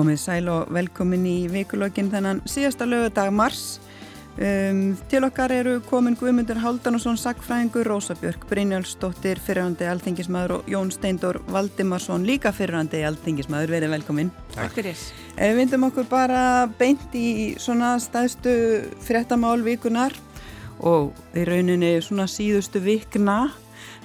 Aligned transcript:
Komið 0.00 0.16
sæl 0.16 0.46
og 0.48 0.70
velkomin 0.72 1.26
í 1.28 1.38
vikulokkin 1.52 2.06
þennan 2.08 2.38
síðasta 2.48 2.86
lögadag 2.88 3.34
mars. 3.36 3.82
Um, 4.40 4.94
til 5.12 5.26
okkar 5.26 5.52
eru 5.52 5.74
komin 5.84 6.14
Guðmundur 6.16 6.56
Háldansson, 6.62 7.18
Sackfræðingur, 7.20 7.84
Rósa 7.84 8.14
Björk, 8.16 8.46
Brynjálfsdóttir, 8.48 9.36
fyrirhandi 9.44 9.84
alþingismæður 9.90 10.54
og 10.54 10.70
Jón 10.72 10.88
Steindor 10.94 11.42
Valdimarsson, 11.52 12.24
líka 12.24 12.48
fyrirhandi 12.56 13.02
alþingismæður. 13.10 13.74
Verið 13.74 13.92
velkomin. 13.98 14.30
Takk 14.54 14.78
fyrir. 14.78 15.02
Við 15.36 15.60
vindum 15.60 15.84
okkur 15.90 16.08
bara 16.08 16.44
beint 16.80 17.12
í 17.12 17.58
svona 17.60 17.98
stæðstu 18.00 18.54
fréttamál 19.04 19.58
vikunar 19.66 20.16
og 20.80 21.12
í 21.36 21.44
rauninni 21.44 21.98
svona 22.06 22.24
síðustu 22.24 22.80
vikna. 22.86 23.50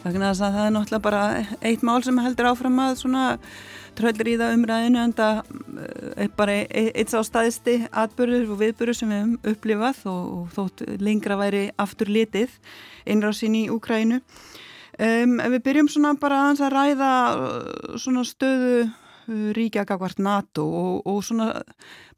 Það 0.03 0.19
er 0.19 0.75
náttúrulega 0.75 1.05
bara 1.07 1.23
eitt 1.63 1.87
mál 1.87 2.03
sem 2.03 2.19
heldur 2.19 2.51
áfram 2.51 2.83
að 2.83 2.99
svona 3.05 3.29
það 3.95 4.55
umræðinu 4.55 4.99
en 5.01 5.13
það 5.15 5.39
er 6.17 6.29
bara 6.37 6.57
eitt 6.69 7.11
sá 7.11 7.21
staðisti 7.25 7.77
atbyrður 7.91 8.51
og 8.53 8.59
viðbyrður 8.61 8.97
sem 8.97 9.11
við 9.11 9.21
hefum 9.21 9.51
upplifað 9.51 10.03
og, 10.11 10.27
og 10.35 10.51
þótt 10.55 10.83
lengra 11.01 11.37
væri 11.39 11.63
aftur 11.81 12.11
litið 12.11 12.53
innrásin 13.05 13.55
í 13.55 13.65
Úkrænu. 13.73 14.21
Um, 14.95 15.39
við 15.51 15.59
byrjum 15.65 15.89
svona 15.91 16.13
bara 16.19 16.37
að 16.55 16.71
ræða 16.71 17.11
uh, 17.35 17.97
svona 17.99 18.23
stöðu 18.23 18.85
uh, 18.85 19.49
ríkja 19.57 19.83
gagvart 19.87 20.21
NATO 20.23 20.63
og, 20.63 21.01
og 21.03 21.19
svona 21.25 21.49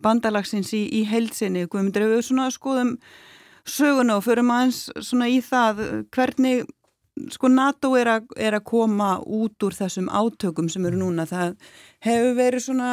bandalagsins 0.04 0.74
í, 0.78 0.84
í 1.00 1.02
heilsinni, 1.10 1.66
ef 1.66 2.14
við 2.14 2.22
svona 2.28 2.52
skoðum 2.54 2.98
söguna 3.68 4.20
og 4.20 4.28
förum 4.28 4.54
aðeins 4.54 4.86
svona 5.02 5.28
í 5.34 5.42
það 5.42 5.82
hvernig 6.14 6.68
sko 7.34 7.50
NATO 7.52 7.94
er 8.00 8.10
að, 8.12 8.30
er 8.38 8.58
að 8.58 8.66
koma 8.70 9.18
út 9.24 9.64
úr 9.66 9.76
þessum 9.76 10.10
átökum 10.10 10.70
sem 10.72 10.86
eru 10.90 11.00
núna 11.00 11.26
það 11.30 11.56
hefur 12.06 12.38
verið 12.38 12.66
svona 12.68 12.92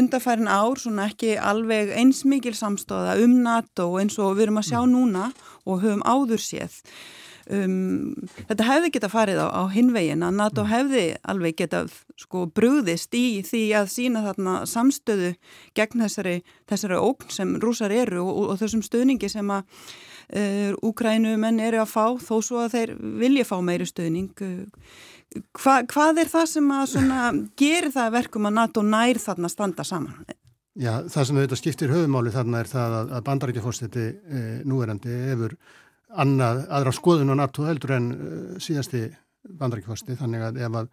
undarfærin 0.00 0.50
ár, 0.50 0.78
svona 0.80 1.08
ekki 1.10 1.34
alveg 1.40 1.94
eins 1.96 2.22
mikil 2.28 2.54
samstóða 2.56 3.16
um 3.24 3.40
NATO 3.44 3.88
eins 4.00 4.18
og 4.20 4.36
við 4.36 4.48
erum 4.48 4.62
að 4.62 4.70
sjá 4.70 4.80
mm. 4.82 4.94
núna 4.94 5.32
og 5.64 5.82
höfum 5.84 6.04
áður 6.04 6.42
séð 6.42 6.80
um, 7.50 8.12
þetta 8.48 8.68
hefði 8.68 8.92
geta 8.94 9.10
farið 9.12 9.42
á, 9.42 9.48
á 9.50 9.62
hinvegin 9.72 10.24
að 10.26 10.38
NATO 10.38 10.64
mm. 10.64 10.70
hefði 10.72 11.04
alveg 11.32 11.58
geta 11.62 11.84
sko 12.20 12.46
brúðist 12.54 13.14
í 13.18 13.42
því 13.46 13.62
að 13.80 13.92
sína 13.94 14.24
þarna 14.26 14.56
samstöðu 14.68 15.34
gegn 15.78 16.04
þessari, 16.06 16.36
þessari 16.70 17.00
ógn 17.00 17.32
sem 17.32 17.56
rúsar 17.62 17.94
eru 17.94 18.22
og, 18.24 18.32
og, 18.32 18.50
og 18.54 18.60
þessum 18.62 18.84
stöðningi 18.86 19.32
sem 19.32 19.54
að 19.54 19.64
uh, 19.66 20.70
Úkrænumenn 20.82 21.62
eru 21.62 21.82
að 21.82 21.94
fá 21.94 22.04
þó 22.20 22.36
svo 22.42 22.62
að 22.66 22.76
þeir 22.76 22.94
vilja 23.22 23.48
fá 23.48 23.56
meiri 23.64 23.88
stöðning 23.88 24.36
Hva, 25.32 25.78
hvað 25.88 26.18
er 26.20 26.28
það 26.28 26.48
sem 26.50 26.70
að 26.76 27.42
gerir 27.56 27.92
það 27.94 28.14
verkum 28.18 28.48
að 28.50 28.56
NATO 28.58 28.82
nær 28.84 29.16
þarna 29.16 29.48
standa 29.48 29.84
saman? 29.88 30.18
Já, 30.72 31.04
það 31.04 31.26
sem 31.28 31.38
auðvitað 31.38 31.60
skiptir 31.60 31.92
höfumáli 31.92 32.32
þarna 32.32 32.60
er 32.62 32.68
það 32.70 32.94
að, 32.96 33.10
að 33.12 33.24
bandarækjafórstiti 33.26 34.04
e, 34.08 34.42
núverandi 34.64 35.16
hefur 35.28 35.56
annað, 36.22 36.64
aðra 36.68 36.92
skoðun 36.96 37.32
á 37.32 37.36
NATO 37.42 37.66
heldur 37.66 37.96
en 37.96 38.10
e, 38.12 38.30
síðasti 38.62 39.06
bandarækjafórstiti 39.60 40.18
þannig 40.20 40.46
að 40.46 40.60
ef 40.66 40.78
að, 40.82 40.92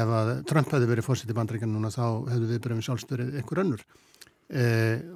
ef 0.00 0.12
að 0.20 0.32
Trump 0.50 0.74
hefði 0.74 0.90
verið 0.92 1.08
fórstiti 1.08 1.36
bandarækjan 1.36 1.72
núna 1.74 1.90
þá 1.94 2.04
hefðu 2.32 2.50
við 2.52 2.62
byrjum 2.66 2.84
sjálfstörið 2.86 3.38
einhver 3.40 3.62
önnur. 3.64 3.84
E, 4.48 4.66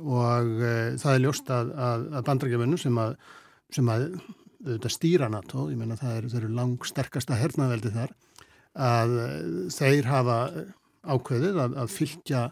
og 0.02 0.50
e, 0.60 0.72
það 1.00 1.14
er 1.14 1.24
ljóst 1.26 1.52
að, 1.52 1.74
að 1.80 2.24
bandarækjafönnu 2.28 2.80
sem 2.80 2.98
að 3.00 3.16
sem 3.72 3.88
að 3.88 4.06
stýra 4.92 5.28
NATO, 5.32 5.68
ég 5.70 5.78
meina 5.78 5.98
það 5.98 6.18
eru 6.20 6.30
er 6.38 6.50
lang 6.54 6.86
sterkasta 6.86 7.38
hernaveldi 7.38 7.92
þar, 7.94 8.12
að 8.78 9.14
eh, 9.22 9.38
þeir 9.74 10.08
hafa 10.08 10.36
ákveðið 11.02 11.56
að, 11.64 11.78
að 11.82 11.88
fylgja 11.90 12.42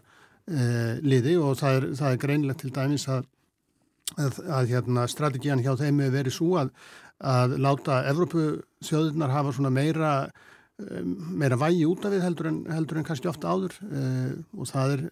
e, 0.45 0.63
liði 1.05 1.37
og 1.39 1.55
það 1.61 1.77
er, 1.77 1.85
það 2.01 2.09
er 2.15 2.21
greinlegt 2.25 2.61
til 2.65 2.71
dæmis 2.75 3.07
að, 3.07 3.29
að, 4.17 4.41
að 4.47 4.73
hérna, 4.73 5.07
strategían 5.11 5.63
hjá 5.63 5.75
þeim 5.79 6.01
hefur 6.03 6.17
verið 6.17 6.37
svo 6.37 6.51
að 6.61 7.55
láta 7.61 8.01
Evrópu 8.09 8.45
þjóðurnar 8.83 9.33
hafa 9.33 9.53
svona 9.55 9.71
meira, 9.73 10.11
eh, 10.81 11.01
meira 11.03 11.59
vægi 11.61 11.85
út 11.85 12.05
af 12.05 12.15
við 12.15 12.25
heldur 12.25 12.49
en, 12.49 12.61
heldur 12.73 12.97
en 12.97 13.07
kannski 13.07 13.29
ofta 13.29 13.53
áður. 13.53 13.77
E, 13.85 14.05
og 14.57 14.69
það 14.71 14.95
er 14.97 15.09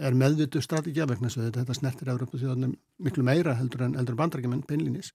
er 0.00 0.16
meðvitu 0.16 0.62
strategíja 0.64 1.06
vegna 1.08 1.28
þess 1.28 1.40
að 1.40 1.56
þetta 1.58 1.76
snertir 1.76 2.10
Evrópu 2.12 2.38
þjóðunum 2.40 2.76
miklu 3.04 3.24
meira 3.26 3.56
heldur 3.58 3.84
en, 3.84 3.96
en 3.98 4.06
bandarækjumenn 4.16 4.62
beinlinis 4.68 5.10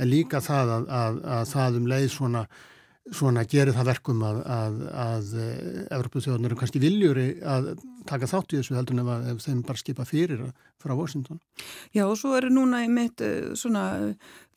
en 0.00 0.10
líka 0.10 0.40
það 0.44 0.74
að, 0.76 0.84
að, 0.96 1.22
að 1.36 1.48
það 1.50 1.78
um 1.80 1.88
leið 1.90 2.06
svona, 2.14 2.42
svona 3.16 3.44
gerir 3.48 3.76
það 3.76 3.90
verkum 3.90 4.22
að, 4.26 4.40
að 5.04 5.32
Evropaþjóðunar 5.96 6.52
eru 6.52 6.60
kannski 6.60 6.82
viljuri 6.82 7.28
að 7.42 7.72
taka 8.10 8.28
þátt 8.30 8.54
í 8.54 8.60
þessu 8.60 8.76
heldur 8.78 9.00
ef, 9.02 9.14
ef 9.32 9.46
þeim 9.46 9.64
bara 9.66 9.80
skipa 9.80 10.06
fyrir 10.08 10.44
frá 10.80 10.94
Washington. 10.96 11.40
Já 11.94 12.06
og 12.06 12.16
svo 12.18 12.36
eru 12.38 12.50
núna 12.52 12.82
mitt 12.88 13.20
eh, 13.24 13.52
svona 13.58 13.84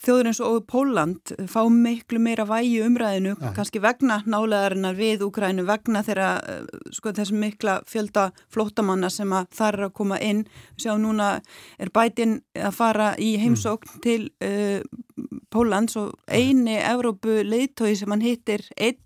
þjóður 0.04 0.30
eins 0.30 0.40
og 0.44 0.66
Póland 0.68 1.34
fá 1.52 1.62
miklu 1.72 2.20
meira 2.24 2.46
vægi 2.48 2.82
umræðinu, 2.84 3.36
ja. 3.40 3.52
kannski 3.56 3.82
vegna 3.84 4.20
nálegarinnar 4.28 4.98
við 4.98 5.24
Úkrænu, 5.28 5.66
vegna 5.68 6.04
þeirra 6.04 6.32
eh, 6.50 6.82
sko 6.96 7.14
þessum 7.16 7.40
mikla 7.44 7.80
fjölda 7.90 8.30
flótamanna 8.54 9.12
sem 9.14 9.32
að 9.36 9.50
þar 9.60 9.80
er 9.80 9.88
að 9.90 9.96
koma 10.00 10.20
inn 10.24 10.44
sjá 10.80 10.96
núna 11.00 11.34
er 11.80 11.92
bætin 11.94 12.40
að 12.56 12.76
fara 12.80 13.14
í 13.20 13.36
heimsókn 13.42 13.96
mm. 13.96 14.04
til 14.04 14.22
uh, 14.44 14.82
Pólans 15.54 15.96
og 16.00 16.16
eini 16.28 16.80
Evrópu 16.82 17.42
leiðtói 17.46 17.94
sem 17.98 18.12
hann 18.12 18.24
hittir 18.26 18.66
einn, 18.82 19.00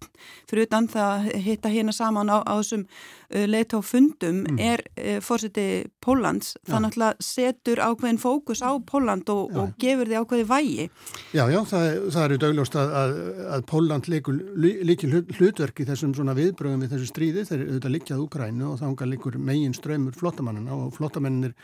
fyrir 0.48 0.68
utan 0.70 0.88
það 0.92 1.30
hitta 1.44 1.72
hérna 1.74 1.94
saman 1.96 2.32
á, 2.32 2.40
á 2.42 2.56
þessum 2.62 2.88
uh, 3.34 3.46
leiðtói 3.50 3.82
fundum, 3.86 4.44
mm. 4.44 4.60
er 4.62 4.84
uh, 4.96 5.18
fórseti 5.24 5.68
Pólans, 6.04 6.56
þannig 6.70 6.98
að 7.02 7.24
setur 7.24 7.82
ákveðin 7.84 8.22
fókus 8.22 8.64
á 8.64 8.72
Póland 8.88 9.30
og, 9.34 9.56
og 9.58 9.74
gefur 9.82 10.10
því 10.10 10.22
ákveði 10.22 10.48
vægi. 10.52 10.88
Já, 11.36 11.44
já, 11.52 11.60
það, 11.72 11.88
það 12.16 12.28
eru 12.28 12.40
dögljóst 12.46 12.78
að, 12.80 12.94
að, 13.02 13.18
að 13.58 13.66
Póland 13.74 14.12
líkir 14.12 15.18
hlutverk 15.40 15.84
í 15.84 15.88
þessum 15.90 16.16
svona 16.18 16.38
viðbröðum 16.38 16.86
við 16.86 16.96
þessu 16.96 17.12
stríði, 17.12 17.48
þeir 17.50 17.60
eru 17.60 17.72
auðvitað 17.74 17.96
líkjað 17.98 18.24
Úkrænu 18.28 18.72
og 18.72 18.80
þá 18.82 18.88
líkur 19.08 19.38
megin 19.42 19.76
ströymur 19.76 20.16
flottamannina 20.18 20.76
og 20.78 20.96
flottamennir 20.96 21.56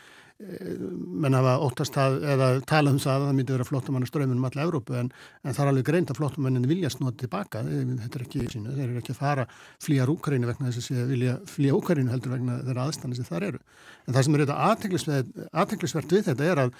menn 0.42 1.36
hafa 1.36 1.52
óttast 1.62 1.94
að, 2.00 2.16
eða 2.34 2.46
tala 2.66 2.90
um 2.90 2.96
það 2.98 3.12
að 3.14 3.26
það 3.28 3.36
myndi 3.38 3.54
vera 3.54 3.66
flottamann 3.68 4.06
strömmun 4.08 4.40
um 4.40 4.46
alla 4.48 4.64
Európu 4.66 4.96
en, 4.98 5.10
en 5.46 5.54
það 5.54 5.62
er 5.62 5.70
alveg 5.70 5.86
greint 5.86 6.10
að 6.10 6.18
flottamennin 6.18 6.66
vilja 6.66 6.90
snóða 6.90 7.14
tilbaka, 7.20 7.62
þetta 7.62 8.18
er 8.18 8.24
ekki 8.24 8.46
sínu, 8.50 8.72
þeir 8.74 8.88
eru 8.88 8.98
ekki 8.98 9.14
að 9.14 9.20
fara 9.20 9.44
flýja 9.84 10.08
Úkarínu 10.10 10.48
vegna 10.50 10.72
þess 10.74 10.90
að 10.90 11.12
vilja 11.14 11.36
flýja 11.52 11.76
Úkarínu 11.78 12.10
heldur 12.10 12.34
vegna 12.34 12.56
þeirra 12.66 12.86
aðstæðan 12.88 13.14
sem 13.20 13.28
það 13.28 13.46
eru. 13.48 13.60
En 14.04 14.16
það 14.16 14.26
sem 14.26 14.34
er 14.34 14.42
þetta 14.44 15.36
aðteglisvert 15.62 16.14
við 16.16 16.24
þetta 16.28 16.48
er 16.50 16.62
að, 16.64 16.72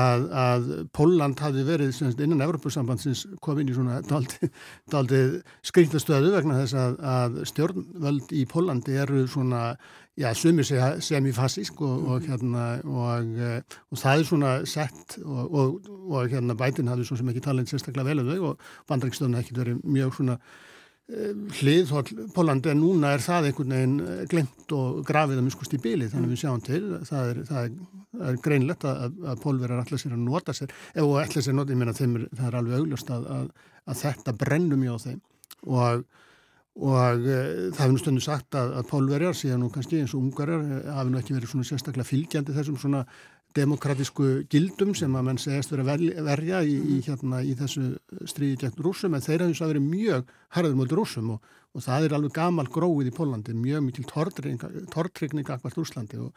að, 0.00 0.26
að 0.44 0.68
Póland 0.94 1.42
hafi 1.42 1.64
verið 1.66 1.90
semst, 1.96 2.22
innan 2.22 2.46
Európusambandsins 2.46 3.24
komin 3.42 3.72
í 3.72 3.74
svona 3.74 3.98
daldi 4.06 5.24
skrýntastöðu 5.66 6.30
vegna 6.36 6.62
þess 6.62 6.78
að 6.78 7.42
stjórnvöld 7.50 8.30
í 8.38 8.46
Pólandi 8.50 9.02
eru 9.02 9.26
svona 9.30 9.72
já, 10.18 10.34
sumir 10.34 10.66
segja 10.66 10.94
semifasísk 11.00 11.80
og, 11.82 12.08
og, 12.08 12.26
hérna, 12.26 12.64
og, 12.84 13.36
eh, 13.38 13.60
og 13.90 14.00
það 14.00 14.18
er 14.22 14.26
svona 14.28 14.54
sett 14.68 15.18
og 15.24 16.32
hérna 16.32 16.56
bætin 16.58 16.90
hafði 16.90 17.06
svo 17.08 17.20
sem 17.20 17.30
ekki 17.32 17.44
talað 17.44 17.70
sérstaklega 17.70 18.08
vel 18.10 18.24
um 18.24 18.32
þau 18.32 18.50
og 18.50 18.66
bandrækstöðuna 18.90 19.40
ekkert 19.40 19.62
verið 19.62 19.80
mjög 19.84 20.18
svona 20.18 20.36
eh, 21.10 21.32
hlið 21.60 21.94
Pólandi 22.34 22.72
en 22.72 22.82
núna 22.82 23.14
er 23.14 23.24
það 23.24 23.50
einhvern 23.50 23.76
veginn 23.76 23.96
eh, 24.04 24.22
glemt 24.30 24.76
og 24.76 25.02
grafið 25.08 25.40
að 25.42 25.48
muskust 25.48 25.76
í 25.78 25.82
bíli 25.82 26.10
þannig 26.12 26.34
við 26.34 26.42
sjáum 26.44 26.64
til. 26.66 26.82
Það 27.08 27.32
er, 27.32 27.42
það 27.50 27.64
er, 27.64 27.74
það 28.14 28.32
er 28.32 28.40
greinlegt 28.48 28.88
að, 28.90 29.20
að 29.32 29.44
pólverðar 29.44 29.84
allir 29.84 30.02
sér 30.04 30.16
að 30.16 30.24
nota 30.26 30.56
sér 30.56 30.74
ef 30.94 31.04
og 31.04 31.20
allir 31.22 31.46
sér 31.46 31.56
nota, 31.56 31.74
ég 31.74 31.82
meina 31.82 31.96
þeim 31.96 32.18
er, 32.20 32.30
það 32.34 32.48
er 32.50 32.58
alveg 32.60 32.80
augljóst 32.80 33.14
að, 33.14 33.28
að, 33.36 33.52
að 33.86 34.02
þetta 34.04 34.40
brennum 34.42 34.88
hjá 34.88 34.96
þeim. 35.06 35.22
Og 35.70 36.04
og 36.78 37.26
e, 37.26 37.36
það 37.74 37.82
hefur 37.82 37.92
nú 37.94 38.00
stundu 38.00 38.22
sagt 38.24 38.56
að, 38.58 38.72
að 38.78 38.88
pólverjar 38.90 39.36
síðan 39.36 39.64
nú 39.64 39.70
kannski 39.74 40.00
eins 40.00 40.14
og 40.14 40.22
ungarar 40.22 40.62
e, 40.62 40.80
hafi 40.94 41.12
nú 41.12 41.20
ekki 41.20 41.36
verið 41.36 41.52
svona 41.52 41.68
sérstaklega 41.68 42.08
fylgjandi 42.08 42.54
þessum 42.56 42.78
svona 42.78 43.04
demokratísku 43.58 44.28
gildum 44.50 44.92
sem 44.94 45.14
að 45.18 45.26
menn 45.26 45.40
segast 45.42 45.72
verið 45.74 45.88
að 45.90 46.28
verja 46.28 46.60
í, 46.62 46.76
í, 46.78 46.98
hérna, 47.02 47.42
í 47.42 47.56
þessu 47.58 47.88
stríði 48.30 48.60
gegn 48.62 48.84
rúsum 48.86 49.16
en 49.16 49.24
þeir 49.24 49.48
hafði 49.48 49.72
verið 49.72 49.88
mjög 49.88 50.34
harður 50.54 50.76
mútið 50.78 51.00
rúsum 51.00 51.32
og, 51.34 51.48
og 51.74 51.84
það 51.86 52.06
er 52.06 52.14
alveg 52.14 52.36
gamal 52.38 52.68
gróið 52.70 53.10
í 53.10 53.14
Pólandi, 53.16 53.56
mjög 53.58 53.88
mikil 53.88 54.06
tortrykning 54.06 55.50
akkvært 55.50 55.80
Úslandi 55.82 56.22
og, 56.22 56.30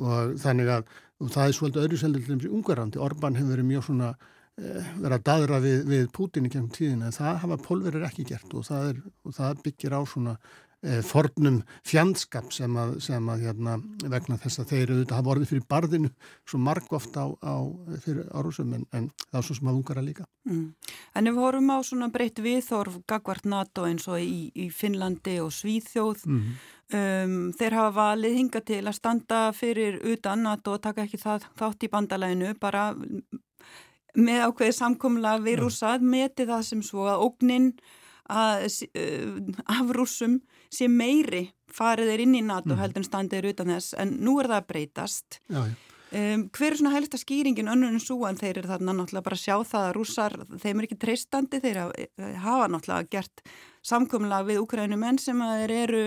og 0.00 0.38
þannig 0.40 0.72
að 0.72 0.88
það 1.28 1.44
er 1.44 1.58
svolítið 1.58 1.84
öðru 1.84 2.00
til 2.00 2.14
þessi 2.16 2.54
ungarandi, 2.56 3.02
Orbán 3.04 3.36
hefur 3.36 3.58
verið 3.58 3.68
mjög 3.68 3.86
svona 3.90 4.14
Eh, 4.14 4.43
vera 4.56 5.18
að 5.18 5.24
dadra 5.26 5.58
við, 5.62 5.80
við 5.88 6.04
Pútin 6.14 6.46
í 6.46 6.52
gengum 6.52 6.70
tíðina 6.74 7.08
en 7.08 7.16
það 7.16 7.40
hafa 7.42 7.56
pólverir 7.62 8.06
ekki 8.06 8.26
gert 8.28 8.52
og 8.54 8.66
það, 8.68 8.92
er, 8.92 9.00
og 9.26 9.34
það 9.34 9.62
byggir 9.64 9.96
á 9.98 10.00
svona 10.06 10.34
e, 10.78 11.00
fornum 11.02 11.56
fjandskap 11.86 12.52
sem 12.54 12.76
að, 12.78 12.92
sem 13.02 13.30
að 13.32 13.42
hérna, 13.48 13.74
vegna 14.12 14.38
þess 14.38 14.62
að 14.62 14.68
þeir 14.70 14.92
auðvitað 14.92 15.18
hafa 15.18 15.32
orðið 15.34 15.50
fyrir 15.50 15.64
barðinu 15.74 16.10
svo 16.46 16.60
marg 16.62 16.94
ofta 16.94 17.24
á, 17.26 17.28
á 17.42 17.56
fyrir 18.04 18.28
árusum 18.30 18.76
en, 18.78 18.84
en 18.94 19.08
það 19.24 19.40
er 19.40 19.48
svo 19.48 19.56
sem 19.58 19.72
að 19.72 19.80
ungara 19.80 20.04
líka. 20.06 20.28
Mm. 20.46 20.68
En 21.18 21.30
ef 21.30 21.34
við 21.34 21.46
horfum 21.48 21.74
á 21.74 21.78
svona 21.90 22.10
breytt 22.14 22.38
viðþorf 22.44 23.00
gagvart 23.10 23.48
NATO 23.50 23.88
eins 23.88 24.06
og 24.06 24.22
í, 24.22 24.52
í 24.54 24.68
Finnlandi 24.70 25.40
og 25.42 25.50
Svíþjóð 25.56 26.28
mm. 26.30 26.44
um, 27.00 27.40
þeir 27.58 27.80
hafa 27.80 27.96
valið 27.98 28.38
hinga 28.38 28.62
til 28.62 28.84
að 28.84 29.00
standa 29.00 29.48
fyrir 29.56 29.98
utan 30.14 30.46
NATO 30.46 30.78
og 30.78 30.86
taka 30.86 31.08
ekki 31.08 31.18
það 31.26 31.48
þátt 31.58 31.88
í 31.88 31.90
bandalæinu 31.90 32.54
bara 32.62 32.92
með 34.14 34.46
ákveðið 34.48 34.78
samkomla 34.78 35.36
við 35.44 35.60
rúsað 35.64 36.04
meti 36.06 36.46
það 36.48 36.66
sem 36.68 36.82
svo 36.86 37.08
að 37.10 37.24
ógninn 37.28 37.72
af 38.24 39.90
rúsum 39.92 40.38
sé 40.72 40.88
meiri 40.88 41.48
farið 41.74 42.12
er 42.14 42.22
inn 42.24 42.38
í 42.38 42.44
NATO 42.44 42.72
mm. 42.72 42.80
heldur 42.80 43.02
en 43.02 43.08
standið 43.08 43.40
er 43.40 43.50
utan 43.52 43.74
þess 43.74 43.96
en 44.00 44.14
nú 44.24 44.38
er 44.40 44.48
það 44.48 44.60
að 44.62 44.70
breytast 44.70 45.40
já, 45.42 45.60
já. 45.66 45.74
Um, 46.14 46.44
hver 46.54 46.70
er 46.70 46.78
svona 46.78 46.92
helsta 46.94 47.18
skýringin 47.18 47.66
önnur 47.72 47.90
en 47.90 48.02
svo 48.02 48.20
en 48.28 48.36
þeir 48.38 48.60
eru 48.60 48.68
þarna 48.70 48.92
náttúrulega 48.94 49.26
bara 49.26 49.34
að 49.34 49.40
sjá 49.42 49.54
það 49.66 49.86
að 49.86 49.94
rússar, 49.96 50.34
þeim 50.62 50.78
er 50.78 50.86
ekki 50.86 50.98
treystandi 51.02 51.58
þeir 51.64 51.80
hafa 52.44 52.68
náttúrulega 52.70 53.08
gert 53.10 53.42
samkumla 53.82 54.44
við 54.46 54.60
úkrænumenn 54.62 55.18
sem 55.18 55.42
að 55.42 55.64
þeir 55.64 55.74
eru 55.80 56.04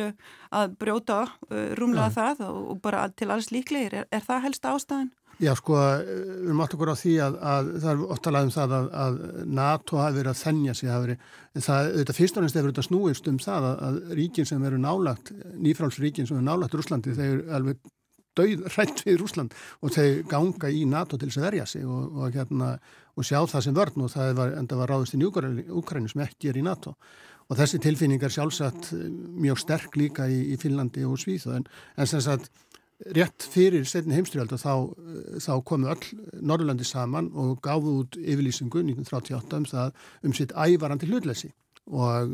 að 0.61 0.77
brjóta 0.79 1.17
uh, 1.25 1.73
rúmlega 1.75 2.07
ja. 2.07 2.15
það 2.21 2.45
og, 2.47 2.61
og 2.71 2.79
bara 2.87 3.03
til 3.19 3.27
alls 3.35 3.51
líklegir 3.51 3.99
er, 3.99 4.07
er 4.07 4.23
það 4.23 4.45
helsta 4.47 4.77
ástæðan? 4.77 5.11
Já 5.37 5.51
sko, 5.53 5.77
við 6.47 6.55
mátt 6.57 6.73
okkur 6.73 6.89
á 6.89 6.97
því 6.97 7.11
að, 7.21 7.35
að 7.45 7.67
það 7.83 7.91
er 7.91 7.99
óttalega 8.15 8.47
um 8.47 8.53
það 8.55 8.71
að, 8.77 8.87
að 9.03 9.19
NATO 9.59 9.99
hafi 10.01 10.17
verið 10.17 10.31
að 10.31 10.39
þennja 10.39 10.73
sig, 10.79 10.89
verið, 11.03 11.27
það, 11.67 11.89
þetta 11.99 12.15
fyrst 12.17 12.39
og 12.39 12.45
næst 12.45 12.57
hefur 12.57 12.73
þetta 12.73 12.85
snúist 12.87 13.29
um 13.29 13.37
það 13.43 13.67
að, 13.67 13.83
að 13.87 13.99
ríkin 14.17 14.49
sem 14.49 14.65
eru 14.65 14.79
nálagt, 14.81 15.29
nýfrálsríkin 15.61 16.29
sem 16.29 16.39
eru 16.39 16.47
nálagt 16.47 16.73
Rúslandi, 16.73 17.13
þeir 17.13 17.29
eru 17.35 17.45
alveg 17.59 17.93
döð 18.37 18.65
hrætt 18.73 19.05
við 19.05 19.21
Rúsland 19.21 19.55
og 19.81 19.93
þeir 19.93 20.19
ganga 20.29 20.73
í 20.73 20.83
NATO 20.89 21.21
til 21.21 21.29
þess 21.29 21.41
að 21.41 21.47
verja 21.51 21.69
sig 21.69 21.85
og, 21.85 22.17
og, 22.17 22.33
hérna, 22.33 22.73
og 23.17 23.29
sjá 23.29 23.39
það 23.45 23.65
sem 23.67 23.77
vörn 23.77 24.05
og 24.05 24.13
það 24.13 24.35
var, 24.41 24.53
enda 24.57 24.81
var 24.81 24.93
ráðist 24.93 25.17
inn 25.17 25.25
í 25.25 25.29
Úkræni 25.29 26.11
sem 26.11 26.25
ekki 26.25 26.51
er 26.51 26.57
í 26.57 26.65
NATO. 26.65 26.97
Og 27.47 27.55
þessi 27.55 27.79
tilfinning 27.79 28.23
er 28.25 28.33
sjálfsagt 28.33 28.89
mjög 28.91 29.61
sterk 29.61 29.95
líka 29.99 30.25
í, 30.27 30.41
í 30.51 30.57
Finnlandi 30.59 31.05
og 31.07 31.19
Svíð 31.21 31.47
en, 31.55 31.67
en 31.95 32.09
sem 32.09 32.23
sagt 32.25 32.49
rétt 33.05 33.45
fyrir 33.53 33.85
setni 33.87 34.15
heimstyrjald 34.17 34.55
þá, 34.57 34.73
þá 35.43 35.53
komu 35.67 35.89
öll 35.93 36.21
Norrlandi 36.41 36.85
saman 36.87 37.29
og 37.37 37.59
gáðu 37.65 37.97
út 38.01 38.17
yfirlýsingu 38.17 38.81
1938 38.81 39.59
um 39.59 39.67
það 39.69 39.91
um 40.25 40.37
sitt 40.37 40.53
ævarandi 40.57 41.09
hlutleysi. 41.09 41.51
Og, 41.93 42.33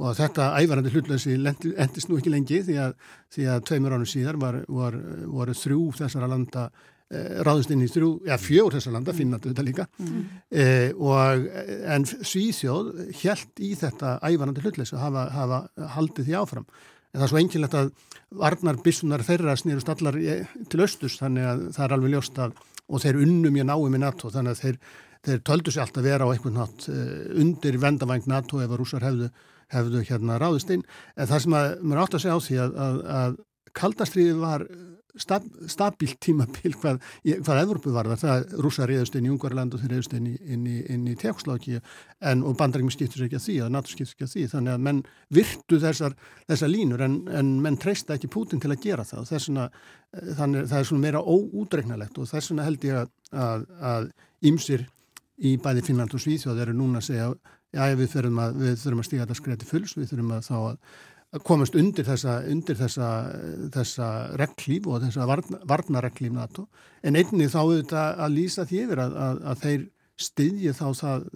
og 0.00 0.16
þetta 0.18 0.50
ævarandi 0.58 0.90
hlutleysi 0.94 1.36
endist 1.38 2.10
nú 2.10 2.18
ekki 2.18 2.32
lengi 2.34 2.64
því 2.66 2.80
að, 2.88 2.96
því 3.36 3.46
að 3.52 3.62
tveimur 3.70 3.94
ánum 3.94 4.10
síðar 4.10 4.40
var, 4.42 4.58
var, 4.66 4.98
voru 5.30 5.54
þrjú 5.60 5.86
þessara 6.00 6.30
landa 6.32 6.64
eh, 7.14 7.38
ráðust 7.46 7.70
inn 7.70 7.84
í 7.86 7.90
þrjú, 7.94 8.10
já 8.26 8.34
fjór 8.42 8.74
þessar 8.74 8.96
landa 8.96 9.14
finnandi 9.14 9.52
þetta 9.52 9.66
líka. 9.68 9.86
Mm. 10.02 10.24
eh, 10.50 10.90
og 10.98 11.46
en 11.94 12.08
Svíþjóð 12.10 12.90
helt 13.22 13.62
í 13.62 13.76
þetta 13.78 14.18
ævarandi 14.26 14.66
hlutleysi 14.66 14.98
og 14.98 15.06
hafa, 15.06 15.28
hafa 15.38 15.62
haldið 15.94 16.32
því 16.32 16.36
áfram 16.42 16.68
en 17.14 17.20
það 17.20 17.26
er 17.26 17.32
svo 17.32 17.40
einkilegt 17.40 17.78
að 17.78 17.90
varnar 18.34 18.80
bissunar 18.82 19.22
þeirra 19.22 19.54
snýrust 19.56 19.90
allar 19.92 20.18
til 20.70 20.82
östus 20.82 21.20
þannig 21.20 21.46
að 21.46 21.66
það 21.76 21.84
er 21.86 21.96
alveg 21.96 22.14
ljóst 22.16 22.40
að 22.42 22.56
og 22.88 23.02
þeir 23.02 23.20
unnum 23.24 23.58
ég 23.58 23.66
náum 23.68 23.96
í 23.96 24.00
NATO 24.00 24.30
þannig 24.32 24.54
að 24.54 24.62
þeir, 24.62 24.78
þeir 25.24 25.42
töldu 25.48 25.72
sér 25.72 25.86
alltaf 25.86 26.04
vera 26.04 26.28
á 26.28 26.32
einhvern 26.32 26.58
nátt 26.60 26.88
uh, 26.92 27.04
undir 27.40 27.78
vendavæng 27.80 28.28
NATO 28.30 28.60
ef 28.60 28.70
að 28.70 28.80
rúsar 28.80 29.06
hefðu, 29.06 29.30
hefðu 29.72 30.02
hérna 30.04 30.38
ráðist 30.40 30.72
inn. 30.74 30.84
En 31.16 31.30
það 31.30 31.44
sem 31.46 31.56
að 31.60 31.68
maður 31.82 32.02
átt 32.04 32.18
að 32.18 32.24
segja 32.24 32.36
á 32.36 32.46
því 32.46 32.58
að, 32.64 32.76
að, 32.86 32.98
að 33.20 33.38
kaldastriði 33.80 34.36
var 34.42 34.66
stab, 35.20 35.44
stabílt 35.70 36.18
tímabil 36.22 36.74
hvað, 36.80 37.00
hvað 37.44 37.60
Evropu 37.62 37.92
var 37.94 38.08
það, 38.12 38.22
það 38.24 38.62
rúsa 38.64 38.88
reyðust 38.88 39.18
inn 39.18 39.28
í 39.28 39.32
Ungarland 39.32 39.74
og 39.74 39.82
þeir 39.82 39.94
reyðust 39.94 40.16
inn 40.18 40.28
í, 40.30 40.34
í, 40.54 40.76
í 41.12 41.16
Tjekkosláki 41.20 41.78
og 42.34 42.56
bandarækjum 42.60 42.92
skiptur 42.94 43.26
ekki 43.26 43.38
að 43.38 43.46
því 43.46 43.56
og 43.66 43.74
NATO 43.74 43.92
skiptur 43.92 44.16
ekki 44.16 44.28
að 44.28 44.34
því 44.34 44.46
þannig 44.54 44.74
að 44.74 44.84
menn 44.88 45.02
virtu 45.38 45.80
þessar, 45.82 46.16
þessar 46.50 46.72
línur 46.72 47.04
en, 47.06 47.18
en 47.30 47.54
menn 47.64 47.80
treysta 47.80 48.18
ekki 48.18 48.32
Putin 48.34 48.62
til 48.62 48.72
að 48.74 48.82
gera 48.84 49.06
það 49.08 49.24
og 49.24 49.30
þessuna, 49.30 49.68
þannig, 50.40 50.68
það 50.72 50.78
er 50.80 50.90
svona 50.90 51.06
meira 51.06 51.24
óútreiknalegt 51.24 52.20
og 52.20 52.30
þessuna 52.30 52.68
held 52.68 52.88
ég 52.90 53.02
að, 53.34 54.12
ymsir 54.44 54.88
í 55.44 55.56
bæði 55.58 55.82
Finnland 55.88 56.14
og 56.14 56.22
Svíþjóð 56.22 56.62
eru 56.62 56.76
núna 56.76 57.02
að 57.02 57.08
segja 57.10 57.32
já 57.74 57.90
við 57.98 58.12
þurfum 58.12 58.38
að, 58.38 58.62
að 58.70 59.02
stíga 59.08 59.24
þetta 59.24 59.36
skræti 59.38 59.66
fulls, 59.68 59.96
við 59.98 60.12
þurfum 60.12 60.34
að 60.36 60.46
þá 60.46 60.56
að 60.58 60.76
komast 61.42 61.74
undir 61.78 62.06
þessa, 62.06 62.38
undir 62.50 62.78
þessa, 62.78 63.08
þessa 63.74 64.08
reglíf 64.40 64.86
og 64.86 65.02
þessa 65.02 65.26
varna, 65.28 65.60
varnareglíf 65.68 66.32
NATO. 66.34 66.66
En 67.02 67.18
einnig 67.18 67.52
þá 67.52 67.60
auðvitað 67.64 68.24
að 68.26 68.34
lýsa 68.38 68.66
því 68.68 68.82
yfir 68.84 69.04
að, 69.04 69.16
að, 69.26 69.44
að 69.50 69.62
þeir 69.64 69.86
styðji 70.28 70.74
þá 70.78 70.84
það, 71.00 71.28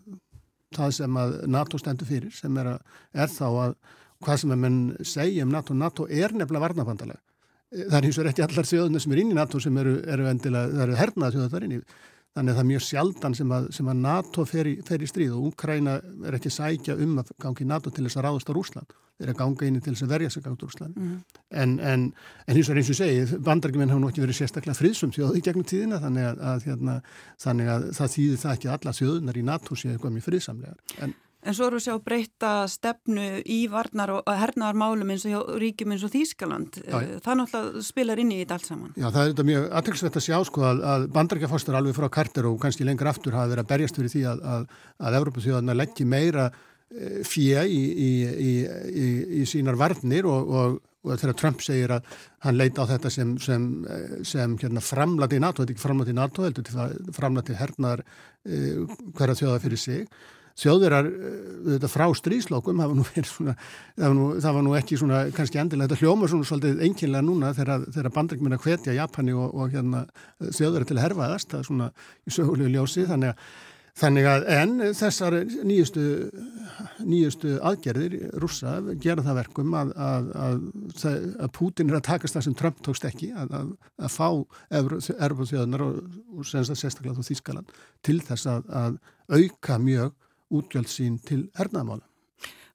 það 0.78 0.92
sem 1.00 1.22
að 1.22 1.38
NATO 1.56 1.80
stendur 1.82 2.10
fyrir 2.10 2.34
sem 2.36 2.60
er, 2.62 2.74
að, 2.74 3.00
er 3.24 3.32
þá 3.32 3.46
að 3.48 3.78
hvað 4.24 4.42
sem 4.42 4.54
að 4.54 4.62
menn 4.66 4.78
segja 5.06 5.46
um 5.46 5.54
NATO. 5.54 5.74
NATO 5.74 6.06
er 6.06 6.34
nefnilega 6.34 6.66
varnabandalega 6.68 7.22
það 7.68 7.98
er 7.98 8.06
eins 8.08 8.18
og 8.18 8.28
ekki 8.30 8.44
allar 8.44 8.68
þjóðunar 8.68 9.02
sem 9.04 9.12
er 9.12 9.20
inn 9.22 9.32
í 9.32 9.36
NATO 9.36 9.60
sem 9.60 9.80
eru, 9.80 9.98
eru 10.08 10.28
eru 10.28 10.94
hernað 10.96 11.34
þjóðar 11.34 11.50
þar 11.52 11.66
inn 11.66 11.74
í 11.76 11.80
Þannig 12.38 12.52
að 12.52 12.58
það 12.58 12.62
er 12.62 12.66
mjög 12.68 12.82
sjaldan 12.86 13.34
sem 13.34 13.52
að, 13.56 13.64
sem 13.74 13.88
að 13.90 14.02
NATO 14.04 14.44
fer 14.46 14.68
í, 14.70 14.72
fer 14.86 15.02
í 15.02 15.06
stríð 15.10 15.32
og 15.34 15.46
Úkræna 15.48 15.96
er 16.28 16.36
ekki 16.38 16.52
sækja 16.54 16.94
um 17.02 17.16
að 17.18 17.32
gangi 17.42 17.66
NATO 17.66 17.90
til 17.90 18.04
þess 18.06 18.20
að 18.20 18.26
ráðast 18.28 18.52
á 18.54 18.54
Rúsland. 18.54 18.94
Þeir 19.18 19.26
eru 19.26 19.34
að 19.34 19.40
ganga 19.40 19.66
inn 19.66 19.80
til 19.82 19.94
þess 19.96 20.04
að 20.06 20.12
verja 20.12 20.30
sig 20.30 20.44
á 20.46 20.50
Rúsland. 20.54 20.94
Mm. 20.94 21.16
En, 21.50 21.72
en, 21.82 22.04
en 22.46 22.54
eins 22.54 22.70
og 22.70 22.78
eins 22.78 22.92
og 22.94 22.98
segi, 23.00 23.24
vandarguminn 23.48 23.90
hafa 23.90 24.04
nú 24.04 24.12
ekki 24.12 24.22
verið 24.22 24.38
sérstaklega 24.38 24.78
friðsum 24.78 25.14
þjóði 25.16 25.42
gegnum 25.48 25.66
tíðina 25.66 25.98
þannig 26.04 26.28
að, 26.28 26.44
að, 26.52 26.68
hérna, 26.68 26.94
þannig 27.42 27.72
að 27.74 27.88
það 27.98 28.14
þýðir 28.14 28.42
það 28.44 28.54
ekki 28.54 28.70
að 28.70 28.76
alla 28.76 28.94
þjóðunar 29.00 29.40
í 29.40 29.44
NATO 29.48 29.80
séu 29.82 29.98
mjög 29.98 30.28
friðsamlegar. 30.28 30.78
En 31.02 31.18
En 31.48 31.56
svo 31.56 31.70
eru 31.70 31.78
við 31.78 31.86
sjá 31.86 31.94
breyta 32.04 32.52
stefnu 32.68 33.26
í 33.48 33.62
varnar 33.72 34.10
og 34.18 34.26
hernaðarmálum 34.28 35.14
eins 35.14 35.24
og 35.24 35.32
hjá 35.32 35.60
ríkjum 35.62 35.94
eins 35.94 36.04
og 36.04 36.12
Þýskaland. 36.12 36.76
Já, 36.82 36.96
það 37.24 37.38
náttúrulega 37.40 37.84
spilar 37.86 38.20
inn 38.20 38.34
í 38.34 38.40
þetta 38.42 38.58
allt 38.58 38.68
saman. 38.68 38.90
Já, 38.92 39.06
það 39.06 39.20
er 39.22 39.30
þetta 39.30 39.46
mjög 39.48 39.68
aðtilsvett 39.80 40.18
að 40.20 40.26
sjá 40.26 40.36
sko 40.44 40.66
að, 40.68 40.82
að 40.92 41.06
bandarækjafostur 41.16 41.78
alveg 41.80 41.96
frá 41.96 42.08
Karter 42.18 42.50
og 42.50 42.60
kannski 42.60 42.84
lengur 42.84 43.08
aftur 43.08 43.38
hafa 43.38 43.54
verið 43.54 43.64
að 43.64 43.72
berjast 43.72 44.00
fyrir 44.02 44.12
því 44.12 44.26
að, 44.34 44.44
að, 44.52 44.68
að 45.08 45.18
Európa-þjóðarna 45.22 45.78
leggji 45.80 46.08
meira 46.12 46.46
e, 46.52 47.10
fjö 47.32 47.64
í, 47.64 47.82
í, 47.96 48.12
í, 48.52 49.08
í 49.40 49.48
sínar 49.48 49.80
varnir 49.80 50.28
og, 50.28 50.54
og, 50.60 50.78
og 51.08 51.16
þegar 51.16 51.40
Trump 51.40 51.64
segir 51.64 51.96
að 51.96 52.16
hann 52.44 52.60
leita 52.60 52.84
á 52.84 52.90
þetta 52.92 53.14
sem, 53.16 53.36
sem, 53.40 53.70
sem 54.20 54.60
hérna, 54.60 54.84
framlæti 54.84 55.40
í 55.40 55.46
NATO, 55.48 55.64
þetta 55.64 55.72
er 55.72 55.78
ekki 55.78 55.88
framlæti 55.88 56.12
í 56.12 56.20
NATO, 56.20 56.50
þetta 56.50 56.88
er 56.90 57.14
framlæti 57.16 57.56
hernaðar 57.56 58.04
e, 58.04 58.66
hverja 59.16 59.44
þjóða 59.46 59.62
fyrir 59.64 59.88
sig 59.88 60.10
þjóðverðar 60.58 61.08
þetta 61.68 61.90
frá 61.92 62.04
stríslokum 62.18 62.82
það 62.82 62.92
var 62.92 62.98
nú, 62.98 63.06
svona, 63.28 63.54
það 63.94 64.04
var 64.06 64.18
nú, 64.18 64.26
það 64.42 64.58
var 64.58 64.66
nú 64.66 64.74
ekki 64.78 64.98
svona 65.00 65.22
kannski 65.36 65.62
endilega, 65.62 65.92
þetta 65.92 66.02
hljóma 66.02 66.30
svona 66.32 66.50
svolítið 66.50 66.84
einkynlega 66.88 67.26
núna 67.26 67.54
þegar, 67.56 67.86
að 68.58 68.66
hvetja 68.66 68.98
Japani 68.98 69.38
og, 69.38 69.54
og 69.54 69.72
hérna, 69.74 70.04
þjóðverðar 70.42 70.90
til 70.90 70.98
að 70.98 71.04
herfaðast, 71.06 71.50
það 71.52 71.62
er 71.62 71.72
svona 71.72 71.90
í 72.26 72.34
sögulegu 72.34 72.74
ljósi 72.74 73.06
þannig 73.08 73.32
að, 73.32 73.48
þannig 73.98 74.28
að 74.30 74.44
en 74.54 74.74
þessar 74.94 75.38
nýjustu 75.66 76.04
nýjustu 77.02 77.56
aðgerðir 77.66 78.18
rúsa 78.42 78.76
gera 79.02 79.24
það 79.26 79.40
verkum 79.40 79.74
að, 79.78 79.90
að, 79.98 80.28
að 81.38 81.50
Putin 81.54 81.90
er 81.90 81.98
að 81.98 82.06
takast 82.10 82.38
það 82.38 82.46
sem 82.46 82.56
Trump 82.58 82.78
tókst 82.86 83.06
ekki 83.08 83.30
að 83.34 83.74
fá 84.14 84.28
erfum 84.70 85.48
þjóðunar 85.50 85.86
og, 85.86 85.98
og 86.34 86.46
sérstaklega 86.46 87.26
Þískaland 87.26 87.74
til 88.06 88.20
þess 88.26 88.50
að 88.50 88.98
auka 89.28 89.78
mjög 89.82 90.14
útgjöld 90.50 90.90
sín 90.92 91.18
til 91.24 91.46
hernaðmála. 91.58 92.08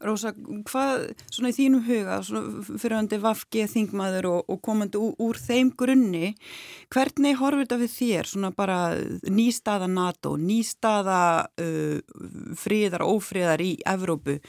Rósa, 0.04 0.34
hvað 0.68 1.06
svona 1.32 1.52
í 1.54 1.56
þínum 1.56 1.84
huga, 1.86 2.18
svona 2.28 2.64
fyrirhandi 2.82 3.20
Vafgi 3.24 3.64
þingmaður 3.72 4.28
og, 4.34 4.50
og 4.52 4.60
komandi 4.66 5.00
úr, 5.00 5.14
úr 5.24 5.40
þeim 5.40 5.72
grunni, 5.80 6.34
hvernig 6.92 7.38
horfur 7.40 7.64
þetta 7.64 7.78
við 7.80 7.94
þér, 7.94 8.30
svona 8.34 8.52
bara 8.58 8.80
nýstaða 9.32 9.88
NATO, 9.92 10.36
nýstaða 10.40 11.22
uh, 11.64 12.20
fríðar 12.60 13.06
og 13.06 13.22
ófríðar 13.22 13.64
í 13.64 13.72
Evrópu, 13.94 14.40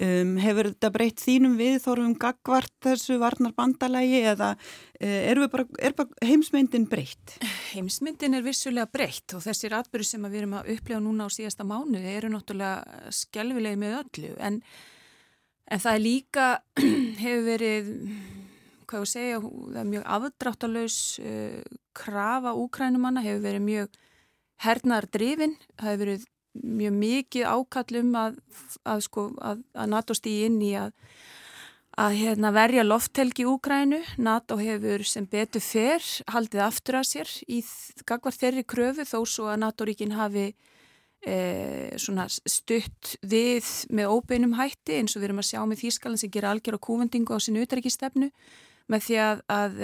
um, 0.00 0.34
hefur 0.42 0.70
þetta 0.72 0.90
breytt 0.94 1.22
þínum 1.24 1.54
við, 1.60 1.78
þorfum 1.84 2.16
gagvart 2.20 2.74
þessu 2.86 3.20
varnar 3.22 3.54
bandalagi 3.56 4.22
eða 4.32 4.54
er, 4.96 5.40
bara, 5.52 5.66
er 5.78 5.96
bara 5.98 6.26
heimsmyndin 6.26 6.88
breytt? 6.88 7.36
Heimsmyndin 7.74 8.38
er 8.38 8.44
vissulega 8.46 8.88
breytt 8.88 9.36
og 9.36 9.44
þessir 9.44 9.76
atbyrju 9.76 10.10
sem 10.10 10.28
við 10.28 10.42
erum 10.42 10.58
að 10.60 10.74
upplega 10.76 11.04
núna 11.04 11.28
á 11.28 11.30
síðasta 11.32 11.66
mánu 11.68 12.00
eru 12.00 12.32
náttúrulega 12.32 13.10
skelvilegi 13.12 13.80
með 13.80 13.98
öllu 14.02 14.36
en 14.40 14.62
En 15.66 15.82
það 15.82 15.96
er 15.96 16.02
líka, 16.04 16.46
hefur 17.22 17.44
verið, 17.46 17.90
hvað 18.86 19.02
ég 19.02 19.10
segja, 19.10 19.40
það 19.42 19.80
er 19.80 19.88
mjög 19.90 20.04
afdráttalauðs 20.16 20.98
uh, 21.18 21.78
krafa 21.96 22.54
úkrænumanna, 22.60 23.24
hefur 23.24 23.42
verið 23.48 23.64
mjög 23.66 24.00
hernaðar 24.62 25.08
drifin, 25.16 25.56
það 25.74 25.90
hefur 25.90 26.02
verið 26.04 26.28
mjög 26.62 26.94
mikið 27.00 27.48
ákallum 27.48 28.14
að, 28.20 28.38
að, 28.84 29.02
sko, 29.08 29.30
að, 29.40 29.64
að 29.76 29.90
NATO 29.92 30.16
stýði 30.16 30.46
inn 30.50 30.60
í 30.64 30.72
að 30.76 30.92
hérna, 31.96 32.52
verja 32.52 32.84
lofthelgi 32.84 33.46
Úgrænu. 33.48 34.02
NATO 34.20 34.58
hefur 34.60 35.04
sem 35.08 35.26
betur 35.28 35.64
fer 35.64 36.04
haldið 36.32 36.64
aftur 36.66 37.00
að 37.00 37.08
sér 37.08 37.34
í 37.48 37.62
gagvar 38.08 38.36
þeirri 38.36 38.66
kröfu 38.68 39.06
þó 39.08 39.20
svo 39.24 39.48
að 39.48 39.62
NATO-ríkin 39.64 40.12
hafi 40.16 40.50
e, 41.24 41.96
stutt 41.96 43.16
við 43.24 43.64
með 43.88 44.12
óbeinum 44.12 44.56
hætti 44.58 45.00
eins 45.00 45.16
og 45.16 45.22
við 45.22 45.30
erum 45.30 45.42
að 45.42 45.50
sjá 45.50 45.60
með 45.64 45.82
Þýskaland 45.84 46.20
sem 46.20 46.32
gera 46.32 46.52
algjör 46.52 46.76
á 46.76 46.86
kúvendingu 46.86 47.32
á 47.32 47.40
sinu 47.40 47.64
utrækistefnu 47.64 48.30
með 48.92 49.06
því 49.08 49.16
að, 49.22 49.40
að, 49.50 49.80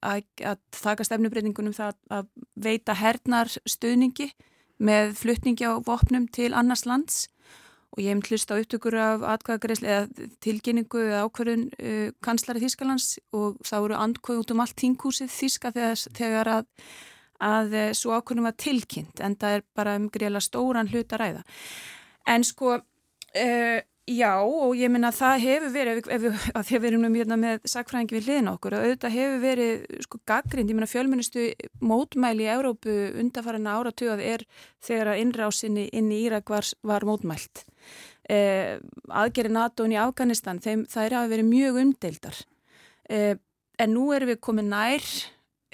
að 0.00 0.62
taka 0.80 1.06
stefnubreitingunum 1.06 1.76
það 1.76 1.98
að 2.10 2.30
veita 2.58 2.96
hernar 2.96 3.52
stöðningi 3.68 4.30
með 4.80 5.12
flutningi 5.20 5.68
á 5.68 5.76
vopnum 5.84 6.26
til 6.32 6.54
annars 6.56 6.86
lands 6.88 7.26
og 7.90 8.02
ég 8.04 8.14
hef 8.14 8.30
hlust 8.30 8.52
á 8.54 8.54
upptökur 8.54 8.96
af 9.02 9.24
atkvæðagreysli 9.34 9.90
eða 9.90 10.26
tilkynningu 10.44 11.00
eða 11.08 11.24
ákverðun 11.26 11.64
uh, 11.74 12.10
kanslari 12.22 12.62
Þískalands 12.62 13.08
og 13.34 13.58
það 13.66 13.86
voru 13.86 13.98
andkvæð 13.98 14.42
út 14.44 14.52
um 14.54 14.62
allt 14.62 14.76
tíngúsið 14.78 15.32
Þíska 15.34 15.72
þegar, 15.74 16.04
þegar 16.20 16.52
að, 16.54 16.68
að 17.50 17.74
uh, 17.80 17.86
svo 17.98 18.14
ákverðum 18.14 18.46
var 18.46 18.58
tilkynnt 18.62 19.24
en 19.26 19.34
það 19.40 19.58
er 19.58 19.66
bara 19.74 19.96
um 19.98 20.06
greiðlega 20.12 20.46
stóran 20.46 20.90
hlut 20.92 21.16
að 21.16 21.22
ræða. 21.24 21.42
En 22.30 22.46
sko, 22.46 22.76
uh, 22.78 23.78
já 24.10 24.32
og 24.42 24.74
ég 24.78 24.90
minna 24.90 25.12
að 25.12 25.18
það 25.20 25.42
hefur 25.44 25.72
verið, 25.74 26.00
ef, 26.02 26.24
ef, 26.26 26.50
ef 26.60 26.70
við 26.74 26.88
erum 26.90 27.16
hérna 27.16 27.38
með 27.38 27.66
sakfræðingi 27.70 28.16
við 28.16 28.28
hliðin 28.28 28.52
okkur, 28.52 28.76
að 28.76 28.86
auðvitað 28.86 29.16
hefur 29.16 29.42
verið 29.44 29.98
sko 30.06 30.20
gaggrind, 30.30 30.72
ég 30.72 30.78
minna 30.78 30.90
fjölmunistu 30.90 31.46
mótmæli 31.80 32.46
í 32.46 32.52
Európu 32.52 32.96
undarfæraðina 33.22 33.76
áratugað 33.78 34.24
er 34.26 34.46
þegar 34.82 35.12
að 35.12 35.24
innrásinni 35.24 35.88
inn 35.94 36.10
í 36.10 36.22
Írak 36.26 36.50
var, 36.50 36.66
var 36.86 37.06
mótmælt 37.06 37.64
eh, 38.30 38.78
aðgerri 39.08 39.52
NATO-un 39.54 39.94
í 39.94 40.00
Afganistan, 40.00 40.62
þeim, 40.62 40.86
það 40.90 41.06
er 41.06 41.16
að 41.18 41.30
vera 41.34 41.46
mjög 41.46 41.78
umdeildar. 41.84 42.40
Eh, 43.10 43.36
en 43.80 43.94
nú 43.94 44.10
erum 44.14 44.30
við 44.30 44.42
komið 44.44 44.68
nær, 44.70 45.06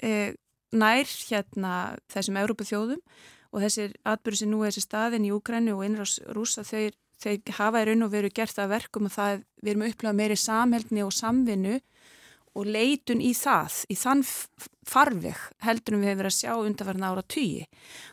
eh, 0.03 0.37
nær 0.71 1.17
hérna 1.29 1.73
þessum 2.11 2.39
Európa 2.41 2.67
þjóðum 2.67 3.01
og 3.53 3.63
þessir 3.63 3.93
atbyrðu 4.05 4.41
sem 4.41 4.51
nú 4.51 4.63
er 4.63 4.71
þessi 4.71 4.85
staðin 4.85 5.27
í 5.27 5.33
Úgrænu 5.35 5.75
og 5.77 5.85
innrás 5.85 6.17
rúsa, 6.35 6.65
þeir, 6.67 6.95
þeir 7.21 7.53
hafa 7.57 7.83
í 7.83 7.89
raun 7.89 8.07
og 8.07 8.13
veru 8.13 8.31
gert 8.33 8.55
það 8.55 8.73
verkum 8.75 9.09
að 9.09 9.15
það, 9.17 9.43
við 9.63 9.73
erum 9.73 9.85
upplegað 9.87 10.19
meiri 10.21 10.39
samhælni 10.41 11.05
og 11.05 11.13
samvinnu 11.15 11.77
og 12.57 12.65
leitun 12.65 13.21
í 13.21 13.33
það, 13.37 13.83
í 13.93 13.95
þann 13.97 14.23
farveg 14.87 15.41
heldur 15.65 15.97
við 15.99 16.09
hefur 16.09 16.21
verið 16.23 16.31
að 16.31 16.37
sjá 16.37 16.53
undanfarnar 16.57 17.13
ára 17.13 17.25
tugi 17.29 17.65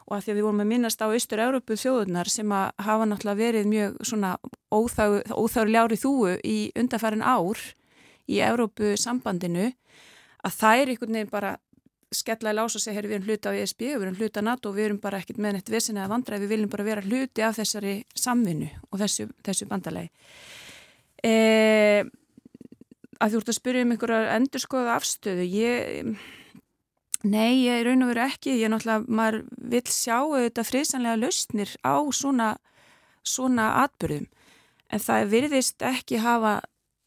og 0.04 0.16
að 0.16 0.24
því 0.24 0.32
að 0.32 0.38
við 0.38 0.46
vorum 0.46 0.64
að 0.64 0.70
minnast 0.72 1.04
á 1.04 1.06
Östur-Európu 1.06 1.78
þjóðunar 1.80 2.30
sem 2.32 2.52
að 2.52 2.84
hafa 2.88 3.06
náttúrulega 3.08 3.40
verið 3.40 3.70
mjög 3.70 3.96
svona 4.10 4.34
óþáru 4.74 5.70
ljári 5.70 6.00
þúu 6.00 6.34
í 6.44 6.58
undanfarn 6.76 7.24
ár 7.24 7.62
í 8.28 8.40
Európu 8.44 8.94
sambandinu 9.00 9.70
að 10.44 10.58
það 10.58 10.80
er 10.80 10.92
einhvern 10.92 11.16
veginn 11.16 11.32
bara 11.32 11.54
skellaði 12.16 12.58
lása 12.58 12.80
sig, 12.82 12.96
herri 12.96 13.10
við 13.10 13.18
erum 13.18 13.30
hluti 13.30 13.50
á 13.50 13.58
ESB, 13.60 13.86
við 13.86 14.02
erum 14.06 14.18
hluti 14.18 14.42
á 14.42 14.48
NATO 14.48 14.70
og 14.70 14.76
við 14.78 14.88
erum 14.88 15.00
bara 15.02 15.20
ekkert 15.22 15.40
með 15.42 15.56
neitt 15.56 15.72
vissin 15.72 16.00
eða 16.00 16.12
vandræði, 16.14 16.44
við 16.44 16.54
viljum 16.54 16.74
bara 16.74 16.88
vera 16.88 17.04
hluti 17.04 17.44
af 17.44 17.56
þessari 17.60 17.94
samvinnu 18.14 18.68
og 18.90 19.00
þessu, 19.02 19.28
þessu 19.46 19.70
bandalegi. 19.70 20.12
Eða 21.24 22.10
að 23.22 23.34
þú 23.34 23.40
ert 23.40 23.50
að 23.50 23.58
spyrja 23.58 23.84
um 23.84 23.94
einhverja 23.94 24.36
endurskoða 24.36 24.94
afstöðu 24.98 25.46
ég, 25.48 26.12
nei, 27.24 27.64
ég 27.64 27.84
raun 27.86 28.04
og 28.04 28.12
veru 28.12 28.24
ekki 28.26 28.58
ég 28.58 28.68
er 28.68 28.72
náttúrulega, 28.74 29.08
maður 29.08 29.40
vil 29.72 29.82
sjá 29.88 30.18
þetta 30.34 30.66
friðsanlega 30.68 31.20
lausnir 31.22 31.74
á 31.86 31.96
svona 32.12 32.54
svona 33.24 33.70
atbyrðum 33.84 34.26
en 34.92 35.02
það 35.02 35.30
virðist 35.32 35.84
ekki 35.86 36.20
hafa 36.22 36.58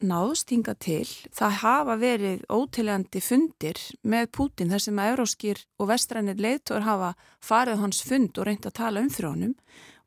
náðst 0.04 0.52
hinga 0.54 0.74
til, 0.78 1.06
það 1.34 1.58
hafa 1.62 1.96
verið 1.98 2.44
ótilegandi 2.52 3.22
fundir 3.24 3.80
með 4.02 4.30
Putin 4.36 4.70
þar 4.72 4.84
sem 4.84 5.00
að 5.02 5.12
euróskýr 5.14 5.62
og 5.78 5.90
vestrænir 5.90 6.42
leiðtóður 6.42 6.86
hafa 6.86 7.12
farið 7.44 7.82
hans 7.82 8.02
fund 8.06 8.38
og 8.38 8.48
reynd 8.48 8.68
að 8.68 8.78
tala 8.78 9.02
um 9.02 9.10
honum. 9.18 9.54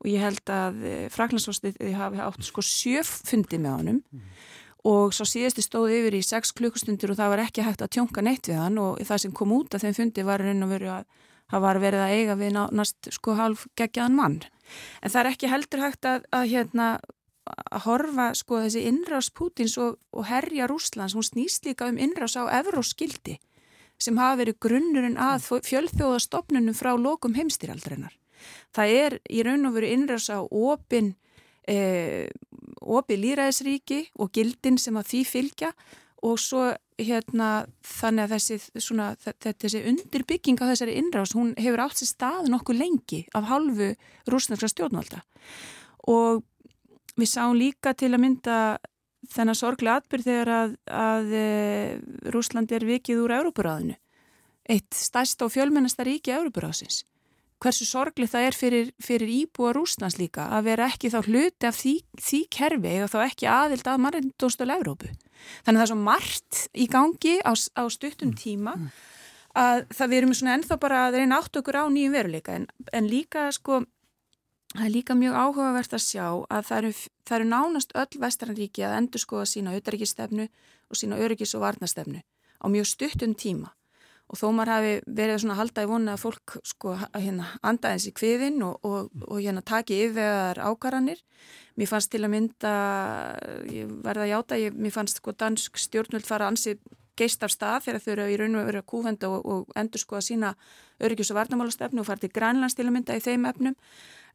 Og 0.02 0.10
ég 0.10 0.24
held 0.24 0.50
að 0.50 0.82
eh, 0.82 1.04
Fraklandsvostið 1.14 1.78
hafi 1.94 2.18
átt 2.24 2.42
sko 2.42 2.64
sjöf 2.66 3.20
fundi 3.28 3.60
með 3.62 3.78
honum. 3.78 4.02
Mm 4.10 4.26
og 4.88 5.12
svo 5.14 5.26
síðusti 5.28 5.62
stóði 5.62 6.00
yfir 6.00 6.16
í 6.18 6.22
6 6.26 6.54
klukkustundir 6.58 7.12
og 7.12 7.18
það 7.18 7.32
var 7.32 7.44
ekki 7.44 7.66
hægt 7.66 7.84
að 7.84 7.92
tjónka 7.96 8.24
neitt 8.24 8.48
við 8.50 8.58
hann. 8.58 8.80
Og 8.82 9.02
það 9.06 9.24
sem 9.24 9.34
kom 9.36 9.54
út 9.54 9.74
af 9.74 9.84
þeim 9.84 9.96
fundi 9.98 10.26
var 10.26 10.42
raun 10.42 10.66
og 10.66 10.72
veru 10.72 10.90
að 10.96 11.06
það 11.52 11.64
var 11.66 11.80
verið 11.82 12.04
að 12.04 12.14
eiga 12.16 12.38
við 12.40 12.56
næst 12.58 13.10
sko 13.14 13.36
halv 13.38 13.66
gegjaðan 13.78 14.18
mann. 14.18 14.38
En 15.02 15.12
það 15.12 15.20
er 15.22 15.30
ekki 15.32 15.52
heldur 15.52 15.84
hægt 15.84 16.08
að, 16.08 16.26
að 16.34 16.48
hérna 16.54 16.88
að 17.46 17.84
horfa 17.86 18.28
sko 18.38 18.60
þessi 18.62 18.84
innrás 18.88 19.30
Pútins 19.34 19.74
og, 19.80 19.98
og 20.14 20.26
herja 20.28 20.68
Rúslands, 20.70 21.16
hún 21.16 21.26
snýst 21.26 21.66
líka 21.66 21.88
um 21.90 21.98
innrás 21.98 22.36
á 22.38 22.46
Evróskildi 22.60 23.38
sem 24.02 24.18
hafa 24.18 24.40
verið 24.42 24.58
grunnurinn 24.62 25.18
að 25.20 25.48
fjölþjóðastofnunum 25.66 26.74
frá 26.74 26.94
lokum 26.98 27.36
heimstýraldreinar. 27.38 28.14
Það 28.74 28.94
er 28.98 29.18
í 29.30 29.42
raun 29.46 29.68
og 29.68 29.76
veru 29.76 29.90
innrás 29.94 30.26
á 30.26 30.42
opin 30.42 31.12
e, 31.70 32.28
opið 32.82 33.22
líraðisríki 33.26 34.00
og 34.18 34.32
gildin 34.34 34.78
sem 34.80 34.96
að 34.98 35.12
því 35.12 35.20
fylgja 35.30 35.70
og 36.22 36.38
svo 36.38 36.70
hérna 37.02 37.66
þannig 37.86 38.24
að 38.24 38.34
þessi, 38.36 38.58
svona, 38.82 39.08
þessi 39.18 39.82
undirbygging 39.90 40.60
á 40.62 40.70
þessari 40.70 40.96
innrás, 40.98 41.34
hún 41.34 41.54
hefur 41.58 41.82
átt 41.82 41.98
sér 41.98 42.10
stað 42.10 42.50
nokkuð 42.50 42.78
lengi 42.78 43.22
af 43.34 43.48
halvu 43.50 43.92
rúsnarska 44.30 44.70
stjórnvalda 44.70 45.22
og 46.10 46.42
við 47.18 47.30
sáum 47.30 47.56
líka 47.58 47.94
til 47.98 48.12
að 48.12 48.22
mynda 48.24 48.58
þennan 49.32 49.58
sorglega 49.58 50.00
atbyrð 50.00 50.28
þegar 50.28 50.52
að, 50.56 50.76
að 50.88 51.34
e, 51.38 51.46
Rúsland 52.34 52.72
er 52.74 52.86
vikið 52.88 53.22
úr 53.22 53.36
Európaráðinu 53.38 53.98
eitt 54.72 54.94
stærsta 54.94 55.46
og 55.46 55.54
fjölmennasta 55.54 56.06
ríki 56.06 56.34
Európaráðsins 56.34 57.02
hversu 57.62 57.86
sorgli 57.86 58.26
það 58.30 58.46
er 58.46 58.56
fyrir, 58.58 58.90
fyrir 59.02 59.30
íbúa 59.30 59.72
Rúslands 59.76 60.18
líka 60.18 60.48
að 60.56 60.68
vera 60.70 60.88
ekki 60.90 61.10
þá 61.12 61.18
hluti 61.28 61.68
af 61.68 61.78
því, 61.78 61.94
því 62.18 62.40
kerfi 62.56 62.94
eða 62.96 63.10
þá 63.12 63.18
ekki 63.26 63.48
aðild 63.50 63.88
að 63.88 64.02
mannreindóstölu 64.02 64.76
Európu. 64.76 65.10
Þannig 65.62 65.76
að 65.76 65.80
það 65.80 65.86
er 65.86 65.92
svo 65.92 65.98
margt 66.02 66.60
í 66.74 66.86
gangi 66.90 67.34
á, 67.42 67.52
á 67.54 67.84
stuttum 67.92 68.34
tíma 68.38 68.76
að 69.58 69.84
það 69.92 70.12
við 70.12 70.18
erum 70.18 70.36
svona 70.38 70.56
ennþá 70.58 70.78
bara 70.82 71.02
að 71.06 71.18
reyna 71.20 71.38
átt 71.38 71.58
okkur 71.60 71.78
á 71.78 71.84
nýjum 71.92 72.16
veruleika. 72.16 72.56
En, 72.58 72.66
en 72.92 73.10
líka 73.10 73.46
sko 73.54 73.82
það 74.72 74.86
er 74.86 74.94
líka 74.94 75.16
mjög 75.18 75.36
áhugavert 75.36 75.94
að 75.96 76.04
sjá 76.06 76.26
að 76.48 76.66
það 76.68 76.78
eru, 76.78 76.92
það 77.28 77.38
eru 77.38 77.50
nánast 77.50 77.94
öll 78.02 78.20
vestranríki 78.24 78.86
að 78.86 78.96
endur 79.00 79.22
skoða 79.22 79.46
sína 79.50 79.76
auðarikistefnu 79.76 80.48
og 80.48 80.98
sína 80.98 81.20
öryggis- 81.20 81.54
og 81.56 81.64
varnastefnu 81.66 82.22
á 82.22 82.66
mjög 82.72 82.88
stuttum 82.88 83.34
tíma 83.34 83.72
og 84.32 84.38
þó 84.40 84.46
maður 84.56 84.72
hafi 84.72 84.92
verið 85.06 85.42
svona 85.42 85.58
halda 85.58 85.84
í 85.84 85.88
vonu 85.90 86.12
að 86.12 86.22
fólk 86.22 86.54
sko 86.64 86.94
hérna 86.96 87.50
andaðins 87.60 88.08
í 88.08 88.14
kviðin 88.16 88.62
og, 88.64 88.78
og, 88.80 89.10
og 89.28 89.42
hérna 89.42 89.60
taki 89.60 89.98
yfir 90.06 90.56
ákaranir. 90.56 91.20
Mér 91.76 91.90
fannst 91.90 92.12
til 92.12 92.22
að 92.24 92.32
mynda, 92.32 92.72
ég 93.68 93.92
verða 94.04 94.24
að 94.24 94.32
játa, 94.32 94.58
ég, 94.60 94.72
mér 94.76 94.94
fannst 94.94 95.20
sko 95.20 95.34
dansk 95.36 95.76
stjórnvöld 95.80 96.24
fara 96.24 96.48
ansið 96.48 96.80
geist 97.18 97.44
af 97.44 97.52
stað 97.52 97.84
þegar 97.86 98.00
þau 98.00 98.12
eru 98.14 98.26
í 98.32 98.38
raun 98.40 98.56
og 98.56 98.66
verið 98.70 98.80
að 98.80 98.88
kúvenda 98.88 99.28
og, 99.28 99.44
og 99.44 99.76
endur 99.76 100.00
sko 100.00 100.16
að 100.16 100.26
sína 100.30 100.54
öryggjus 101.04 101.34
og 101.34 101.40
varnamálastefnu 101.42 102.00
og 102.00 102.08
fara 102.08 102.22
til 102.22 102.32
grænlands 102.32 102.78
til 102.78 102.86
að 102.86 102.94
mynda 102.96 103.18
í 103.18 103.24
þeim 103.24 103.44
efnum 103.50 103.76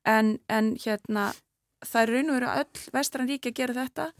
en, 0.07 0.37
en 0.47 0.73
hérna 0.81 1.29
það 1.85 2.01
er 2.01 2.13
raun 2.15 2.33
og 2.33 2.43
að 2.47 2.59
öll 2.63 2.83
vestran 2.95 3.29
ríki 3.29 3.51
að 3.51 3.59
gera 3.61 3.79
þetta 3.83 4.11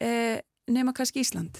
eh, 0.00 0.40
nema 0.70 0.94
kannski 0.96 1.22
Ísland. 1.24 1.58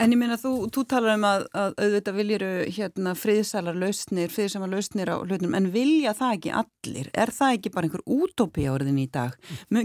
En 0.00 0.12
ég 0.14 0.16
minna, 0.16 0.38
þú, 0.40 0.68
þú 0.72 0.84
talar 0.88 1.18
um 1.18 1.24
að, 1.26 1.42
að 1.58 1.74
auðvitað 1.82 2.16
viljiru 2.16 2.50
hérna 2.76 3.12
friðsalar 3.18 3.76
lausnir, 3.76 4.30
friðsamar 4.32 4.70
lausnir 4.72 5.10
á 5.12 5.16
hlutunum, 5.18 5.56
en 5.58 5.66
vilja 5.74 6.14
það 6.16 6.36
ekki 6.36 6.52
allir? 6.60 7.10
Er 7.12 7.32
það 7.36 7.56
ekki 7.56 7.72
bara 7.74 7.88
einhver 7.88 8.04
útópi 8.06 8.64
á 8.64 8.72
orðin 8.72 9.02
í 9.02 9.08
dag? 9.12 9.34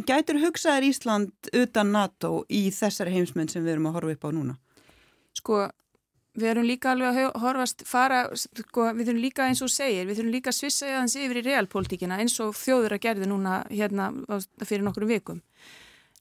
Gætur 0.08 0.40
hugsaður 0.46 0.88
Ísland 0.88 1.50
utan 1.52 1.92
NATO 1.96 2.38
í 2.48 2.68
þessari 2.76 3.18
heimsmenn 3.18 3.52
sem 3.52 3.66
við 3.66 3.76
erum 3.76 3.90
að 3.90 3.98
horfa 4.00 4.16
upp 4.16 4.30
á 4.30 4.36
núna? 4.38 4.56
Sko, 5.36 5.66
við 6.36 6.50
erum 6.52 6.68
líka 6.68 6.92
alveg 6.92 7.20
að 7.22 7.38
horfast 7.44 7.86
fara, 7.88 8.26
sko, 8.36 8.90
við 8.98 9.12
erum 9.14 9.22
líka 9.24 9.48
eins 9.48 9.62
og 9.64 9.72
segir, 9.72 10.08
við 10.10 10.22
erum 10.22 10.34
líka 10.34 10.52
að 10.52 10.60
svissa 10.60 10.90
eðans 10.90 11.16
yfir 11.20 11.40
í 11.40 11.46
realpolitíkina 11.46 12.20
eins 12.20 12.36
og 12.44 12.56
þjóður 12.60 12.98
að 12.98 13.04
gerði 13.08 13.30
núna 13.32 13.62
hérna 13.72 14.10
fyrir 14.64 14.84
nokkru 14.86 15.08
vikum. 15.10 15.42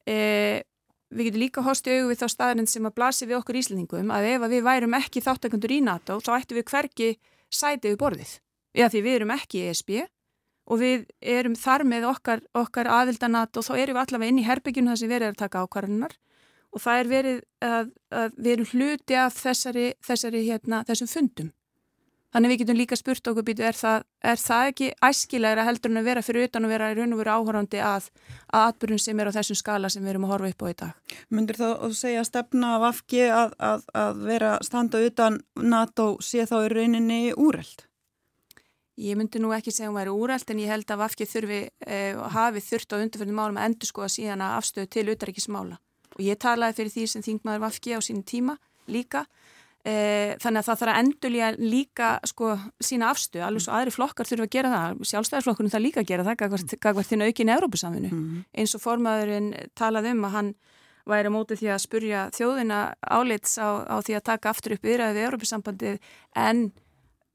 E, 0.06 0.62
við 1.10 1.30
getum 1.30 1.44
líka 1.44 1.64
hosti 1.66 1.92
auðvið 1.94 2.10
við 2.12 2.22
þá 2.22 2.26
staðrind 2.34 2.70
sem 2.70 2.88
að 2.88 2.96
blasi 2.98 3.28
við 3.28 3.38
okkur 3.40 3.60
íslendingum 3.60 4.12
að 4.14 4.30
ef 4.32 4.46
að 4.46 4.56
við 4.56 4.66
værum 4.68 4.98
ekki 5.00 5.24
þáttakandur 5.24 5.74
í 5.74 5.80
NATO 5.84 6.18
þá 6.22 6.32
ættum 6.38 6.60
við 6.60 6.68
hverki 6.70 7.08
sætið 7.50 7.94
við 7.94 8.00
borðið. 8.02 8.34
Eða 8.74 8.90
því 8.90 9.02
við 9.06 9.16
erum 9.18 9.34
ekki 9.34 9.60
í 9.60 9.70
ESB 9.70 9.94
og 10.64 10.80
við 10.80 11.06
erum 11.20 11.54
þar 11.58 11.84
með 11.86 12.06
okkar, 12.08 12.42
okkar 12.56 12.90
aðvildan 12.90 13.34
NATO 13.36 13.60
og 13.60 13.66
þá 13.68 13.74
erum 13.76 13.98
við 13.98 14.04
allavega 14.04 14.32
inn 14.32 14.40
í 14.40 14.46
herbygjum 14.46 14.90
þar 14.90 15.00
sem 15.00 15.10
við 15.10 15.18
erum 15.18 15.34
að 15.34 15.42
taka 15.42 15.64
ákvarðanar 15.64 16.16
og 16.74 16.82
það 16.82 17.00
er 17.00 17.10
verið 17.10 17.42
að, 17.64 17.92
að 18.10 18.38
við 18.38 18.54
erum 18.54 18.72
hluti 18.72 19.18
af 19.18 19.36
þessari, 19.38 19.92
þessari 20.04 20.42
hérna, 20.48 20.82
þessum 20.88 21.10
fundum. 21.10 21.52
Þannig 22.34 22.50
við 22.50 22.58
getum 22.64 22.78
líka 22.80 22.96
spurt 22.98 23.28
okkur 23.30 23.44
býtu, 23.46 23.62
er 23.62 23.76
það, 23.78 24.04
er 24.26 24.40
það 24.42 24.68
ekki 24.72 24.86
æskilegra 25.06 25.64
heldur 25.68 25.92
en 25.92 26.00
að 26.00 26.08
vera 26.08 26.22
fyrir 26.26 26.48
utan 26.48 26.64
og 26.66 26.72
vera 26.72 26.88
í 26.90 26.96
raun 26.98 27.14
og 27.14 27.20
vera 27.20 27.36
áhörandi 27.38 27.78
að, 27.78 28.08
að 28.50 28.72
atbyrjun 28.72 29.02
sem 29.04 29.22
er 29.22 29.30
á 29.30 29.36
þessum 29.36 29.58
skala 29.60 29.90
sem 29.94 30.02
við 30.02 30.16
erum 30.16 30.26
að 30.26 30.32
horfa 30.32 30.50
upp 30.50 30.64
á 30.66 30.66
í 30.66 30.74
dag? 30.82 31.14
Mundir 31.30 31.60
þá 31.60 31.68
að 31.70 31.94
segja 32.00 32.26
stefna 32.26 32.72
af 32.80 32.88
afgi 32.90 33.22
að, 33.28 33.54
að, 33.70 33.86
að 34.02 34.26
vera 34.32 34.50
standa 34.66 35.04
utan 35.06 35.38
NATO 35.62 36.08
sé 36.18 36.42
þá 36.50 36.56
í 36.64 36.72
rauninni 36.74 37.20
úreld? 37.38 37.86
Ég 38.98 39.14
myndi 39.18 39.38
nú 39.38 39.54
ekki 39.54 39.70
segja 39.70 39.92
að 39.92 39.92
hún 39.92 40.00
væri 40.00 40.18
úrælt 40.18 40.50
en 40.50 40.64
ég 40.64 40.74
held 40.74 40.90
að 40.90 41.02
Vafki 41.04 41.30
þurfi 41.30 41.62
eh, 41.86 42.18
hafi 42.34 42.66
þurft 42.66 42.94
á 42.94 42.96
undirfjörnum 42.98 43.38
málum 43.38 43.62
að 43.62 43.70
endur 43.70 43.90
skoða 43.94 44.10
síðan 44.10 44.42
að 44.42 44.58
afstöðu 44.58 44.90
til 44.90 45.06
utaríkismála 45.14 45.78
og 46.14 46.22
ég 46.24 46.38
talaði 46.40 46.78
fyrir 46.78 46.94
því 46.94 47.06
sem 47.10 47.24
þingmaður 47.26 47.64
Vafki 47.66 47.96
á 47.96 48.00
sínu 48.04 48.24
tíma 48.26 48.56
líka 48.90 49.24
eh, 49.84 50.34
þannig 50.42 50.60
að 50.60 50.68
það 50.68 50.80
þarf 50.82 50.92
að 50.92 51.00
endurlíja 51.02 51.48
líka 51.58 52.10
sko 52.28 52.52
sína 52.80 53.10
afstöðu, 53.12 53.44
alveg 53.46 53.64
svo 53.64 53.74
aðri 53.76 53.94
flokkar 53.94 54.28
þurfa 54.28 54.48
að 54.48 54.54
gera 54.56 54.74
það, 54.74 55.02
sjálfstæðisflokkurinn 55.10 55.74
það 55.74 55.86
líka 55.86 56.04
að 56.04 56.10
gera 56.12 56.28
það 56.28 56.38
gagvart 56.84 57.10
þinn 57.10 57.26
aukin 57.26 57.54
Európusamfinu 57.56 58.12
mm 58.12 58.22
-hmm. 58.22 58.46
eins 58.54 58.74
og 58.74 58.84
formaðurinn 58.84 59.50
talaði 59.74 60.14
um 60.14 60.24
að 60.24 60.36
hann 60.38 60.54
væri 61.04 61.32
mótið 61.32 61.60
því 61.60 61.68
að 61.74 61.82
spurja 61.84 62.22
þjóðina 62.32 62.78
álits 63.02 63.58
á, 63.60 63.68
á 63.84 63.96
því 64.00 64.16
að 64.16 64.26
taka 64.30 64.50
aftur 64.50 64.76
upp 64.76 64.86
yfirraðið 64.88 65.18
við 65.18 65.26
Európusambandið 65.28 65.98
en 66.34 66.72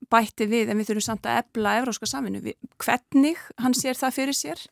bætti 0.10 0.48
við 0.50 0.72
en 0.72 0.80
við 0.80 0.90
þurfum 0.90 1.06
samt 1.06 1.28
að 1.30 1.42
ebla 1.44 1.76
evróska 1.82 2.08
saminu. 2.10 2.42
Hvernig 2.82 3.42
hann 3.62 3.76
sér 3.78 4.00
það 4.00 4.16
fyrir 4.16 4.38
sér? 4.38 4.64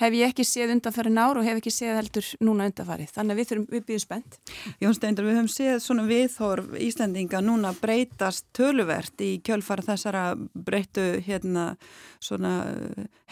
Hef 0.00 0.16
ég 0.16 0.28
ekki 0.28 0.44
séð 0.44 0.74
undanfæri 0.74 1.10
nár 1.12 1.38
og 1.40 1.46
hef 1.46 1.60
ekki 1.60 1.72
séð 1.72 1.96
heldur 1.96 2.26
núna 2.44 2.66
undanfæri. 2.68 3.06
Þannig 3.12 3.32
að 3.32 3.40
við, 3.40 3.48
þurfum, 3.50 3.66
við 3.72 3.84
býðum 3.88 4.02
spennt. 4.02 4.38
Jón 4.82 4.96
Steindur, 4.96 5.26
við 5.26 5.38
höfum 5.38 5.48
séð 5.52 5.78
svona 5.84 6.04
viðhorf 6.10 6.76
Íslandinga 6.84 7.40
núna 7.44 7.72
breytast 7.80 8.44
töluvert 8.56 9.24
í 9.24 9.30
kjölfara 9.46 9.86
þessara 9.86 10.26
breyttu 10.52 11.06
hérna 11.24 11.66
svona 12.20 12.52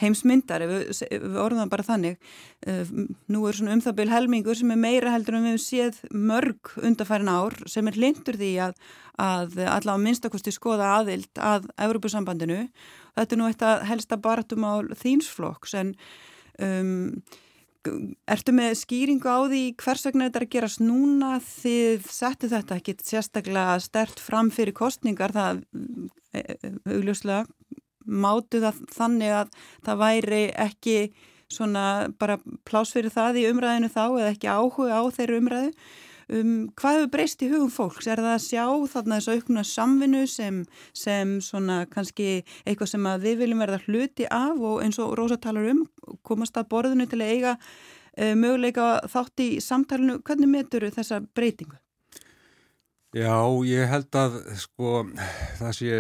heimsmyndar, 0.01 0.65
við, 0.69 1.05
við 1.13 1.39
orðum 1.41 1.71
bara 1.73 1.87
þannig. 1.87 2.19
Eh, 2.67 2.91
nú 3.29 3.45
er 3.49 3.61
svona 3.61 3.77
um 3.77 3.85
það 3.85 3.99
byrj 4.01 4.15
helmingur 4.17 4.59
sem 4.59 4.73
er 4.73 4.81
meira 4.81 5.15
heldur 5.15 5.39
en 5.39 5.47
við 5.47 5.57
höfum 5.59 5.65
séð 5.69 6.03
mörg 6.11 6.75
undanfæri 6.81 7.29
nár 7.29 7.61
sem 7.71 7.89
er 7.91 8.01
lindur 8.01 8.41
því 8.41 8.53
að, 8.71 8.77
að 9.21 9.59
allavega 9.69 10.03
minnstakosti 10.09 10.55
skoða 10.55 10.95
aðild 10.99 11.41
að 11.41 11.69
Európusambandinu. 11.77 12.69
Þetta 13.15 13.35
er 13.37 13.41
nú 13.41 13.49
eitt 13.51 13.63
að 13.63 13.85
helsta 13.91 14.19
baratum 14.19 14.65
á 14.67 14.73
þýnsflokks 14.99 15.77
en 15.79 15.99
Um, 16.63 17.23
ertu 18.31 18.55
með 18.57 18.77
skýringu 18.81 19.29
á 19.29 19.45
því 19.45 19.63
hvers 19.83 20.07
vegna 20.07 20.29
þetta 20.29 20.41
er 20.41 20.47
að 20.47 20.53
gerast 20.55 20.83
núna? 20.85 21.35
Þið 21.45 22.07
settu 22.15 22.51
þetta 22.53 22.79
ekki 22.81 22.97
sérstaklega 23.05 23.77
stert 23.85 24.23
fram 24.23 24.51
fyrir 24.55 24.77
kostningar 24.77 25.35
það 25.35 25.65
e, 26.33 26.41
e, 26.41 26.73
augljóslega 26.89 27.45
mátu 28.05 28.61
það 28.63 28.81
þannig 28.93 29.37
að 29.43 29.53
það 29.85 30.01
væri 30.05 30.43
ekki 30.65 30.99
svona 31.53 31.85
bara 32.21 32.39
plás 32.69 32.93
fyrir 32.95 33.13
það 33.13 33.43
í 33.43 33.47
umræðinu 33.51 33.91
þá 33.93 34.05
eða 34.07 34.33
ekki 34.33 34.51
áhuga 34.51 35.01
á 35.01 35.03
þeirru 35.15 35.41
umræðu 35.43 35.71
Um, 36.33 36.71
hvað 36.79 36.99
hefur 36.99 37.11
breyst 37.13 37.43
í 37.45 37.51
hugum 37.53 37.73
fólks? 37.73 38.09
Er 38.09 38.23
það 38.23 38.33
að 38.33 38.45
sjá 38.47 38.65
þarna 38.95 39.19
þessu 39.21 39.37
aukna 39.39 39.65
samvinnu 39.69 40.25
sem, 40.31 40.63
sem 40.97 41.37
svona 41.45 41.83
kannski 41.91 42.29
eitthvað 42.65 42.93
sem 42.95 43.09
við 43.25 43.43
viljum 43.43 43.65
verða 43.65 43.83
hluti 43.87 44.29
af 44.31 44.61
og 44.61 44.83
eins 44.85 45.01
og 45.03 45.17
Rósa 45.19 45.41
talar 45.41 45.71
um, 45.73 45.85
komast 46.27 46.57
að 46.61 46.71
borðinu 46.73 47.09
til 47.11 47.21
að 47.21 47.33
eiga 47.35 47.57
uh, 47.57 48.35
möguleika 48.39 48.91
þátt 49.13 49.45
í 49.45 49.49
samtalenu. 49.65 50.21
Hvernig 50.25 50.53
metur 50.57 50.89
þessa 50.95 51.21
breytingu? 51.35 51.77
Já, 53.15 53.39
ég 53.69 53.87
held 53.87 54.17
að 54.19 54.41
sko 54.59 55.05
það 55.61 55.77
sé 55.77 55.99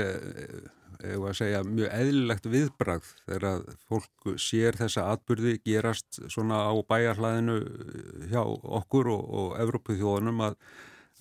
eða 1.12 1.30
að 1.30 1.36
segja, 1.40 1.60
mjög 1.66 1.92
eðlilegt 1.98 2.48
viðbrað 2.52 3.10
þegar 3.26 3.46
að 3.50 3.62
fólk 3.90 4.32
sér 4.40 4.78
þessa 4.80 5.06
atbyrði 5.12 5.54
gerast 5.64 6.20
svona 6.32 6.64
á 6.66 6.72
bæjarhlaðinu 6.88 7.56
eh, 7.60 8.26
hjá 8.32 8.42
okkur 8.44 9.12
og, 9.14 9.24
og 9.40 9.56
Evrópu 9.62 9.98
þjóðunum 10.00 10.44
að, 10.48 10.58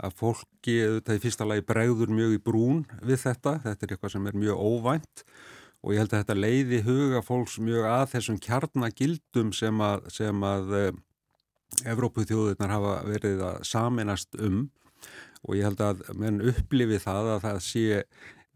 að 0.03 0.19
fólki, 0.19 0.77
þetta 0.97 1.17
í 1.17 1.23
fyrsta 1.23 1.47
lagi 1.49 1.65
bregður 1.67 2.13
mjög 2.13 2.37
í 2.37 2.43
brún 2.43 2.85
við 3.01 3.23
þetta, 3.25 3.57
þetta 3.65 3.87
er 3.87 3.95
eitthvað 3.95 4.15
sem 4.15 4.29
er 4.31 4.39
mjög 4.45 4.63
óvænt 4.63 5.25
og 5.83 5.91
ég 5.91 5.99
held 5.99 6.13
að 6.13 6.21
þetta 6.21 6.39
leiði 6.39 6.83
huga 6.85 7.23
fólks 7.25 7.57
mjög 7.59 7.89
að 7.89 8.05
þessum 8.13 8.37
kjarnagildum 8.43 9.51
sem 9.55 9.83
að, 9.83 10.07
sem 10.15 10.47
að 10.47 10.77
eh, 10.79 10.93
Evrópu 11.89 12.21
þjóðunar 12.29 12.69
hafa 12.69 12.93
verið 13.07 13.39
að 13.47 13.55
saminast 13.65 14.37
um. 14.37 14.67
Og 15.43 15.57
ég 15.57 15.65
held 15.67 15.81
að 15.83 16.03
menn 16.15 16.39
upplifi 16.53 16.99
það 17.01 17.31
að 17.33 17.39
það 17.47 17.57
sé 17.65 18.03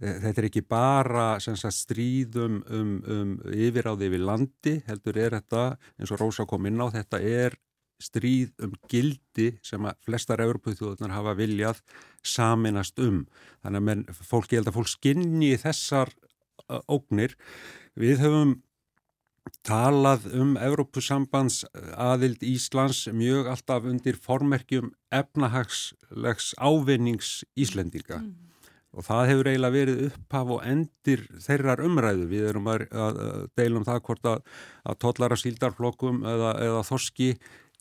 þetta 0.02 0.42
er 0.42 0.48
ekki 0.50 0.64
bara 0.70 1.28
sagt, 1.42 1.74
stríðum 1.74 2.60
um, 2.70 2.92
um 3.10 3.32
yfiráði 3.50 4.12
yfir 4.12 4.26
landi, 4.26 4.76
heldur 4.88 5.18
er 5.22 5.38
þetta, 5.40 5.64
eins 5.98 6.14
og 6.14 6.22
Rósa 6.22 6.46
kom 6.50 6.70
inn 6.70 6.82
á, 6.82 6.88
þetta 6.94 7.22
er 7.22 7.58
stríð 7.98 8.52
um 8.62 8.76
gildi 8.92 9.56
sem 9.66 9.82
að 9.90 9.98
flestar 10.06 10.44
Európa-þjóðunar 10.44 11.16
hafa 11.16 11.34
viljað 11.40 11.82
saminast 12.22 13.00
um. 13.02 13.24
Þannig 13.66 14.06
að 14.14 14.22
fólk, 14.22 14.52
ég 14.52 14.62
held 14.62 14.70
að 14.70 14.78
fólk 14.78 14.92
skinni 14.92 15.52
þessar 15.58 16.14
ógnir. 16.86 17.34
Við 17.98 18.22
höfum 18.22 18.56
talað 19.66 20.28
um 20.38 20.58
Európusambands 20.62 21.64
aðild 21.96 22.44
Íslands 22.46 23.08
mjög 23.16 23.50
alltaf 23.50 23.88
undir 23.90 24.20
formerkjum 24.22 24.92
efnahagslegs 25.10 26.52
ávinnings 26.62 27.40
Íslendinga. 27.58 28.22
Mm 28.22 28.57
og 28.95 29.06
það 29.06 29.30
hefur 29.32 29.50
eiginlega 29.52 29.76
verið 29.76 30.04
upphaf 30.08 30.52
og 30.56 30.67
endir 30.67 31.23
þeirrar 31.43 31.84
umræðu. 31.86 32.28
Við 32.32 32.45
erum 32.52 32.69
að, 32.71 32.86
að, 32.91 33.21
að 33.28 33.47
deilum 33.60 33.88
það 33.88 34.04
hvort 34.08 34.30
að, 34.32 34.43
að 34.88 35.00
tollara 35.04 35.39
síldarflokkum 35.39 36.21
eða, 36.28 36.54
eða 36.65 36.86
þorski, 36.88 37.32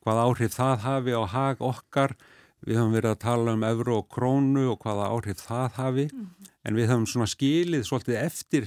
hvað 0.03 0.23
áhrif 0.25 0.57
það 0.57 0.75
hafi 0.87 1.17
á 1.17 1.23
hag 1.33 1.63
okkar. 1.65 2.17
Við 2.67 2.81
höfum 2.81 2.97
verið 2.97 3.13
að 3.13 3.23
tala 3.23 3.55
um 3.55 3.65
euro 3.69 3.99
og 4.01 4.09
krónu 4.11 4.65
og 4.73 4.81
hvaða 4.83 5.11
áhrif 5.13 5.43
það 5.45 5.67
hafi, 5.77 6.07
mm 6.09 6.23
-hmm. 6.23 6.49
en 6.65 6.75
við 6.75 6.89
höfum 6.91 7.07
svona 7.07 7.27
skilið 7.31 7.83
svolítið 7.85 8.17
eftir 8.17 8.65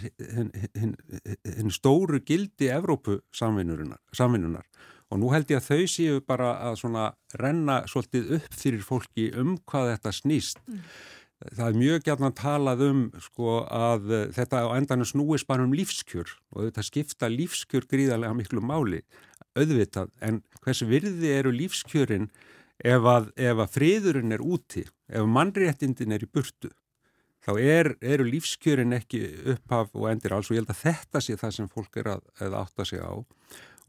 hinn 1.57 1.71
stóru 1.73 2.21
gildi 2.21 2.69
Evrópu 2.69 3.19
samvinnunar. 3.33 4.63
Og 5.09 5.17
nú 5.19 5.31
held 5.33 5.49
ég 5.49 5.57
að 5.57 5.69
þau 5.69 5.87
séu 5.89 6.21
bara 6.21 6.51
að 6.69 6.75
svona 6.83 7.13
renna 7.33 7.81
svolítið 7.89 8.35
upp 8.37 8.53
fyrir 8.53 8.83
fólki 8.85 9.31
um 9.33 9.57
hvað 9.65 9.95
þetta 9.95 10.11
snýst. 10.11 10.61
Mm. 10.67 10.83
Það 11.39 11.65
er 11.69 11.77
mjög 11.79 12.01
gætna 12.03 12.29
að 12.29 12.35
talað 12.35 12.81
um 12.83 13.01
sko, 13.23 13.61
að 13.71 14.09
uh, 14.11 14.23
þetta 14.35 14.59
á 14.59 14.75
endanum 14.75 15.07
snúist 15.07 15.47
bara 15.47 15.63
um 15.63 15.71
lífskjör 15.75 16.33
og 16.51 16.65
þetta 16.65 16.83
skipta 16.83 17.29
lífskjör 17.31 17.87
gríðarlega 17.87 18.35
miklu 18.35 18.63
máli, 18.63 18.99
auðvitað, 19.55 20.11
en 20.19 20.41
hvers 20.59 20.83
virði 20.87 21.31
eru 21.37 21.53
lífskjörin 21.55 22.27
ef 22.83 23.07
að, 23.07 23.31
ef 23.39 23.63
að 23.63 23.71
friðurinn 23.77 24.35
er 24.35 24.43
úti, 24.43 24.83
ef 25.07 25.31
mannréttindin 25.31 26.15
er 26.15 26.27
í 26.27 26.31
burtu, 26.31 26.73
þá 27.47 27.53
er, 27.55 27.93
eru 28.03 28.27
lífskjörin 28.27 28.97
ekki 28.99 29.23
upphaf 29.55 29.95
og 29.95 30.09
endir 30.11 30.35
alls 30.35 30.51
og 30.51 30.57
ég 30.57 30.65
held 30.65 30.75
að 30.75 30.83
þetta 30.83 31.23
sé 31.23 31.39
það 31.39 31.55
sem 31.55 31.71
fólk 31.71 32.01
er 32.03 32.15
að, 32.17 32.25
að 32.43 32.59
átta 32.65 32.87
sig 32.87 32.99
á. 32.99 33.15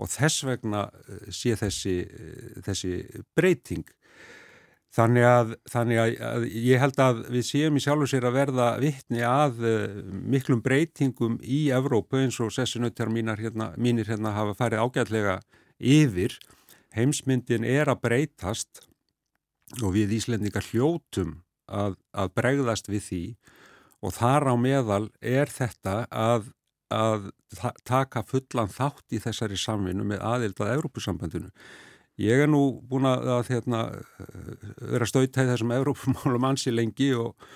Og 0.01 0.09
þess 0.09 0.47
vegna 0.47 0.87
uh, 0.87 1.25
sé 1.35 1.59
þessi, 1.59 1.97
uh, 2.07 2.61
þessi 2.71 2.95
breyting 3.35 3.91
Þannig 4.91 5.23
að, 5.23 5.51
þannig 5.71 6.01
að 6.03 6.45
ég 6.51 6.81
held 6.83 6.97
að 6.99 7.21
við 7.31 7.45
séum 7.47 7.77
í 7.79 7.83
sjálfu 7.85 8.09
sér 8.11 8.25
að 8.27 8.39
verða 8.41 8.71
vittni 8.83 9.21
að 9.23 9.61
uh, 9.63 9.85
miklum 10.11 10.63
breytingum 10.65 11.37
í 11.47 11.69
Evrópu 11.75 12.19
eins 12.19 12.41
og 12.43 12.51
sessinautar 12.57 13.13
hérna, 13.39 13.71
mínir 13.79 14.11
hérna 14.11 14.35
hafa 14.35 14.57
farið 14.59 14.83
ágætlega 14.83 15.37
yfir. 15.79 16.35
Heimsmyndin 16.91 17.63
er 17.63 17.87
að 17.87 18.03
breytast 18.03 18.83
og 19.79 19.95
við 19.95 20.17
Íslendingar 20.19 20.67
hljótum 20.73 21.37
að, 21.71 21.95
að 22.11 22.33
bregðast 22.35 22.91
við 22.91 23.05
því 23.07 23.25
og 24.03 24.17
þar 24.17 24.49
á 24.51 24.55
meðal 24.59 25.05
er 25.21 25.53
þetta 25.53 25.95
að, 26.11 26.51
að 26.91 27.31
taka 27.87 28.25
fullan 28.27 28.73
þátt 28.73 29.15
í 29.15 29.21
þessari 29.23 29.59
samvinnu 29.61 30.07
með 30.09 30.25
aðild 30.25 30.65
að 30.65 30.75
Evrópusambandinu. 30.75 31.53
Ég 32.21 32.45
er 32.45 32.51
nú 32.51 32.83
búin 32.85 33.09
að 33.09 33.49
hérna, 33.49 33.87
vera 34.77 35.09
stöytæð 35.09 35.55
þessum 35.55 35.75
Evrópumálum 35.79 36.51
ansi 36.51 36.73
lengi 36.75 37.15
og, 37.17 37.47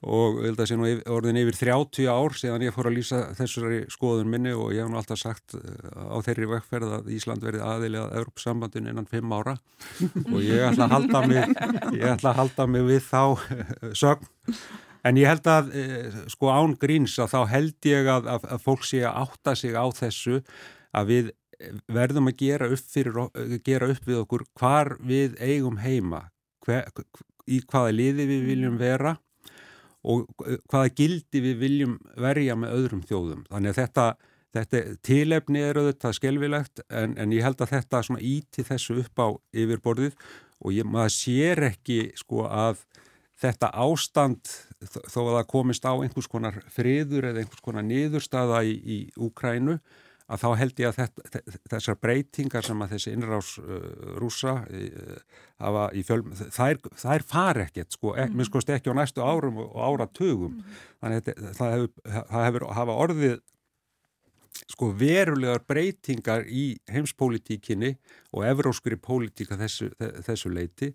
og 0.00 0.38
það 0.46 0.70
sé 0.70 0.78
nú 0.80 0.92
orðin 1.12 1.40
yfir 1.42 1.58
30 1.60 2.08
ár 2.08 2.36
síðan 2.38 2.64
ég 2.64 2.72
fór 2.76 2.88
að 2.88 2.96
lýsa 2.96 3.20
þessari 3.36 3.82
skoðun 3.92 4.30
minni 4.32 4.54
og 4.56 4.72
ég 4.72 4.84
hef 4.84 4.92
nú 4.92 5.00
alltaf 5.00 5.20
sagt 5.20 5.56
eh, 5.58 5.90
á 5.92 6.16
þeirri 6.24 6.48
vekkferð 6.54 6.94
að 7.00 7.10
Ísland 7.18 7.44
verið 7.44 7.66
aðilega 7.68 8.22
Evrópsambandin 8.22 8.88
innan 8.94 9.10
5 9.10 9.36
ára 9.36 9.58
og 10.32 10.40
ég 10.40 10.64
ætla 10.70 10.88
að 10.88 10.96
halda 10.96 11.22
mig, 11.28 11.54
ætla 12.00 12.32
að 12.32 12.40
halda 12.40 12.68
mig 12.70 12.88
við 12.88 13.04
þá 13.10 13.22
eh, 13.58 13.76
sögn. 13.92 14.32
En 15.04 15.18
ég 15.20 15.28
held 15.28 15.48
að, 15.52 15.74
eh, 15.76 16.20
sko 16.32 16.48
án 16.48 16.78
gríns, 16.80 17.18
að 17.20 17.34
þá 17.34 17.40
held 17.50 17.90
ég 17.90 18.08
að, 18.08 18.30
að, 18.38 18.48
að 18.56 18.64
fólk 18.64 18.88
sé 18.88 19.04
að 19.04 19.18
átta 19.26 19.52
sig 19.60 19.76
á 19.76 19.84
þessu 19.92 20.40
að 20.94 21.10
við 21.10 21.34
verðum 21.92 22.30
að 22.30 22.38
gera 22.42 22.68
upp, 22.72 22.86
fyrir, 22.94 23.18
gera 23.66 23.88
upp 23.92 24.08
við 24.08 24.20
okkur 24.22 24.46
hvar 24.60 24.94
við 25.04 25.36
eigum 25.42 25.78
heima, 25.82 26.26
hver, 26.66 26.88
í 27.46 27.60
hvaða 27.64 27.94
liði 27.94 28.28
við 28.30 28.46
viljum 28.50 28.78
vera 28.80 29.16
og 30.04 30.28
hvaða 30.68 30.92
gildi 30.96 31.40
við 31.40 31.60
viljum 31.62 31.98
verja 32.20 32.56
með 32.60 32.76
öðrum 32.78 33.04
þjóðum. 33.08 33.44
Þannig 33.48 33.72
að 33.72 33.78
þetta, 33.80 34.06
þetta 34.58 34.82
tilefni 35.08 35.62
er 35.64 35.80
auðvitað 35.80 36.18
skelvilegt 36.18 36.84
en, 36.88 37.16
en 37.20 37.32
ég 37.32 37.46
held 37.46 37.64
að 37.64 37.76
þetta 37.78 38.02
íti 38.20 38.66
þessu 38.68 38.98
upp 39.04 39.24
á 39.24 39.28
yfirborðið 39.56 40.18
og 40.64 40.76
ég, 40.76 40.86
maður 40.88 41.16
sér 41.16 41.64
ekki 41.70 41.98
sko 42.20 42.44
að 42.48 42.84
þetta 43.40 43.70
ástand 43.74 44.50
þó 44.84 45.20
að 45.24 45.36
það 45.38 45.46
komist 45.50 45.86
á 45.88 45.92
einhvers 45.96 46.30
konar 46.30 46.60
friður 46.72 47.30
eða 47.30 47.42
einhvers 47.42 47.64
konar 47.64 47.86
niðurstaða 47.86 48.62
í, 48.68 48.74
í 48.84 48.98
Úkrænu 49.20 49.78
að 50.24 50.40
þá 50.40 50.48
held 50.56 50.80
ég 50.80 50.90
að 50.90 50.98
þetta, 51.02 51.40
þessar 51.72 51.98
breytingar 52.00 52.64
sem 52.64 52.84
að 52.84 52.94
þessi 52.94 53.12
innrás 53.12 53.50
uh, 53.60 53.88
rúsa 54.22 54.54
uh, 54.64 55.80
í 55.92 56.04
fjöl, 56.06 56.22
þær, 56.54 56.80
þær 57.02 57.26
far 57.28 57.60
ekkert 57.66 57.96
sko, 57.96 58.14
ek, 58.20 58.32
minn 58.32 58.48
skoðst 58.48 58.72
ekki 58.72 58.94
á 58.94 58.96
næstu 58.96 59.24
árum 59.24 59.60
og 59.66 59.74
áratugum 59.84 60.54
mm. 60.56 60.78
þannig 61.02 61.28
að 61.34 61.50
það 61.58 61.74
hefur, 61.76 61.92
það 62.30 62.46
hefur 62.48 62.66
hafa 62.78 62.96
orðið 63.04 63.36
sko 64.70 64.88
verulegar 64.96 65.64
breytingar 65.68 66.46
í 66.48 66.66
heimspolítíkinni 66.92 67.94
og 68.32 68.46
evróskri 68.48 68.96
pólitíka 68.96 69.58
þessu, 69.60 69.90
þessu 70.24 70.52
leiti 70.54 70.92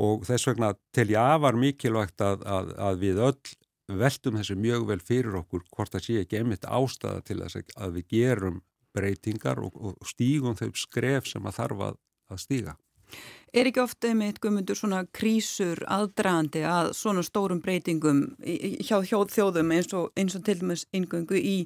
og 0.00 0.22
þess 0.24 0.48
vegna 0.48 0.72
tel 0.94 1.10
ég 1.12 1.20
afar 1.20 1.58
mikilvægt 1.58 2.22
að, 2.24 2.46
að, 2.48 2.72
að 2.80 3.02
við 3.02 3.20
öll 3.26 3.56
veltum 3.88 4.38
þessu 4.38 4.56
mjög 4.56 4.86
vel 4.88 5.00
fyrir 5.02 5.38
okkur 5.42 5.64
hvort 5.74 5.94
það 5.94 6.04
sé 6.06 6.20
ekki 6.22 6.38
einmitt 6.38 6.68
ástæða 6.68 7.24
til 7.26 7.40
þess 7.42 7.74
að 7.76 7.98
við 7.98 8.06
gerum 8.14 8.62
breytingar 8.94 9.60
og, 9.62 9.76
og 9.76 10.06
stígum 10.06 10.56
þau 10.58 10.70
skref 10.76 11.28
sem 11.30 11.46
að 11.48 11.58
þarf 11.58 11.84
að, 11.88 12.00
að 12.30 12.42
stíga. 12.44 12.76
Er 13.52 13.68
ekki 13.68 13.82
ofta 13.82 14.08
með 14.16 14.38
guðmundur 14.40 14.78
svona 14.78 15.02
krísur 15.12 15.82
aðdraðandi 15.92 16.62
að 16.64 16.86
svona 16.96 17.20
stórum 17.26 17.58
breytingum 17.60 18.22
hjá 18.40 18.94
þjóðum 19.04 19.74
eins 19.76 19.90
og, 19.92 20.06
eins 20.16 20.38
og 20.38 20.44
til 20.46 20.54
dæmis 20.62 20.86
yngöngu 20.96 21.36
í, 21.36 21.58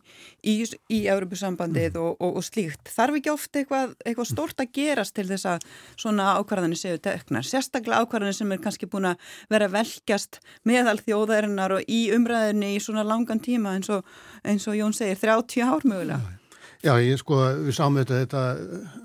í, 0.43 0.55
í 0.67 0.99
Európusambandið 1.13 1.93
mm. 1.93 2.01
og, 2.03 2.17
og, 2.19 2.41
og 2.41 2.47
slíkt? 2.49 2.91
Þarf 2.91 3.21
ekki 3.21 3.31
ofta 3.31 3.63
eitthvað, 3.63 3.93
eitthvað 4.03 4.31
stort 4.33 4.65
að 4.65 4.73
gerast 4.81 5.15
til 5.15 5.29
þess 5.29 5.47
að 5.53 5.69
svona 5.95 6.33
ákvarðanir 6.41 6.81
séu 6.81 6.99
teknar? 7.05 7.47
Sérstaklega 7.47 8.01
ákvarðanir 8.03 8.39
sem 8.41 8.57
er 8.57 8.65
kannski 8.65 8.89
búin 8.91 9.07
að 9.13 9.37
vera 9.55 9.69
velkjast 9.77 10.41
meðal 10.67 10.97
þjóðarinnar 11.05 11.77
og 11.79 11.87
í 11.87 12.01
umræðinni 12.17 12.73
í 12.75 12.83
svona 12.83 13.07
langan 13.07 13.39
tíma 13.47 13.77
eins 13.79 13.95
og, 13.95 14.03
eins 14.43 14.67
og 14.67 14.75
Jón 14.75 14.99
segir, 14.99 15.23
30 15.23 15.63
ár 15.63 15.87
mögulega. 15.87 16.36
Já, 16.85 16.93
ég 17.01 17.17
sko, 17.21 17.39
við 17.65 17.77
sáum 17.77 17.97
þetta, 17.97 18.19
þetta 18.25 18.43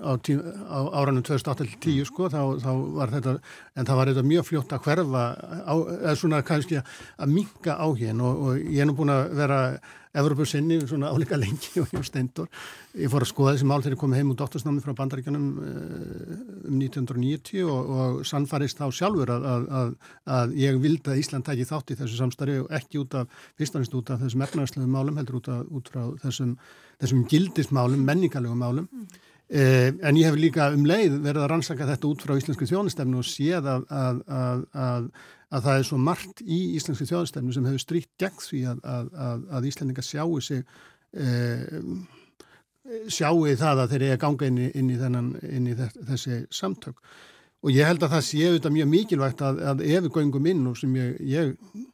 á, 0.04 0.12
á 0.68 0.78
áranum 1.00 1.24
2010 1.24 2.04
sko, 2.10 2.28
þá, 2.32 2.40
þá 2.60 2.70
var 2.98 3.14
þetta, 3.14 3.34
en 3.78 3.88
það 3.88 3.98
var 4.00 4.10
þetta 4.12 4.24
mjög 4.28 4.48
fljótt 4.50 4.74
að 4.76 4.84
hverfa, 4.86 5.24
á, 5.64 5.74
eða 5.96 6.14
svona 6.20 6.42
kannski 6.46 6.82
að 6.82 7.32
minka 7.32 7.78
á 7.80 7.86
hérna 7.96 8.28
og, 8.28 8.44
og 8.44 8.60
ég 8.60 8.84
er 8.84 8.90
nú 8.90 8.96
búin 8.98 9.14
að 9.14 9.32
vera 9.40 9.60
Evropasinni 10.12 10.76
svona 10.84 11.08
álíka 11.08 11.38
lengi 11.40 11.80
og 11.80 11.92
ég 11.96 12.04
steindur. 12.04 12.48
Ég 12.92 13.08
fór 13.08 13.24
að 13.24 13.30
skoða 13.30 13.54
þessi 13.54 13.68
mál 13.70 13.80
þegar 13.80 13.96
ég 13.96 14.00
kom 14.02 14.16
heim 14.16 14.32
úr 14.34 14.36
dottorsnámi 14.36 14.82
frá 14.84 14.92
bandaríkjanum 14.98 15.46
eh, 15.64 16.36
um 16.68 16.76
1990 16.76 17.64
og, 17.64 17.92
og 17.96 18.20
sannfarist 18.28 18.82
þá 18.82 18.86
sjálfur 18.92 19.32
að, 19.32 19.48
að, 19.48 19.96
að, 20.36 20.54
ég 20.60 20.80
vildi 20.84 21.14
að 21.14 21.22
Ísland 21.22 21.48
tæki 21.48 21.68
þátt 21.68 21.94
í 21.94 21.98
þessu 22.02 22.20
samstarfi 22.20 22.60
og 22.60 22.76
ekki 22.76 23.00
út 23.00 23.18
af, 23.22 23.42
fyrst 23.56 23.76
og 23.76 23.84
finnst 23.84 23.98
út 24.02 24.12
af 24.12 24.24
þessum 24.26 24.46
efnarsluðum 24.48 24.96
málum, 24.98 25.20
heldur 25.22 25.40
út, 25.40 25.52
af, 25.52 25.66
út 25.72 25.92
frá 25.94 26.04
þessum, 26.26 26.56
þessum 27.00 27.26
gildismálum, 27.32 28.08
menningarlegum 28.12 28.66
málum. 28.66 28.90
Mm. 28.92 29.20
Eh, 29.52 29.92
en 30.00 30.16
ég 30.16 30.28
hef 30.28 30.36
líka 30.40 30.70
um 30.72 30.84
leið 30.88 31.18
verið 31.20 31.42
að 31.42 31.50
rannsaka 31.50 31.88
þetta 31.88 32.08
út 32.08 32.22
frá 32.24 32.38
íslensku 32.38 32.68
þjónistefnu 32.68 33.18
og 33.20 33.26
séð 33.28 33.66
að, 33.68 33.82
að, 33.92 35.08
að, 35.52 35.58
að 35.58 35.66
það 35.66 35.78
er 35.78 35.86
svo 35.88 36.00
margt 36.00 36.42
í 36.42 36.60
íslensku 36.78 37.06
þjónistefnu 37.10 37.54
sem 37.54 37.68
hefur 37.68 37.84
stríkt 37.84 38.12
gegn 38.20 38.42
því 38.42 38.62
að 38.72 39.68
Íslendinga 39.68 40.04
sjáu 40.06 40.40
sig 40.40 40.64
eh, 41.12 41.78
sjáu 43.12 43.44
það 43.58 43.84
að 43.84 43.92
þeir 43.92 44.06
eru 44.06 44.16
að 44.16 44.22
ganga 44.24 44.48
inn 44.48 44.58
í, 44.58 44.70
inn 44.78 44.90
í, 44.90 44.96
þennan, 44.98 45.28
inn 45.48 45.68
í 45.70 45.76
þessi 45.76 46.42
samtök. 46.52 46.98
Og 47.62 47.70
ég 47.70 47.86
held 47.86 48.02
að 48.02 48.16
það 48.16 48.24
sé 48.26 48.38
auðvitað 48.48 48.74
mjög 48.74 48.88
mikilvægt 48.90 49.42
að 49.46 49.82
ef 49.86 50.00
við 50.02 50.14
göngum 50.16 50.46
inn 50.50 50.62
og 50.66 50.78
sem 50.80 50.94
ég, 50.98 51.12
ég 51.30 51.52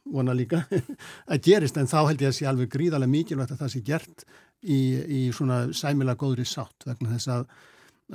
vona 0.09 0.33
líka 0.33 0.63
að 1.31 1.43
gerist 1.45 1.77
en 1.77 1.89
þá 1.89 1.99
held 2.09 2.23
ég 2.23 2.31
að 2.31 2.37
sé 2.39 2.47
alveg 2.49 2.71
gríðarlega 2.73 3.13
mikilvægt 3.13 3.53
að 3.53 3.61
það 3.61 3.73
sé 3.75 3.81
gert 3.85 4.25
í, 4.65 4.79
í 5.05 5.21
svona 5.35 5.67
sæmilag 5.77 6.17
góðri 6.19 6.47
sátt 6.49 6.87
vegna 6.89 7.13
þess 7.13 7.31
að, 7.35 7.45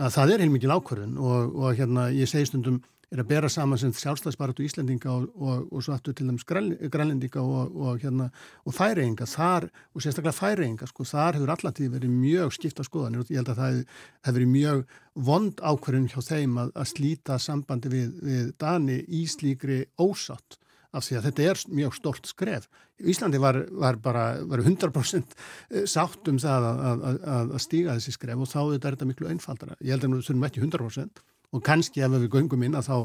að 0.03 0.17
það 0.17 0.35
er 0.35 0.45
heilmikið 0.45 0.75
ákvörðun. 0.75 1.15
Og, 1.23 1.55
og 1.55 1.79
hérna 1.79 2.09
ég 2.11 2.31
segi 2.31 2.51
stundum 2.51 2.83
er 3.13 3.23
að 3.23 3.31
bera 3.31 3.51
saman 3.53 3.81
sem 3.81 3.93
sjálfstæðsbaratu 3.95 4.65
Íslendinga 4.65 5.13
og, 5.13 5.29
og, 5.37 5.69
og 5.71 5.85
svo 5.85 5.95
aftur 5.97 6.17
til 6.17 6.29
dæmis 6.29 6.47
grænlendinga 6.47 7.43
og 7.43 8.03
hérna 8.03 8.31
og 8.65 8.77
færeinga 8.77 9.29
þar 9.29 9.69
og 9.93 10.05
sérstaklega 10.05 10.37
færeinga 10.37 10.89
sko 10.91 11.07
þar 11.09 11.39
hefur 11.39 11.55
allatíð 11.57 11.95
verið 11.99 12.17
mjög 12.17 12.57
skipta 12.59 12.87
skoðan 12.87 13.21
og 13.21 13.31
ég 13.33 13.41
held 13.43 13.53
að 13.55 13.63
það 13.63 13.79
hefur 14.27 14.39
verið 14.39 14.53
mjög 14.57 14.85
vond 15.31 15.63
ákvörðun 15.63 16.11
hjá 16.13 16.21
þeim 16.27 16.61
að, 16.65 16.75
að 16.75 16.91
slíta 16.91 17.39
sambandi 17.39 17.93
við, 17.93 18.13
við 18.25 18.53
Dani 18.61 19.01
í 19.09 19.25
slíkri 19.31 19.85
ósátt 20.01 20.59
af 20.95 21.07
því 21.07 21.19
að 21.19 21.29
þetta 21.29 21.47
er 21.51 21.61
mjög 21.75 21.95
stort 21.99 22.29
skref. 22.31 22.67
Íslandi 23.03 23.41
var, 23.43 23.59
var 23.75 23.99
bara 24.03 24.25
var 24.47 24.63
100% 24.63 25.35
eh, 25.35 25.87
sátt 25.91 26.31
um 26.31 26.39
það 26.39 26.69
að, 26.71 27.07
að, 27.11 27.23
að 27.45 27.63
stíga 27.65 27.97
þessi 27.99 28.15
skref 28.15 28.45
og 28.45 28.51
þá 28.51 28.61
er 28.63 28.85
þetta 28.85 29.09
miklu 29.09 29.31
einfaldara. 29.33 29.79
Ég 29.83 29.97
held 29.97 30.07
að 30.07 30.15
við 30.15 30.29
þurfum 30.29 30.47
ekki 30.49 30.63
100% 30.63 31.25
og 31.55 31.65
kannski 31.65 32.03
ef 32.05 32.15
við 32.17 32.29
göngum 32.35 32.67
inn 32.67 32.77
að 32.79 32.89
þá 32.91 32.97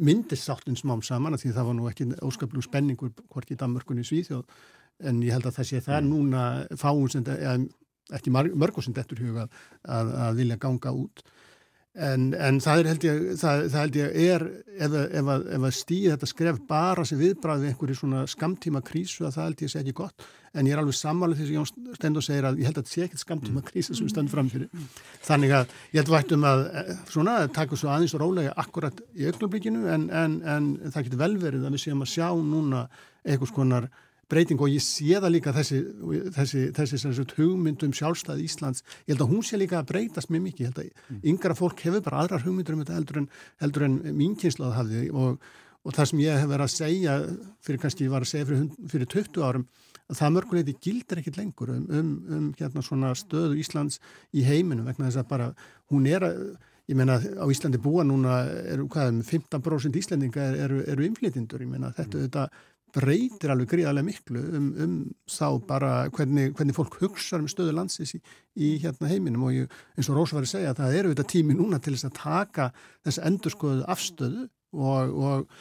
myndist 0.00 0.46
sáttin 0.46 0.78
smám 0.78 1.02
saman 1.04 1.34
að 1.36 1.44
því 1.44 1.54
það 1.56 1.68
var 1.68 1.76
nú 1.76 1.88
ekki 1.90 2.06
óskaplu 2.24 2.62
spenningur 2.64 3.12
hvort 3.28 3.50
í 3.50 3.58
Danmörkunni 3.58 4.06
Svíþjóð 4.06 4.44
en 5.10 5.20
ég 5.24 5.34
held 5.34 5.48
að 5.48 5.58
það 5.58 5.68
sé 5.70 5.82
það 5.84 6.00
mm. 6.00 6.10
núna 6.12 6.44
fáum 6.80 7.08
sem, 7.10 7.24
eða 7.26 7.56
ekki 8.16 8.32
mörgum 8.34 8.84
sem 8.84 8.96
dettur 8.96 9.20
huga 9.22 9.46
að, 9.84 10.14
að 10.26 10.40
vilja 10.40 10.58
ganga 10.60 10.94
út 10.96 11.24
En, 11.98 12.28
en 12.38 12.60
það, 12.62 12.84
held 12.86 13.04
ég, 13.04 13.22
það, 13.40 13.64
það 13.72 13.80
held 13.80 13.96
ég 13.98 14.12
er 14.30 14.42
ef, 14.78 14.92
ef, 14.94 15.30
ef 15.56 15.64
að 15.66 15.72
stýði 15.74 16.12
þetta 16.12 16.28
skref 16.30 16.60
bara 16.68 17.02
sem 17.08 17.18
viðbræði 17.18 17.72
einhverju 17.72 17.96
svona 17.98 18.20
skamtíma 18.30 18.78
krísu 18.86 19.24
að 19.26 19.34
það 19.34 19.48
held 19.48 19.64
ég 19.64 19.72
sé 19.72 19.80
ekki 19.80 19.96
gott 19.98 20.26
en 20.54 20.66
ég 20.66 20.74
er 20.74 20.82
alveg 20.82 20.94
sammálið 20.98 21.40
því 21.40 21.48
sem 21.48 21.56
Jón 21.56 21.96
Stendur 21.96 22.24
segir 22.24 22.46
að 22.46 22.60
ég 22.62 22.68
held 22.70 22.78
að 22.78 22.84
þetta 22.84 22.94
sé 22.94 23.02
ekkert 23.06 23.22
skamtíma 23.22 23.62
krísa 23.66 23.94
sem 23.94 24.06
við 24.06 24.14
stöndum 24.14 24.32
fram 24.32 24.50
fyrir. 24.50 24.86
Þannig 25.26 25.54
að 25.58 25.74
ég 25.90 25.98
held 26.00 26.12
vært 26.14 26.34
um 26.34 26.46
að 26.50 26.62
eh, 26.70 26.92
svona 27.10 27.34
taka 27.54 27.78
svo 27.78 27.90
aðeins 27.90 28.14
og 28.14 28.22
rólega 28.24 28.54
akkurat 28.62 29.02
í 29.14 29.26
augnablikinu 29.30 29.90
en, 29.94 30.06
en, 30.10 30.38
en 30.42 30.70
það 30.88 31.08
getur 31.08 31.22
vel 31.22 31.36
verið 31.42 31.66
að 31.66 31.76
við 31.76 31.84
séum 31.84 32.06
að 32.06 32.12
sjá 32.14 32.28
núna 32.38 32.84
einhvers 33.26 33.54
konar 33.54 33.90
breyting 34.30 34.60
og 34.62 34.70
ég 34.72 34.84
sé 34.84 35.16
það 35.16 35.34
líka 35.34 35.54
þessi, 35.54 35.80
þessi, 36.36 36.62
þessi, 36.76 37.00
þessi 37.04 37.26
hugmyndum 37.36 37.94
sjálfstæði 37.96 38.46
Íslands, 38.46 38.84
ég 39.04 39.14
held 39.14 39.24
að 39.26 39.32
hún 39.34 39.44
sé 39.46 39.58
líka 39.60 39.80
að 39.80 39.90
breytast 39.90 40.32
mjög 40.32 40.46
mikið, 40.46 40.62
ég 40.62 40.70
held 40.70 40.80
að 40.82 40.88
mm. 40.90 41.20
yngra 41.32 41.58
fólk 41.58 41.84
hefur 41.86 42.04
bara 42.06 42.22
aðrar 42.24 42.46
hugmyndur 42.46 42.76
um 42.76 42.84
þetta 42.84 42.98
heldur 42.98 43.20
en, 43.22 43.28
heldur 43.64 43.86
en 43.88 43.98
mín 44.16 44.38
kynnslað 44.40 44.78
hafði 44.78 45.04
og, 45.10 45.52
og 45.84 45.98
það 45.98 46.10
sem 46.12 46.24
ég 46.24 46.40
hef 46.40 46.50
verið 46.54 46.66
að 46.66 46.74
segja 46.76 47.18
fyrir 47.66 47.84
kannski 47.84 48.06
ég 48.06 48.14
var 48.14 48.26
að 48.26 48.32
segja 48.32 48.50
fyrir, 48.50 48.88
fyrir 48.94 49.12
20 49.16 49.46
árum 49.50 49.68
að 50.10 50.18
það 50.18 50.34
mörguleiti 50.36 50.78
gildir 50.82 51.20
ekkit 51.20 51.38
lengur 51.38 51.70
um, 51.74 51.84
um, 51.86 52.10
um 52.38 52.48
hérna 52.58 52.82
svona 52.82 53.12
stöðu 53.18 53.60
Íslands 53.60 54.00
í 54.34 54.42
heiminu 54.46 54.86
vegna 54.86 55.06
þess 55.06 55.22
að 55.22 55.30
bara 55.30 55.52
hún 55.92 56.10
er 56.10 56.26
að 56.26 56.42
Ég 56.90 56.96
meina 56.98 57.20
á 57.22 57.46
Íslandi 57.46 57.78
búa 57.78 58.02
núna 58.02 58.40
eru 58.66 58.88
hvað, 58.90 59.20
15% 59.22 59.86
um 59.86 59.98
Íslandinga 60.00 60.48
eru, 60.58 60.80
eru 60.90 61.04
inflytindur, 61.06 61.62
ég 61.62 61.70
meina 61.70 61.92
þetta, 61.94 62.18
mm. 62.18 62.24
þetta 62.24 62.46
breytir 62.94 63.52
alveg 63.52 63.72
gríðarlega 63.74 64.06
miklu 64.06 64.42
um, 64.58 64.68
um 64.84 64.94
þá 65.30 65.46
bara 65.68 65.90
hvernig, 66.14 66.54
hvernig 66.58 66.76
fólk 66.76 66.98
hugsaður 67.00 67.44
um 67.44 67.50
stöðu 67.50 67.74
landsins 67.76 68.14
í, 68.16 68.20
í 68.56 68.70
hérna 68.82 69.10
heiminum. 69.10 69.48
Og 69.48 69.58
ég, 69.58 69.74
eins 69.96 70.10
og 70.10 70.22
að 70.24 70.48
segja 70.50 70.72
að 70.72 70.80
það 70.82 70.96
eru 71.00 71.12
þetta 71.14 71.28
tími 71.34 71.58
núna 71.58 71.80
til 71.82 71.96
þess 71.96 72.08
að 72.10 72.16
taka 72.20 72.70
þess 73.06 73.22
endurskoðu 73.30 73.84
afstöðu 73.94 74.46
og, 74.76 75.18
og, 75.30 75.58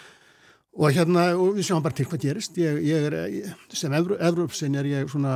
og 0.80 0.96
hérna 0.96 1.26
og 1.36 1.58
við 1.58 1.70
sjáum 1.70 1.86
bara 1.86 1.98
til 1.98 2.08
hvað 2.12 2.26
gerist. 2.28 2.62
Ég, 2.62 2.80
ég 2.90 3.10
er, 3.10 3.18
sem 3.74 3.98
Evrópsinn 4.00 4.78
er 4.80 4.90
ég 4.90 5.12
svona, 5.12 5.36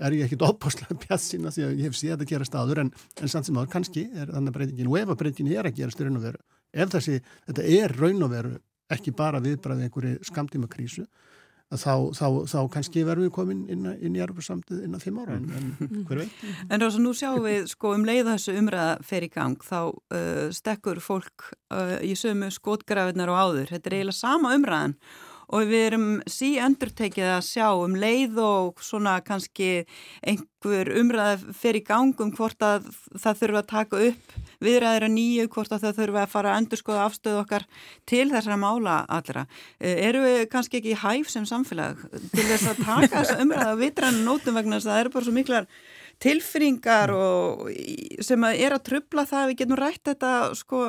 er 0.00 0.18
ég 0.18 0.26
ekkit 0.26 0.46
óbáslega 0.46 0.98
pjassina 1.06 1.52
því 1.54 1.68
að 1.68 1.80
ég 1.80 1.88
hef 1.88 1.98
séð 1.98 2.20
að 2.20 2.28
gera 2.34 2.48
staður 2.48 2.84
en, 2.84 2.92
en 3.20 3.32
samt 3.32 3.48
sem 3.48 3.58
áður 3.58 3.72
kannski 3.78 4.08
er 4.14 4.30
þannig 4.34 4.58
breytingin 4.58 4.92
og 4.92 5.00
ef 5.02 5.14
að 5.14 5.24
breytingin 5.24 5.58
er 5.58 5.70
að 5.70 5.80
gerast 5.80 6.02
í 6.02 6.06
raun 6.06 6.20
og 6.20 6.30
veru 6.30 6.44
ef 6.76 6.92
þessi, 6.92 7.20
þetta 7.48 7.68
er 7.76 7.94
raun 7.96 8.26
og 8.26 8.32
veru 8.32 8.56
ekki 8.92 9.14
bara 9.16 9.42
viðbræði 9.42 9.88
einhverju 9.88 10.26
skamtíma 10.26 10.70
krísu 10.70 11.06
þá, 11.74 12.14
þá, 12.14 12.26
þá 12.46 12.58
kannski 12.70 13.02
verðum 13.06 13.26
við 13.26 13.32
komin 13.34 13.62
inn, 13.72 13.86
inn 13.98 14.16
í 14.16 14.22
erfarsamtið 14.22 14.84
innan 14.86 15.02
fimm 15.02 15.18
ára 15.22 15.34
en, 15.34 15.72
hver 16.06 16.22
veit? 16.22 16.42
En 16.70 16.82
Rósa, 16.82 17.00
nú 17.02 17.14
sjáum 17.16 17.42
við 17.42 17.66
sko 17.72 17.94
um 17.96 18.06
leið 18.06 18.30
þessu 18.30 18.54
umræða 18.60 18.92
fer 19.06 19.26
í 19.26 19.30
gang 19.34 19.66
þá 19.66 19.80
uh, 19.90 20.46
stekkur 20.54 21.02
fólk 21.02 21.48
uh, 21.74 21.98
í 22.06 22.14
sömu 22.18 22.52
skotgrafinnar 22.54 23.32
og 23.32 23.40
áður 23.40 23.72
þetta 23.74 23.90
er 23.90 23.98
eiginlega 23.98 24.20
sama 24.20 24.54
umræðan 24.54 24.94
og 25.46 25.70
við 25.70 25.84
erum 25.88 26.06
sí 26.30 26.54
endurtekið 26.62 27.32
að 27.36 27.44
sjá 27.46 27.68
um 27.74 27.94
leið 27.98 28.38
og 28.42 28.82
svona 28.82 29.18
kannski 29.26 29.86
einhver 30.26 30.90
umræða 31.02 31.54
fer 31.54 31.78
í 31.78 31.84
gang 31.86 32.14
um 32.22 32.34
hvort 32.34 32.62
að 32.66 32.90
það 33.14 33.42
þurfa 33.42 33.62
að 33.62 33.72
taka 33.74 34.04
upp 34.10 34.36
viðræðir 34.64 35.06
að 35.08 35.14
nýju 35.16 35.48
hvort 35.54 35.74
að 35.74 35.84
þau 35.86 35.98
þurfa 36.00 36.22
að 36.22 36.32
fara 36.32 36.52
að 36.52 36.62
endur 36.62 36.80
skoða 36.80 37.04
afstöðu 37.06 37.42
okkar 37.42 37.66
til 38.08 38.24
þessara 38.32 38.60
mála 38.60 38.96
allra. 39.18 39.44
Eru 39.80 40.24
við 40.24 40.40
kannski 40.52 40.80
ekki 40.80 40.96
hæf 41.02 41.30
sem 41.32 41.46
samfélag 41.48 42.00
til 42.32 42.46
þess 42.46 42.72
að 42.72 42.82
taka 42.86 43.12
þessa 43.18 43.38
umræða 43.44 43.76
vitrann 43.82 44.24
nótum 44.26 44.58
vegna 44.58 44.80
þess 44.80 44.88
að 44.88 44.94
það 44.94 45.04
eru 45.04 45.14
bara 45.16 45.28
svo 45.28 45.36
miklar 45.36 45.70
tilfinningar 46.22 47.12
og 47.12 47.68
sem 48.24 48.48
að 48.48 48.64
er 48.64 48.74
að 48.76 48.86
trubla 48.88 49.26
það 49.28 49.42
að 49.42 49.50
við 49.50 49.62
getum 49.62 49.80
rætt 49.80 50.04
þetta 50.08 50.32
sko 50.56 50.82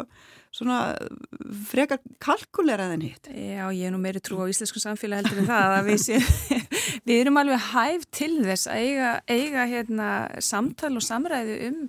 svona 0.58 0.80
frekar 1.68 2.00
kalkuleraðin 2.24 3.04
hitt. 3.06 3.30
Já, 3.30 3.68
ég 3.76 3.90
er 3.90 3.94
nú 3.94 4.00
meiri 4.02 4.22
trú 4.24 4.40
á 4.42 4.50
íslensku 4.50 4.82
samfélag 4.82 5.22
heldur 5.22 5.44
en 5.44 5.50
það 5.50 5.76
að 5.76 5.90
við, 5.92 6.00
sé, 6.06 6.58
við 7.08 7.22
erum 7.22 7.40
alveg 7.42 7.68
hæf 7.74 8.08
til 8.16 8.32
þess 8.46 8.72
að 8.72 8.88
eiga, 8.88 9.12
eiga 9.30 9.68
hérna, 9.70 10.10
samtal 10.44 10.96
og 10.98 11.06
samræði 11.06 11.60
um 11.70 11.84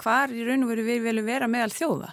hvar 0.00 0.32
í 0.32 0.44
raun 0.46 0.64
og 0.66 0.72
veru 0.72 0.84
við 0.86 1.06
viljum 1.06 1.28
vera 1.28 1.48
meðal 1.50 1.72
þjóða. 1.74 2.12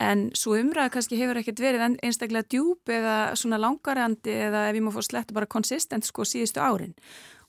En 0.00 0.28
svo 0.38 0.56
umræða 0.58 0.94
kannski 0.94 1.18
hefur 1.20 1.40
ekkert 1.40 1.62
verið 1.62 1.84
einstaklega 2.02 2.48
djúb 2.50 2.92
eða 2.92 3.16
svona 3.38 3.60
langarandi 3.60 4.36
eða 4.48 4.68
ef 4.70 4.78
ég 4.78 4.86
má 4.86 4.92
fór 4.94 5.06
sletta 5.06 5.36
bara 5.36 5.50
konsistent 5.50 6.08
sko 6.08 6.26
síðustu 6.28 6.62
árin 6.62 6.96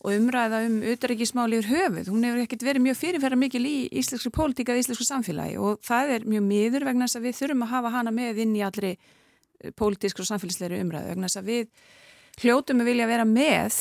og 0.01 0.15
umræða 0.17 0.63
um 0.65 0.79
auðaríkismáli 0.81 1.59
yfir 1.61 1.75
höfuð. 1.75 2.09
Hún 2.09 2.25
hefur 2.25 2.41
ekkert 2.41 2.63
verið 2.65 2.85
mjög 2.87 2.97
fyrirferða 2.97 3.37
mikil 3.37 3.61
í 3.69 3.75
íslenskri 4.01 4.31
pólitíka 4.33 4.73
eða 4.73 4.81
íslensku 4.81 5.05
samfélagi 5.05 5.59
og 5.61 5.81
það 5.85 6.13
er 6.15 6.29
mjög 6.33 6.47
miður 6.47 6.87
vegna 6.89 7.05
þess 7.05 7.19
að 7.19 7.27
við 7.27 7.37
þurfum 7.37 7.65
að 7.67 7.73
hafa 7.75 7.91
hana 7.93 8.13
með 8.15 8.41
inn 8.41 8.55
í 8.57 8.63
allri 8.65 8.95
eh, 8.95 9.73
pólitísku 9.77 10.23
og 10.23 10.31
samfélagsleiri 10.31 10.81
umræðu 10.81 11.13
vegna 11.13 11.29
þess 11.29 11.41
að 11.43 11.51
við 11.51 11.67
hljótum 12.41 12.81
að 12.81 12.89
vilja 12.89 13.09
vera 13.11 13.27
með 13.29 13.77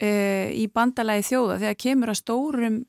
e, 0.00 0.10
í 0.56 0.64
bandalagi 0.72 1.26
þjóða 1.30 1.58
þegar 1.60 1.78
kemur 1.84 2.12
að 2.12 2.20
stórum 2.22 2.80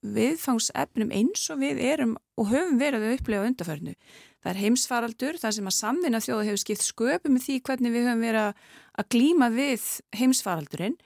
viðfangsefnum 0.00 1.10
eins 1.12 1.46
og 1.52 1.60
við 1.60 1.80
erum 1.90 2.14
og 2.40 2.50
höfum 2.52 2.78
verið 2.80 3.06
að 3.06 3.16
upplega 3.18 3.48
undarförnu. 3.48 3.96
Það 4.40 4.52
er 4.54 4.60
heimsfaraldur, 4.64 5.40
það 5.40 5.56
sem 5.56 5.68
að 5.68 5.76
samvinna 5.76 6.22
þjóða 6.24 6.46
hefur 6.48 6.62
skipt 6.62 6.86
sköpum 6.86 7.36
með 7.36 7.44
því 7.46 7.58
hvernig 7.66 7.92
við 7.92 8.06
höfum 8.08 8.24
verið 8.24 8.62
að 9.00 9.10
glíma 9.12 9.50
við 9.52 9.84
heimsfaraldurinn 10.16 10.96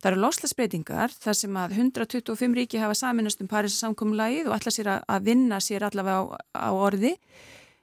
Það 0.00 0.14
eru 0.14 0.20
loslasbreytingar 0.22 1.12
þar 1.12 1.36
sem 1.36 1.56
að 1.60 1.72
125 1.76 2.54
ríki 2.56 2.78
hafa 2.80 2.96
saminast 2.96 3.42
um 3.44 3.48
Parísa 3.50 3.82
samkommulægið 3.82 4.46
og 4.48 4.54
ætla 4.56 4.72
sér 4.72 4.88
að 4.96 5.26
vinna 5.26 5.58
sér 5.60 5.84
allavega 5.90 6.38
á, 6.40 6.40
á 6.56 6.70
orði, 6.72 7.12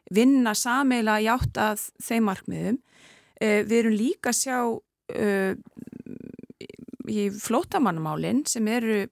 vinna 0.09 0.55
sameila 0.57 1.19
hjátt 1.21 1.59
að 1.61 1.83
þeim 2.01 2.25
markmiðum. 2.25 2.79
Uh, 3.37 3.61
við 3.69 3.75
erum 3.83 3.97
líka 3.99 4.33
að 4.33 4.39
sjá 4.39 4.57
uh, 4.65 5.53
í 7.05 7.27
flótamannamálinn 7.37 8.41
sem 8.49 8.65
eru 8.73 9.03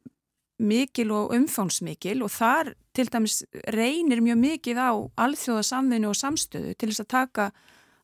mikil 0.62 1.12
og 1.12 1.34
umfánsmikil 1.36 2.24
og 2.24 2.32
þar 2.32 2.74
til 2.96 3.08
dæmis 3.12 3.41
reynir 3.76 4.22
mjög 4.24 4.39
mikið 4.39 4.80
á 4.80 4.91
alþjóða 5.26 5.63
samvinnu 5.68 6.12
og 6.12 6.20
samstöðu 6.20 6.76
til 6.80 6.91
þess 6.91 7.04
að 7.04 7.12
taka 7.12 7.48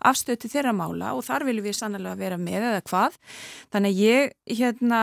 afstöð 0.01 0.41
til 0.41 0.51
þeirra 0.55 0.73
mála 0.75 1.13
og 1.15 1.25
þar 1.27 1.45
viljum 1.47 1.67
við 1.67 1.77
sannlega 1.77 2.19
vera 2.19 2.39
með 2.41 2.67
eða 2.71 2.83
hvað. 2.89 3.17
Þannig 3.73 3.93
að 3.93 4.01
ég, 4.01 4.33
hérna, 4.59 5.01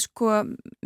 sko, 0.00 0.30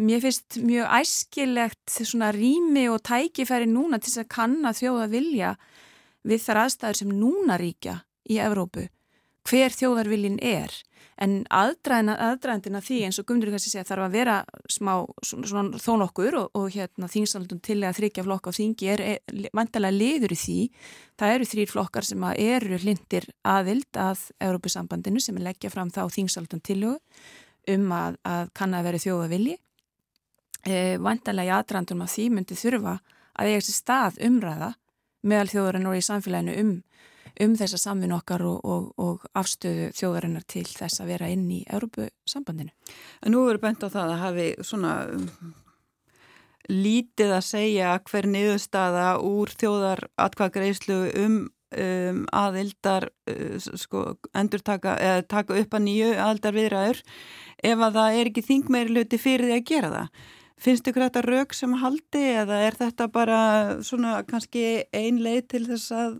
mér 0.01 0.25
finnst 0.25 0.59
mjög 0.63 0.97
æskilegt 1.01 1.99
svona 2.01 2.31
rými 2.35 2.87
og 2.93 3.03
tækifæri 3.05 3.69
núna 3.71 4.01
til 4.01 4.13
þess 4.13 4.25
að 4.25 4.33
kanna 4.37 4.75
þjóða 4.77 5.09
vilja 5.13 5.55
við 6.25 6.45
þar 6.47 6.63
aðstæður 6.65 7.01
sem 7.03 7.15
núna 7.21 7.61
ríkja 7.61 7.99
í 8.31 8.41
Evrópu, 8.41 8.87
hver 9.45 9.75
þjóðarviljin 9.75 10.41
er 10.41 10.73
en 11.23 11.35
aðdraðandina 11.53 12.81
því 12.83 13.01
eins 13.07 13.21
og 13.21 13.27
Guðmundur 13.29 13.55
kannski 13.55 13.71
segja 13.73 13.87
þarf 13.87 14.07
að 14.09 14.17
vera 14.17 14.37
smá 14.71 14.93
svona, 15.23 15.51
svona 15.51 15.83
þó 15.83 15.93
nokkur 16.01 16.39
og, 16.41 16.49
og 16.59 16.71
hérna 16.75 17.11
þingsaldun 17.11 17.63
til 17.65 17.79
að 17.87 18.01
þryggja 18.01 18.25
flokka 18.27 18.51
á 18.51 18.59
þingi 18.59 18.91
er, 18.95 19.05
er 19.15 19.51
vantalega 19.55 19.95
liður 19.95 20.35
í 20.35 20.41
því. 20.41 20.59
Það 21.21 21.35
eru 21.37 21.51
þrýr 21.53 21.71
flokkar 21.71 22.09
sem 22.09 22.27
eru 22.35 22.81
hlindir 22.83 23.29
aðild 23.47 24.01
að 24.01 24.27
Európusambandinu 24.43 25.23
sem 25.23 25.39
er 25.39 25.49
leggja 25.51 25.71
fram 25.71 25.93
þá 25.95 26.03
þingsaldun 26.11 26.65
til 26.65 26.81
um 26.85 27.93
að, 27.97 28.19
að 28.29 28.51
kann 28.59 28.75
að 28.77 28.89
vera 28.89 29.01
þjóða 29.01 29.29
vilji 29.31 29.55
e, 30.67 30.97
vantalega 31.01 31.49
í 31.49 31.55
aðdraðandunum 31.59 32.05
að 32.05 32.13
því 32.15 32.27
myndi 32.35 32.59
þurfa 32.59 32.99
að 33.35 33.51
eiga 33.51 33.61
þessi 33.61 33.77
stað 33.77 34.19
umræða 34.27 34.71
meðal 35.25 35.51
þjóðurinn 35.53 35.89
og 35.91 35.97
í 35.99 36.05
samfélaginu 36.05 36.57
um 36.61 36.75
um 37.43 37.55
þessa 37.59 37.79
samvinn 37.81 38.15
okkar 38.15 38.45
og, 38.47 38.61
og, 38.63 38.87
og 39.01 39.25
afstöðu 39.37 39.91
þjóðarinnar 39.97 40.47
til 40.51 40.67
þess 40.69 41.03
að 41.03 41.11
vera 41.15 41.31
inn 41.33 41.47
í 41.51 41.63
Európu-sambandinu. 41.67 42.71
Nú 43.31 43.47
verður 43.49 43.63
bent 43.65 43.87
á 43.87 43.89
það 43.89 44.13
að 44.15 44.23
hafi 44.23 44.47
svona 44.63 44.93
um, 45.15 45.27
lítið 46.71 47.35
að 47.39 47.49
segja 47.49 47.97
hver 48.07 48.31
niðurstaða 48.31 49.09
úr 49.27 49.53
þjóðar 49.59 50.07
atkvæðgreislu 50.27 51.01
um, 51.25 51.41
um 51.75 52.23
aðildar 52.31 53.11
uh, 53.31 53.59
sko, 53.59 54.07
endur 54.37 54.63
taka, 54.63 54.97
taka 55.27 55.59
upp 55.59 55.75
að 55.75 55.87
nýju 55.89 56.15
aðildar 56.15 56.59
viðræður 56.61 57.03
ef 57.65 57.85
að 57.89 57.99
það 57.99 58.21
er 58.21 58.31
ekki 58.31 58.47
þingmeiri 58.47 58.99
luti 59.01 59.19
fyrir 59.19 59.51
því 59.51 59.59
að 59.59 59.69
gera 59.73 59.93
það. 59.99 60.25
Finnst 60.65 60.87
ykkur 60.87 61.03
þetta 61.09 61.23
rauk 61.27 61.55
sem 61.57 61.73
haldi 61.81 62.21
eða 62.39 62.61
er 62.63 62.77
þetta 62.79 63.09
bara 63.13 63.39
svona 63.85 64.21
kannski 64.29 64.85
ein 64.95 65.19
leið 65.25 65.49
til 65.51 65.65
þess 65.67 65.91
að 65.93 66.13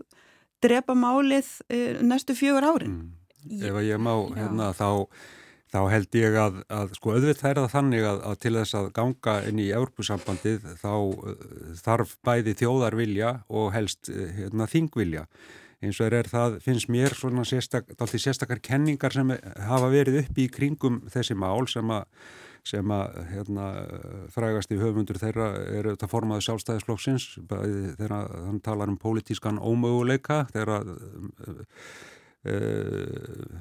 drepa 0.65 0.97
málið 0.97 1.47
uh, 1.69 2.03
næstu 2.05 2.35
fjögur 2.37 2.67
árin. 2.67 2.99
Mm. 2.99 3.61
Ef 3.61 3.79
að 3.79 3.87
ég 3.87 4.01
má 4.01 4.13
hérna 4.33 4.71
þá, 4.73 4.89
þá 5.73 5.79
held 5.91 6.17
ég 6.17 6.37
að, 6.41 6.63
að 6.73 6.95
sko 6.97 7.13
auðvitað 7.13 7.51
er 7.51 7.59
það 7.61 7.67
þannig 7.75 8.07
að, 8.09 8.23
að 8.29 8.39
til 8.41 8.53
þess 8.57 8.77
að 8.79 8.87
ganga 8.95 9.35
inn 9.49 9.61
í 9.61 9.67
Európusambandið 9.77 10.71
þá 10.81 10.93
uh, 10.95 11.35
þarf 11.83 12.15
bæði 12.25 12.55
þjóðarvilja 12.63 13.35
og 13.49 13.69
helst 13.75 14.09
uh, 14.13 14.25
hérna, 14.39 14.69
þingvilja. 14.71 15.27
Eins 15.83 15.99
og 16.01 16.15
er 16.15 16.29
það, 16.31 16.57
finnst 16.65 16.89
mér 16.89 17.13
svona 17.13 17.43
sérstak, 17.45 17.91
sérstakar 18.15 18.61
kenningar 18.63 19.13
sem 19.13 19.35
hafa 19.67 19.91
verið 19.91 20.23
upp 20.23 20.39
í 20.39 20.47
kringum 20.49 21.03
þessi 21.13 21.35
mál 21.37 21.67
sem 21.69 21.91
að 21.93 22.07
sem 22.65 22.91
að 22.93 23.19
hérna, 23.29 23.67
frægast 24.33 24.73
í 24.73 24.79
höfundur 24.79 25.19
þeirra 25.21 25.51
er 25.69 25.91
þetta 25.91 26.09
formaðu 26.09 26.45
sjálfstæðisflokksins 26.47 27.27
þegar 27.51 28.15
hann 28.31 28.59
talar 28.65 28.89
um 28.89 28.97
pólitískan 29.01 29.61
ómöguleika 29.61 30.43
þegar 30.53 30.89
uh, 30.89 31.59
uh, 32.49 33.59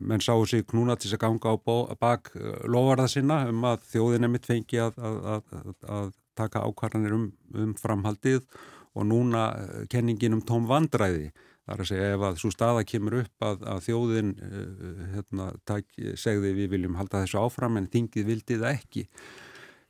menn 0.00 0.22
sáu 0.22 0.46
sig 0.48 0.66
knúna 0.70 0.96
til 0.96 1.12
að 1.14 1.24
ganga 1.26 1.54
á 1.54 1.56
bak 2.00 2.30
lofarða 2.70 3.08
sinna 3.10 3.42
um 3.50 3.66
að 3.68 3.82
þjóðin 3.90 4.28
er 4.28 4.32
mitt 4.32 4.46
fengi 4.48 4.80
að, 4.80 5.00
að, 5.02 5.18
að, 5.34 5.74
að 5.98 6.14
taka 6.38 6.62
ákvarðanir 6.64 7.16
um, 7.16 7.26
um 7.54 7.74
framhaldið 7.78 8.46
og 8.94 9.06
núna 9.10 9.48
kenningin 9.90 10.38
um 10.38 10.44
tóm 10.46 10.68
vandræði 10.70 11.32
Það 11.64 11.74
er 11.74 11.80
að 11.80 11.88
segja 11.88 12.12
ef 12.12 12.26
að 12.28 12.36
svo 12.42 12.50
staða 12.52 12.84
kemur 12.84 13.16
upp 13.22 13.46
að, 13.48 13.64
að 13.72 13.80
þjóðin 13.86 14.34
uh, 14.36 15.00
hérna, 15.14 15.48
tak, 15.64 15.88
segði 16.20 16.52
við 16.58 16.74
viljum 16.74 16.98
halda 16.98 17.22
þessu 17.24 17.40
áfram 17.40 17.80
en 17.80 17.88
þingið 17.92 18.26
vildi 18.28 18.58
það 18.60 18.74
ekki. 18.74 19.04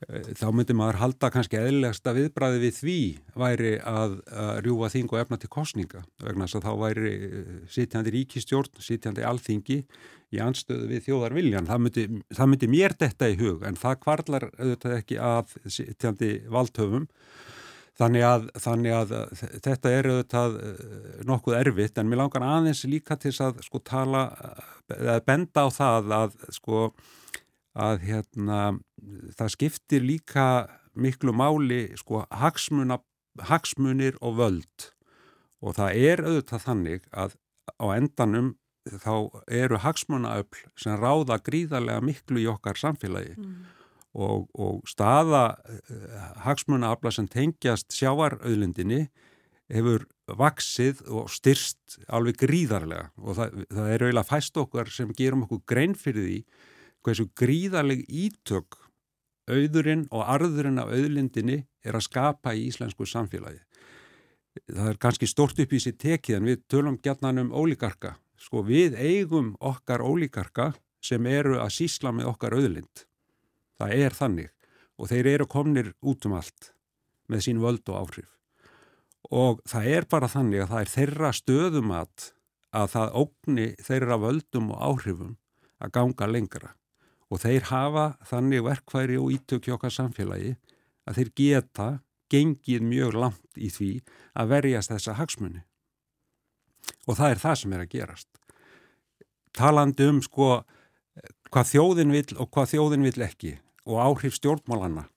Uh, 0.04 0.28
þá 0.38 0.44
myndi 0.54 0.76
maður 0.78 1.00
halda 1.00 1.30
kannski 1.34 1.58
eðlegasta 1.58 2.14
viðbræði 2.14 2.60
við 2.62 2.78
því 2.78 2.98
væri 3.42 3.72
að, 3.90 4.14
að 4.30 4.52
rjúa 4.68 4.92
þing 4.94 5.16
og 5.16 5.22
efna 5.24 5.40
til 5.42 5.50
kostninga 5.56 6.04
vegna 6.22 6.46
þess 6.46 6.60
að 6.60 6.68
þá 6.68 6.84
væri 6.84 7.14
uh, 7.26 7.50
sitjandi 7.74 8.14
ríkistjórn, 8.20 8.78
sitjandi 8.78 9.26
alþingi 9.26 9.80
í 10.30 10.42
anstöðu 10.46 10.86
við 10.92 11.08
þjóðar 11.08 11.34
viljan. 11.40 11.66
Það 11.72 11.82
myndi, 11.88 12.06
það 12.38 12.52
myndi 12.52 12.70
mér 12.70 12.94
detta 13.02 13.32
í 13.32 13.34
hug 13.42 13.66
en 13.66 13.82
það 13.82 13.98
kvarlar 14.06 14.46
auðvitað 14.60 14.96
ekki 15.00 15.18
að 15.18 15.58
sitjandi 15.80 16.32
valdhöfum 16.54 17.10
Þannig 17.94 18.24
að, 18.26 18.46
þannig 18.58 18.94
að 18.96 19.12
þetta 19.62 19.90
er 19.94 20.08
auðvitað 20.10 20.54
eh, 20.58 21.18
nokkuð 21.28 21.58
erfitt 21.60 21.98
en 22.00 22.08
mér 22.10 22.24
langar 22.24 22.42
aðeins 22.42 22.82
líka 22.90 23.14
til 23.22 23.30
að 23.44 23.60
sko 23.62 23.80
tala 23.86 24.24
eða 24.90 25.20
benda 25.22 25.62
á 25.62 25.68
það 25.70 26.14
að 26.16 26.34
sko 26.56 26.80
að 27.74 28.02
hérna 28.08 28.58
það 29.38 29.52
skiptir 29.54 30.02
líka 30.02 30.46
miklu 30.94 31.34
máli 31.34 31.86
sko 31.98 32.24
hagsmuna, 32.34 32.98
hagsmunir 33.46 34.18
og 34.22 34.42
völd. 34.42 34.90
Og 35.62 35.78
það 35.78 36.02
er 36.10 36.24
auðvitað 36.26 36.66
þannig 36.66 37.08
að 37.14 37.38
á 37.78 37.86
endanum 37.94 38.52
þá 38.84 39.14
eru 39.48 39.78
hagsmunaöfl 39.80 40.66
sem 40.76 40.98
ráða 40.98 41.38
gríðarlega 41.46 42.02
miklu 42.04 42.42
í 42.42 42.50
okkar 42.50 42.78
samfélagi. 42.78 43.38
Mm 43.38 43.64
og, 44.14 44.48
og 44.54 44.82
staða 44.88 45.56
eh, 45.66 46.18
hagsmunnaafla 46.44 47.12
sem 47.14 47.28
tengjast 47.30 47.94
sjáarauðlindinni 47.96 49.08
hefur 49.72 50.06
vaksið 50.28 51.02
og 51.12 51.28
styrst 51.32 51.98
alveg 52.12 52.38
gríðarlega 52.44 53.10
og 53.20 53.38
það, 53.38 53.58
það 53.72 53.90
er 53.90 54.06
eiginlega 54.06 54.28
fæst 54.28 54.60
okkar 54.60 54.90
sem 54.92 55.12
gerum 55.16 55.44
okkur 55.46 55.62
grein 55.68 55.96
fyrir 55.98 56.28
því 56.28 56.38
hversu 57.04 57.28
gríðarleg 57.36 58.04
ítök 58.08 58.78
auðurinn 59.50 60.06
og 60.14 60.24
arðurinn 60.24 60.80
af 60.80 60.92
auðlindinni 60.94 61.64
er 61.84 61.98
að 61.98 62.06
skapa 62.06 62.54
í 62.56 62.68
íslensku 62.70 63.04
samfélagi. 63.08 63.60
Það 64.70 64.88
er 64.92 65.00
kannski 65.02 65.28
stort 65.28 65.58
upp 65.60 65.72
í 65.74 65.80
sér 65.82 65.98
tekið 66.00 66.38
en 66.38 66.48
við 66.48 66.62
tölum 66.70 67.00
gætnan 67.02 67.42
um 67.42 67.50
ólíkarka. 67.52 68.14
Sko 68.40 68.62
við 68.64 68.96
eigum 68.96 69.52
okkar 69.60 70.04
ólíkarka 70.04 70.72
sem 71.04 71.26
eru 71.28 71.58
að 71.60 71.74
sísla 71.76 72.14
með 72.14 72.30
okkar 72.32 72.56
auðlind 72.56 73.04
það 73.80 73.96
er 74.04 74.16
þannig 74.16 74.52
og 74.98 75.10
þeir 75.10 75.30
eru 75.34 75.48
komnir 75.50 75.90
út 76.04 76.26
um 76.28 76.36
allt 76.38 76.70
með 77.30 77.44
sín 77.46 77.62
völd 77.62 77.82
og 77.90 77.98
áhrif. 78.04 78.30
Og 79.32 79.60
það 79.68 79.90
er 79.96 80.06
bara 80.10 80.30
þannig 80.30 80.64
að 80.64 80.72
það 80.72 80.84
er 80.84 80.92
þeirra 80.94 81.32
stöðumat 81.34 82.30
að 82.74 82.88
það 82.94 83.18
ógni 83.22 83.66
þeirra 83.82 84.18
völdum 84.20 84.72
og 84.74 84.82
áhrifum 84.90 85.36
að 85.82 85.94
ganga 85.96 86.28
lengra. 86.30 86.74
Og 87.32 87.40
þeir 87.42 87.70
hafa 87.70 88.06
þannig 88.28 88.66
verkværi 88.66 89.18
og 89.18 89.32
ítökja 89.34 89.78
okkar 89.78 89.94
samfélagi 89.94 90.54
að 91.08 91.20
þeir 91.20 91.30
geta 91.40 91.88
gengið 92.32 92.84
mjög 92.84 93.16
langt 93.18 93.58
í 93.58 93.70
því 93.72 93.92
að 94.38 94.52
verjast 94.52 94.92
þessa 94.92 95.16
hagsmunni 95.18 95.64
og 97.08 97.18
það 97.18 97.34
er 97.34 97.42
það 97.42 97.58
sem 97.60 97.74
er 97.74 97.84
að 97.84 97.92
gerast. 97.92 98.30
Talandi 99.54 100.08
um 100.10 100.20
sko 100.24 100.48
hvað 101.52 101.70
þjóðin 101.70 102.14
vil 102.14 102.26
og 102.42 102.50
hvað 102.54 102.70
þjóðin 102.72 103.06
vil 103.06 103.26
ekki 103.26 103.52
og 103.84 104.00
áhrif 104.00 104.38
stjórnmálanna 104.38 105.08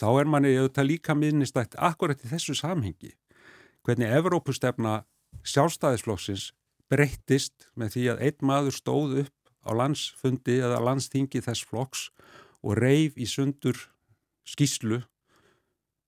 þá 0.00 0.08
er 0.20 0.30
manni 0.32 0.54
auðvitað 0.56 0.88
líka 0.88 1.16
minnistætt 1.16 1.76
akkurat 1.76 2.22
í 2.24 2.30
þessu 2.30 2.56
samhengi 2.56 3.12
hvernig 3.86 4.12
Evrópustefna 4.20 5.00
sjálfstæðisflokksins 5.46 6.50
breyttist 6.90 7.70
með 7.78 7.94
því 7.94 8.06
að 8.12 8.24
einn 8.26 8.48
maður 8.50 8.76
stóð 8.76 9.14
upp 9.24 9.36
á 9.64 9.70
landsfundi 9.76 10.58
eða 10.60 10.82
landstingi 10.84 11.42
þess 11.44 11.66
flokks 11.68 12.08
og 12.64 12.76
reif 12.80 13.16
í 13.16 13.28
sundur 13.28 13.78
skíslu 14.48 15.02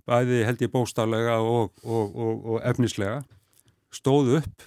bæði 0.08 0.42
held 0.46 0.64
ég 0.64 0.72
bóstaflega 0.72 1.38
og, 1.44 1.72
og, 1.84 2.16
og, 2.16 2.46
og 2.54 2.58
efnislega 2.66 3.22
stóð 3.94 4.38
upp 4.40 4.66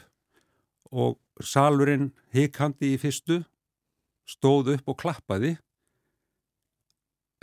og 0.96 1.18
salurinn 1.44 2.12
hikandi 2.34 2.94
í 2.96 3.02
fyrstu 3.02 3.42
stóð 4.30 4.76
upp 4.78 4.94
og 4.94 5.00
klappaði 5.02 5.56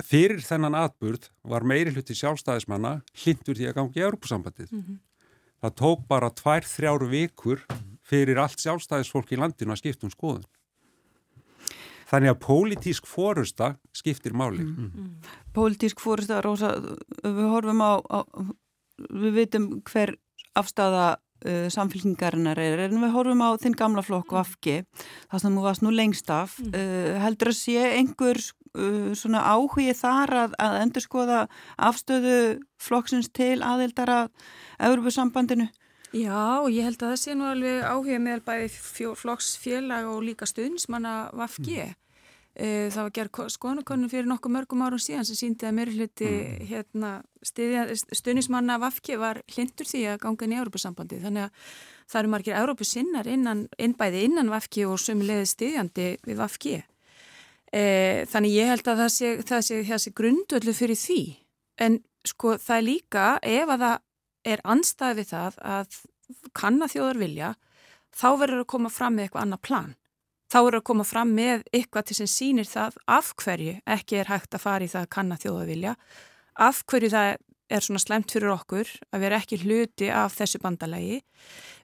fyrir 0.07 0.43
þennan 0.45 0.77
atburð 0.79 1.31
var 1.49 1.67
meiri 1.67 1.93
hluti 1.95 2.17
sjálfstæðismanna 2.19 3.01
hlindur 3.23 3.59
því 3.59 3.71
að 3.71 3.79
gangi 3.79 4.01
í 4.01 4.07
Europasambandið. 4.07 4.73
Mm 4.73 4.83
-hmm. 4.83 4.99
Það 5.62 5.77
tók 5.79 6.09
bara 6.09 6.31
tvær, 6.31 6.67
þrjár 6.67 7.07
vikur 7.11 7.62
fyrir 8.03 8.38
allt 8.38 8.59
sjálfstæðisfólk 8.59 9.33
í 9.33 9.38
landinu 9.38 9.73
að 9.73 9.83
skipta 9.83 10.07
um 10.07 10.11
skoðun. 10.11 10.49
Þannig 12.12 12.35
að 12.35 12.41
pólitísk 12.45 13.07
fórusta 13.09 13.77
skiptir 13.97 14.35
máli. 14.37 14.61
Mm. 14.61 14.91
Mm. 14.93 15.12
Pólitísk 15.55 16.01
fórusta, 16.03 16.43
Rósa, 16.45 16.75
við 17.25 17.47
horfum 17.49 17.81
á, 17.81 17.93
á 18.05 18.21
við 18.99 19.38
veitum 19.38 19.69
hver 19.88 20.17
afstæða 20.59 21.07
uh, 21.17 21.69
samfélkingarinnar 21.73 22.61
er, 22.61 22.85
en 22.88 23.01
við 23.01 23.15
horfum 23.15 23.41
á 23.41 23.57
þinn 23.62 23.79
gamla 23.79 24.05
flokk 24.05 24.35
Vafki, 24.37 24.83
það 25.31 25.45
sem 25.45 25.57
þú 25.57 25.65
varst 25.65 25.87
nú 25.87 25.95
lengst 25.95 26.29
af, 26.33 26.59
mm. 26.61 26.75
uh, 26.77 27.23
heldur 27.25 27.53
að 27.55 27.59
sé 27.62 27.87
einhver 27.97 28.43
uh, 28.43 28.62
svona 28.73 29.43
áhugi 29.53 29.93
þar 29.97 30.35
að, 30.47 30.59
að 30.63 30.79
endur 30.81 31.05
skoða 31.05 31.39
afstöðu 31.77 32.37
flokksins 32.81 33.29
til 33.35 33.61
aðeildar 33.61 34.13
að 34.15 34.31
Európa-sambandinu? 34.81 35.69
Já, 36.13 36.69
ég 36.69 36.85
held 36.85 37.01
að 37.01 37.15
það 37.15 37.19
sé 37.23 37.35
nú 37.37 37.49
alveg 37.49 37.83
áhuga 37.89 38.21
með 38.21 38.45
bæði 38.45 38.69
flokksfélag 39.17 40.09
og 40.13 40.21
líka 40.27 40.49
stuðnismanna 40.49 41.33
Vafki. 41.37 41.79
Mm. 41.87 41.99
Uh, 42.53 42.89
það 42.93 42.99
var 43.01 43.13
gerð 43.17 43.39
skoðanakonum 43.55 44.11
fyrir 44.13 44.27
nokkuð 44.29 44.53
mörgum 44.53 44.83
árum 44.85 45.01
síðan 45.01 45.25
sem 45.25 45.39
síndi 45.39 45.65
að 45.65 45.73
mér 45.79 45.93
hluti 45.95 46.29
mm. 46.29 46.67
hérna, 46.69 47.13
stuðnismanna 48.13 48.77
Vafki 48.83 49.17
var 49.17 49.41
hlindur 49.55 49.89
því 49.89 50.03
að 50.13 50.21
ganga 50.27 50.45
inn 50.45 50.53
í 50.53 50.61
Európa-sambandi. 50.61 51.23
Þannig 51.25 51.47
að 51.47 51.73
það 52.13 52.21
eru 52.21 52.33
margir 52.35 52.61
Európa-sinnar 52.61 53.33
innan, 53.33 53.67
innbæði 53.81 54.27
innan 54.29 54.53
Vafki 54.53 54.85
og 54.85 55.01
sömulegði 55.01 55.49
stiðjandi 55.49 56.09
við 56.29 56.43
Vafki. 56.45 56.77
E, 57.73 57.83
þannig 58.29 58.57
ég 58.59 58.69
held 58.69 58.89
að 58.93 59.03
það 59.03 59.13
sé, 59.15 59.29
það 59.49 59.63
sé, 59.67 59.83
það 59.89 60.03
sé 60.05 60.15
grundöldu 60.21 60.75
fyrir 60.77 60.99
því. 61.01 61.21
En 61.81 61.99
sko 62.29 62.57
það 62.61 62.77
er 62.77 62.87
líka 62.87 63.27
ef 63.43 63.73
að 63.73 63.85
það 63.87 63.99
er 64.53 64.65
anstæði 64.75 65.19
við 65.21 65.31
það 65.33 65.59
að 65.77 65.99
kann 66.57 66.83
að 66.83 66.95
þjóðar 66.97 67.21
vilja 67.23 67.51
þá 68.13 68.29
verður 68.43 68.63
að 68.65 68.71
koma 68.75 68.91
fram 68.93 69.17
með 69.17 69.27
eitthvað 69.27 69.47
annað 69.47 69.63
plan. 69.69 69.95
Þá 70.53 70.59
verður 70.59 70.81
að 70.83 70.89
koma 70.91 71.07
fram 71.09 71.33
með 71.33 71.65
eitthvað 71.73 72.09
til 72.09 72.19
sem 72.19 72.29
sínir 72.29 72.69
það 72.69 72.99
af 73.09 73.33
hverju 73.41 73.79
ekki 73.95 74.21
er 74.21 74.29
hægt 74.29 74.53
að 74.53 74.65
fara 74.67 74.85
í 74.85 74.93
það 74.93 75.07
að 75.07 75.13
kann 75.17 75.33
að 75.33 75.47
þjóðar 75.47 75.71
vilja 75.73 75.95
af 76.61 76.83
hverju 76.91 77.13
það 77.15 77.31
er 77.73 77.87
svona 77.87 78.03
slemt 78.03 78.35
fyrir 78.35 78.53
okkur 78.53 78.91
að 79.15 79.25
vera 79.25 79.39
ekki 79.41 79.63
hluti 79.63 80.11
af 80.13 80.37
þessu 80.37 80.61
bandalagi. 80.61 81.23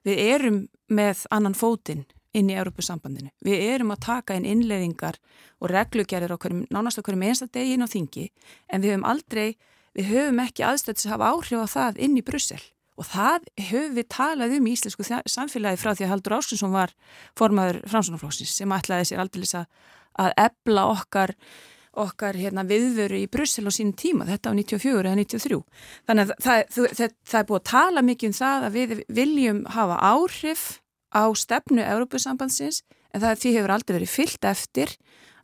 Við 0.05 0.21
erum 0.21 0.59
með 0.93 1.25
annan 1.33 1.57
fótinn 1.57 2.05
inn 2.37 2.49
í 2.51 2.57
Európusambandinu. 2.57 3.31
Við 3.45 3.63
erum 3.73 3.93
að 3.95 4.03
taka 4.05 4.37
inn 4.37 4.47
innleðingar 4.47 5.17
og 5.59 5.71
á 5.71 6.37
hverjum, 6.37 6.65
nánast 6.69 7.01
okkur 7.01 7.17
með 7.17 7.33
einsta 7.33 7.47
degin 7.51 7.85
á 7.85 7.87
þingi 7.89 8.29
en 8.69 8.83
við 8.83 8.93
höfum 8.93 9.07
aldrei, 9.09 9.57
við 9.97 10.11
höfum 10.13 10.43
ekki 10.43 10.65
aðstöðs 10.67 11.07
að 11.07 11.15
hafa 11.15 11.31
áhrif 11.33 11.63
á 11.65 11.67
það 11.73 12.03
inn 12.05 12.19
í 12.19 12.25
Brussel 12.25 12.61
og 12.99 13.07
það 13.07 13.47
höfum 13.69 13.95
við 13.95 14.07
talað 14.11 14.53
um 14.57 14.67
í 14.67 14.75
íslensku 14.75 15.07
samfélagi 15.07 15.79
frá 15.79 15.93
því 15.95 16.05
að 16.05 16.13
Haldur 16.13 16.37
Áskinsson 16.37 16.75
var 16.75 16.93
formaður 17.39 17.81
framsunarflóksins 17.89 18.55
sem 18.59 18.75
ætlaði 18.75 19.09
sér 19.09 19.23
aldrei 19.23 19.45
að, 19.55 19.67
ebla 20.35 20.87
okkar 20.93 21.35
okkar 21.99 22.37
hérna, 22.37 22.63
viðveru 22.67 23.17
í 23.23 23.29
Brussel 23.31 23.65
á 23.65 23.71
sínum 23.73 23.95
tíma, 23.97 24.27
þetta 24.27 24.53
á 24.53 24.55
94 24.55 25.09
eða 25.09 25.15
93. 25.19 25.57
Þannig 26.07 26.29
að 26.29 26.43
það, 26.45 26.59
það, 26.75 27.15
það 27.31 27.39
er 27.39 27.47
búið 27.49 27.59
að 27.59 27.69
tala 27.71 28.03
mikið 28.05 28.29
um 28.29 28.35
það 28.37 28.67
að 28.67 28.77
við 28.77 28.93
viljum 29.17 29.61
hafa 29.73 29.97
áhrif 30.11 30.65
á 31.13 31.23
stefnu 31.35 31.83
Európusambandsins 31.83 32.83
en 33.13 33.23
það 33.23 33.41
því 33.41 33.53
hefur 33.57 33.73
aldrei 33.75 33.95
verið 33.97 34.13
fyllt 34.13 34.45
eftir 34.45 34.93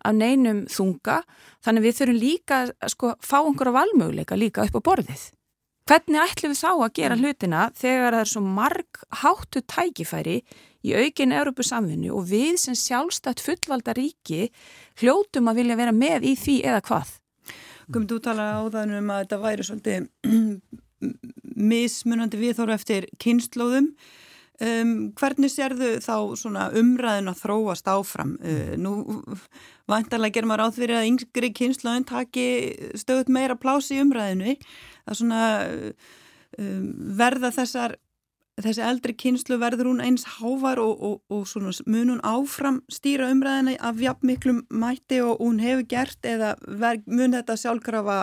af 0.06 0.14
neinum 0.14 0.66
þunga 0.70 1.22
þannig 1.66 1.88
við 1.88 1.98
þurfum 2.00 2.22
líka 2.22 2.60
að 2.66 2.94
sko, 2.94 3.16
fá 3.20 3.40
einhverja 3.42 3.76
valmöguleika 3.80 4.38
líka 4.38 4.68
upp 4.68 4.78
á 4.78 4.88
borðið. 4.92 5.26
Hvernig 5.86 6.18
ætlum 6.18 6.54
við 6.54 6.62
þá 6.62 6.70
að 6.72 6.94
gera 6.98 7.18
hlutina 7.20 7.66
þegar 7.78 8.16
það 8.16 8.24
er 8.24 8.30
svo 8.32 8.42
marg 8.42 9.02
háttu 9.22 9.62
tækifæri 9.70 10.40
í 10.86 10.96
aukin 10.98 11.34
Európusamvinnu 11.34 12.10
og 12.14 12.26
við 12.30 12.58
sem 12.62 12.78
sjálfstætt 12.78 13.44
fullvalda 13.46 13.94
ríki 13.98 14.48
hljótum 15.02 15.52
að 15.52 15.62
vilja 15.62 15.78
vera 15.78 15.94
með 15.94 16.26
í 16.32 16.34
því 16.42 16.58
eða 16.72 16.82
hvað? 16.90 17.14
Komum 17.86 18.10
þú 18.10 18.18
tala 18.26 18.48
á 18.58 18.62
það 18.74 18.96
um 18.98 19.14
að 19.14 19.22
þetta 19.24 19.42
væri 19.46 19.68
svolítið 19.68 20.10
mismunandi 21.70 22.42
viðþóru 22.42 22.74
eftir 22.76 23.06
kynnslóðum 23.22 23.92
Um, 24.64 25.12
hvernig 25.20 25.52
sérðu 25.52 25.98
þá 26.00 26.14
umræðin 26.80 27.28
að 27.28 27.42
þróast 27.42 27.90
áfram? 27.92 28.38
Uh, 28.40 28.76
nú 28.80 28.94
vantarlega 29.92 30.38
gerum 30.38 30.54
maður 30.54 30.70
átt 30.70 30.78
fyrir 30.80 31.00
að 31.02 31.10
yngri 31.10 31.50
kynnslöðin 31.58 32.08
taki 32.08 32.48
stöðut 32.96 33.34
meira 33.36 33.58
plási 33.60 33.98
í 33.98 34.04
umræðinu. 34.06 34.56
Það 35.04 35.20
svona 35.20 35.44
um, 36.56 36.88
verða 37.20 37.52
þessar, 37.58 37.98
þessi 38.64 38.86
eldri 38.88 39.18
kynnslu 39.20 39.60
verður 39.60 39.92
hún 39.92 40.04
eins 40.08 40.24
hávar 40.38 40.80
og, 40.80 41.04
og, 41.04 41.20
og 41.28 41.84
mun 41.84 42.16
hún 42.16 42.24
áfram 42.24 42.80
stýra 42.88 43.28
umræðina 43.36 43.76
af 43.84 44.00
jafn 44.00 44.32
miklum 44.32 44.64
mætti 44.72 45.20
og 45.20 45.44
hún 45.44 45.60
hefur 45.60 45.84
gert 45.98 46.24
eða 46.24 46.56
ver, 46.64 47.04
mun 47.12 47.36
þetta 47.36 47.60
sjálfkrafa 47.60 48.20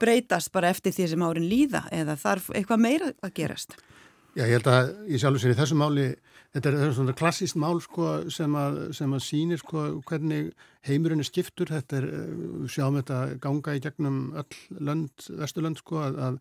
breytast 0.00 0.48
bara 0.54 0.72
eftir 0.72 0.96
því 0.96 1.12
sem 1.12 1.24
árin 1.28 1.50
líða 1.50 1.84
eða 1.92 2.16
þarf 2.16 2.54
eitthvað 2.56 2.86
meira 2.88 3.12
að 3.20 3.36
gerast? 3.42 3.76
Já, 4.32 4.46
ég 4.48 4.54
held 4.56 4.68
að 4.70 4.90
ég 5.12 5.20
sjálfur 5.20 5.42
sér 5.42 5.52
í 5.52 5.56
þessu 5.58 5.76
máli, 5.76 6.04
þetta 6.54 6.70
er, 6.70 6.76
er 6.80 6.92
svona 6.96 7.14
klassíst 7.16 7.56
mál 7.60 7.82
sko, 7.84 8.08
sem, 8.32 8.54
að, 8.56 8.78
að 9.04 9.16
sýnir 9.20 9.60
sko, 9.60 9.82
hvernig 10.08 10.52
heimurinn 10.88 11.20
er 11.20 11.28
skiptur, 11.28 11.68
þetta 11.68 11.98
er, 11.98 12.06
við 12.62 12.70
sjáum 12.72 12.96
þetta 12.96 13.18
ganga 13.44 13.74
í 13.76 13.82
gegnum 13.84 14.20
öll 14.40 14.80
lönd, 14.88 15.26
vesturlönd 15.36 15.82
sko, 15.82 16.00
að, 16.06 16.20
að, 16.24 16.38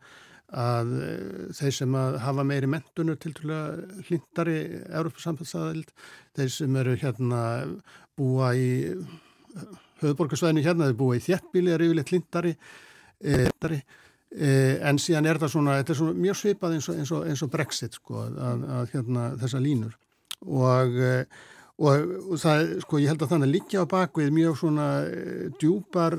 að 0.61 0.93
þeir 1.59 1.75
sem 1.81 1.97
hafa 2.23 2.45
meiri 2.47 2.69
mentunur 2.71 3.19
til 3.19 3.33
hlindari 3.41 4.57
Európa-samfélagsaðild, 4.85 5.91
þeir 6.39 6.53
sem 6.55 6.77
eru 6.79 6.95
hérna 7.01 7.41
búa 8.15 8.53
í 8.55 8.69
höfuborgarsvæðinu 9.99 10.63
hérna, 10.63 10.87
þeir 10.87 11.01
búa 11.03 11.19
í 11.19 11.25
þjettbíli, 11.27 11.75
er 11.75 11.83
yfirleitt 11.89 12.15
hlindari, 12.15 12.55
hlindari, 12.55 13.81
Eh, 13.81 14.07
en 14.31 14.99
síðan 15.01 15.27
er 15.27 15.39
það 15.41 15.55
svona, 15.55 15.77
þetta 15.81 15.91
er 15.91 15.99
svona 15.99 16.19
mjög 16.25 16.37
svipað 16.39 16.75
eins 16.77 16.89
og, 16.89 16.99
eins 16.99 17.15
og, 17.15 17.23
eins 17.27 17.41
og 17.43 17.49
Brexit 17.51 17.97
sko, 17.97 18.27
að, 18.31 18.67
að 18.77 18.93
hérna 18.93 19.31
þessa 19.41 19.59
línur. 19.63 19.97
Eh, 20.41 21.25
og, 21.81 22.13
og 22.29 22.37
það, 22.39 22.61
sko, 22.85 22.99
ég 23.01 23.11
held 23.11 23.25
að 23.25 23.33
þannig 23.33 23.49
að 23.49 23.55
líka 23.55 23.83
á 23.83 23.91
bakvið 23.91 24.29
mjög 24.35 24.59
svona 24.61 24.85
eh, 25.09 25.47
djúpar, 25.61 26.15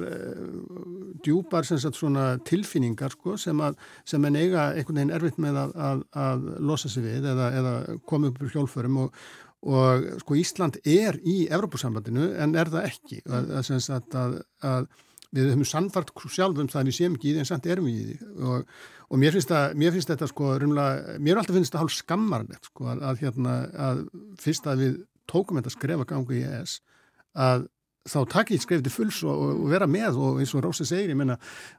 djúpar 1.24 1.68
sagt, 1.68 1.96
svona 1.96 2.26
tilfinningar 2.48 3.14
sko, 3.16 3.38
sem 3.40 3.62
að 3.64 3.78
sem 4.04 4.28
en 4.28 4.40
eiga 4.40 4.72
einhvern 4.72 5.00
veginn 5.00 5.14
erfitt 5.16 5.40
með 5.42 5.62
að, 5.62 5.78
að, 5.88 6.04
að 6.26 6.50
losa 6.72 6.92
sig 6.92 7.06
við 7.06 7.30
eða, 7.32 7.48
eða 7.62 7.78
koma 8.04 8.32
upp 8.32 8.42
úr 8.42 8.52
hjólförum. 8.56 9.00
Og 9.06 9.24
og 9.62 10.06
sko 10.24 10.34
Ísland 10.34 10.80
er 10.82 11.20
í 11.22 11.44
Evrópusambandinu 11.46 12.32
en 12.42 12.56
er 12.58 12.66
það 12.72 12.86
ekki? 12.88 13.20
Að, 13.30 13.52
að 14.66 14.88
við 15.32 15.52
höfum 15.52 15.68
sannfart 15.68 16.12
sjálfum 16.28 16.68
við 16.68 16.96
séum 16.96 17.16
ekki 17.16 17.30
í 17.30 17.34
því 17.34 17.42
en 17.42 17.48
samt 17.48 17.68
erum 17.72 17.88
við 17.88 18.00
í 18.00 18.06
því 18.08 18.48
og, 18.48 18.72
og 19.08 19.20
mér, 19.22 19.36
finnst 19.36 19.52
það, 19.52 19.76
mér 19.80 19.94
finnst 19.96 20.12
þetta 20.12 20.30
sko 20.30 20.54
rumlega, 20.62 21.18
mér 21.18 21.40
alltaf 21.40 21.56
finnst 21.56 21.72
þetta 21.72 21.84
hálf 21.84 21.96
skammarnett 21.96 22.68
sko 22.70 22.90
að, 22.92 23.04
að 23.10 23.22
hérna 23.24 23.54
að 23.90 24.02
fyrst 24.42 24.68
að 24.68 24.84
við 24.84 24.98
tókum 25.30 25.60
þetta 25.60 25.76
skrefa 25.76 26.08
gangu 26.12 26.36
í 26.36 26.42
ES 26.44 26.80
að 27.32 27.70
þá 28.02 28.18
taka 28.26 28.54
í 28.54 28.58
skrefti 28.58 28.90
fulls 28.90 29.20
og, 29.22 29.42
og 29.62 29.66
vera 29.70 29.86
með 29.90 30.16
og 30.18 30.40
eins 30.42 30.52
og 30.58 30.64
Rósi 30.64 30.84
segir, 30.88 31.12
ég 31.12 31.18
menna 31.18 31.36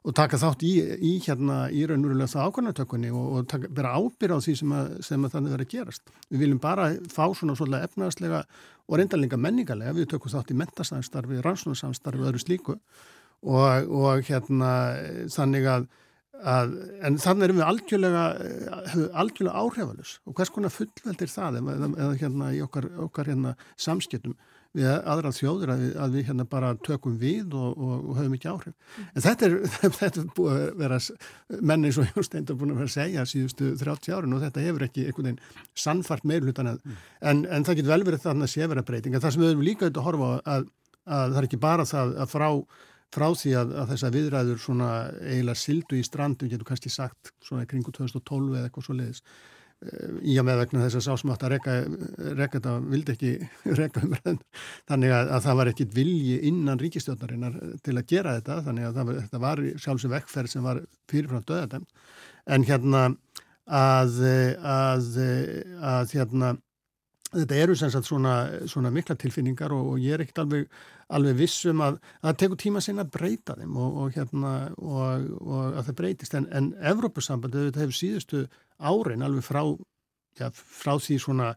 og 0.07 0.15
taka 0.15 0.39
þátt 0.39 0.63
í, 0.63 0.71
í 0.79 1.17
hérna 1.25 1.65
í 1.67 1.83
raunverulega 1.89 2.31
það 2.31 2.47
ákvæmnatökunni 2.47 3.11
og, 3.11 3.25
og 3.27 3.49
taka, 3.51 3.71
vera 3.75 3.91
ábyrð 3.99 4.39
á 4.39 4.45
því 4.45 4.55
sem 4.61 4.75
að, 4.77 4.93
sem 5.03 5.25
að 5.27 5.35
þannig 5.35 5.55
verið 5.57 5.67
að 5.67 5.73
gerast. 5.73 6.13
Við 6.29 6.45
viljum 6.45 6.61
bara 6.63 6.87
fá 7.11 7.25
svona 7.35 7.57
svolítið 7.59 7.89
efnaðslega 7.89 8.39
og 8.87 8.99
reyndarlinga 8.99 9.41
menningarlega, 9.43 9.97
við 9.97 10.13
tökum 10.13 10.31
þátt 10.31 10.55
í 10.55 10.59
mentasamstarfi, 10.63 11.43
rannsónarsamstarfi 11.43 12.23
og 12.23 12.31
öðru 12.31 12.43
slíku 12.45 12.77
og, 13.43 13.91
og 13.91 14.23
hérna 14.27 14.71
þannig 15.33 15.67
að, 15.69 15.85
að 16.43 16.73
en 17.07 17.19
þannig 17.21 17.47
erum 17.47 17.61
við 17.61 17.67
algjörlega, 17.67 18.23
algjörlega 19.11 19.61
áhrifalus 19.63 20.17
og 20.25 20.37
hvers 20.39 20.53
konar 20.55 20.73
fullveldir 20.73 21.31
það 21.31 21.61
eða, 21.61 21.91
eða 21.91 22.17
hérna 22.23 22.51
í 22.55 22.63
okkar, 22.65 22.89
okkar 23.07 23.31
hérna 23.33 23.55
samskiptum 23.75 24.37
við 24.73 24.89
aðra 24.89 25.31
þjóður 25.33 25.71
að 25.73 25.81
við, 25.83 25.91
að 26.01 26.15
við 26.17 26.27
hérna 26.29 26.45
bara 26.49 26.69
tökum 26.85 27.17
við 27.21 27.53
og, 27.53 27.75
og, 27.77 28.05
og 28.09 28.17
höfum 28.17 28.37
ekki 28.37 28.49
áhrif. 28.49 28.73
Mm. 28.73 29.09
En 29.13 29.25
þetta 29.25 29.45
er, 29.47 29.55
þetta 29.99 30.21
er 30.21 30.29
búið 30.37 30.53
að 30.55 30.79
vera 30.81 30.99
menni 31.71 31.91
svo 31.93 32.05
Jón 32.07 32.27
Steindar 32.27 32.57
búin 32.57 32.73
að 32.73 32.79
vera 32.81 32.89
að 32.89 32.95
segja 32.95 33.25
síðustu 33.29 33.73
30 33.81 34.15
árin 34.17 34.33
og 34.33 34.41
þetta 34.47 34.63
hefur 34.65 34.87
ekki 34.87 35.05
einhvern 35.05 35.29
veginn 35.29 35.67
sannfart 35.83 36.25
meirlutan 36.29 36.71
að, 36.73 36.79
mm. 36.81 37.03
en, 37.31 37.43
en 37.53 37.67
það 37.67 37.79
getur 37.79 37.93
vel 37.93 38.07
verið 38.09 38.25
þannig 38.25 38.47
að 38.47 38.53
sé 38.55 38.69
vera 38.73 38.85
breyting. 38.87 39.13
En 39.13 39.25
það 39.25 39.35
sem 39.35 39.45
við 39.45 39.53
höfum 39.53 39.67
líka 39.67 39.85
auðvitað 39.85 40.01
að 40.01 40.09
horfa 40.09 40.31
að, 40.55 40.67
að 41.05 41.27
það 41.27 41.39
er 41.43 41.49
ekki 41.51 41.61
bara 41.67 41.87
það 41.93 42.15
að 42.25 42.33
frá, 42.33 42.49
frá 43.13 43.27
því 43.37 43.55
að 43.61 43.73
þessa 43.93 44.13
viðræður 44.13 44.61
svona 44.61 44.91
eiginlega 45.21 45.61
sildu 45.61 45.99
í 45.99 46.05
strandu, 46.05 46.49
getur 46.51 46.67
kannski 46.67 46.91
sagt 46.93 47.33
svona 47.45 47.67
kringu 47.69 47.93
2012 47.93 48.55
eða 48.57 48.69
eitthvað 48.69 48.87
svo 48.87 48.97
leiðis 48.97 49.23
í 50.23 50.35
að 50.39 50.47
með 50.47 50.59
vegna 50.61 50.83
þess 50.85 50.97
að 50.99 51.05
sá 51.05 51.19
sem 51.19 51.31
átt 51.33 51.43
að 51.43 51.53
reka 51.53 52.53
þetta 52.55 52.73
vildi 52.91 53.15
ekki 53.15 53.31
reka 53.79 54.03
umræðin 54.05 54.39
þannig 54.89 55.15
að, 55.15 55.31
að 55.35 55.45
það 55.47 55.57
var 55.59 55.71
ekkit 55.73 55.95
vilji 55.97 56.37
innan 56.49 56.81
ríkistjóðnarinnar 56.81 57.57
til 57.83 57.95
að 57.97 58.07
gera 58.13 58.35
þetta 58.37 58.59
þannig 58.67 58.87
að 58.87 58.99
var, 58.99 59.19
þetta 59.25 59.41
var 59.43 59.63
sjálfsög 59.85 60.13
vekkferð 60.15 60.53
sem 60.53 60.67
var 60.67 60.81
fyrirfram 61.11 61.47
döðadæmt 61.49 62.05
en 62.55 62.67
hérna 62.67 63.03
að, 63.63 64.21
að, 64.59 65.09
að 65.93 66.15
hérna 66.17 66.53
þetta 67.33 67.61
eru 67.65 67.77
sem 67.77 67.91
sagt 67.93 68.07
svona, 68.07 68.33
svona 68.69 68.91
mikla 68.93 69.15
tilfinningar 69.19 69.73
og, 69.75 69.93
og 69.93 70.03
ég 70.03 70.15
er 70.15 70.23
ekkert 70.23 70.43
alveg, 70.45 70.67
alveg 71.13 71.39
vissum 71.39 71.81
að 71.85 71.99
það 72.23 72.37
tekur 72.43 72.61
tíma 72.63 72.83
sinna 72.83 73.05
að 73.05 73.15
breyta 73.17 73.57
þeim 73.59 73.79
og, 73.79 73.97
og 74.03 74.17
hérna 74.17 74.53
og, 74.77 75.31
að 75.71 75.81
það 75.87 75.97
breytist. 76.01 76.37
En, 76.39 76.49
en 76.53 76.69
Evrópussambandið 76.93 77.69
þetta 77.69 77.83
hefur 77.85 77.99
síðustu 77.99 78.45
árin 78.83 79.25
alveg 79.25 79.45
frá, 79.47 79.61
já, 80.39 80.47
frá 80.53 80.93
því 80.97 81.19
svona 81.21 81.51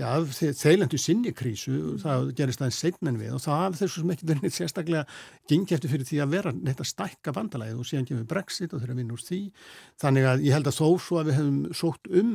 þeilendu 0.00 0.98
sinni 1.00 1.32
krísu 1.36 1.96
það 2.00 2.30
gerist 2.38 2.62
aðeins 2.62 2.78
setna 2.80 3.10
en 3.12 3.18
við 3.20 3.34
og 3.36 3.42
það 3.44 3.58
hafði 3.64 3.80
þessu 3.82 4.00
sem 4.02 4.14
ekki 4.14 4.28
verið 4.30 4.54
sérstaklega 4.56 5.02
gengi 5.50 5.76
eftir 5.76 5.92
fyrir 5.92 6.08
því 6.08 6.22
að 6.24 6.32
vera 6.36 6.54
neitt 6.56 6.80
að 6.80 6.88
stækka 6.92 7.34
vandalæðið 7.36 7.82
og 7.82 7.90
síðan 7.90 8.08
gefur 8.08 8.30
Brexit 8.30 8.72
og 8.72 8.80
þeirra 8.80 8.96
vinn 8.96 9.12
úr 9.12 9.26
því. 9.26 9.42
Þannig 10.00 10.30
að 10.30 10.46
ég 10.46 10.56
held 10.56 10.70
að 10.70 10.78
þó 10.78 10.88
svo 11.04 11.20
að 11.20 11.30
við 11.30 11.38
hefum 11.40 11.60
sótt 11.76 12.10
um 12.22 12.32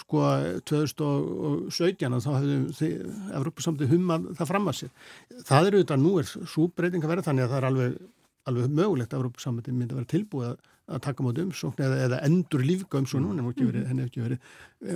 sko 0.00 0.24
2017 0.70 2.20
þá 2.24 2.30
hefðu 2.38 2.90
Evrópusamtið 3.36 3.90
hummað 3.92 4.28
það 4.38 4.50
fram 4.50 4.68
að 4.70 4.78
sér. 4.80 4.92
Það 5.44 5.70
eru 5.70 5.82
þetta, 5.82 5.98
nú 6.00 6.12
er 6.20 6.28
svo 6.30 6.68
breyting 6.72 7.04
að 7.04 7.12
vera 7.12 7.24
þannig 7.26 7.44
að 7.44 7.52
það 7.52 7.58
er 7.58 7.66
alveg, 7.68 7.98
alveg 8.50 8.78
mögulegt 8.78 9.12
að 9.12 9.20
Evrópusamtið 9.20 9.76
myndi 9.76 9.94
að 9.94 10.00
vera 10.00 10.10
tilbúið 10.14 10.48
að, 10.48 10.56
að 10.94 11.04
taka 11.04 11.26
mát 11.26 11.42
umsókn 11.44 11.84
eða, 11.84 12.00
eða 12.06 12.22
endur 12.28 12.64
lífga 12.64 13.00
umsókn, 13.02 13.28
henni 13.28 13.44
hefur 13.44 13.54
ekki 13.54 13.68
verið, 13.68 13.86
henni 13.90 14.08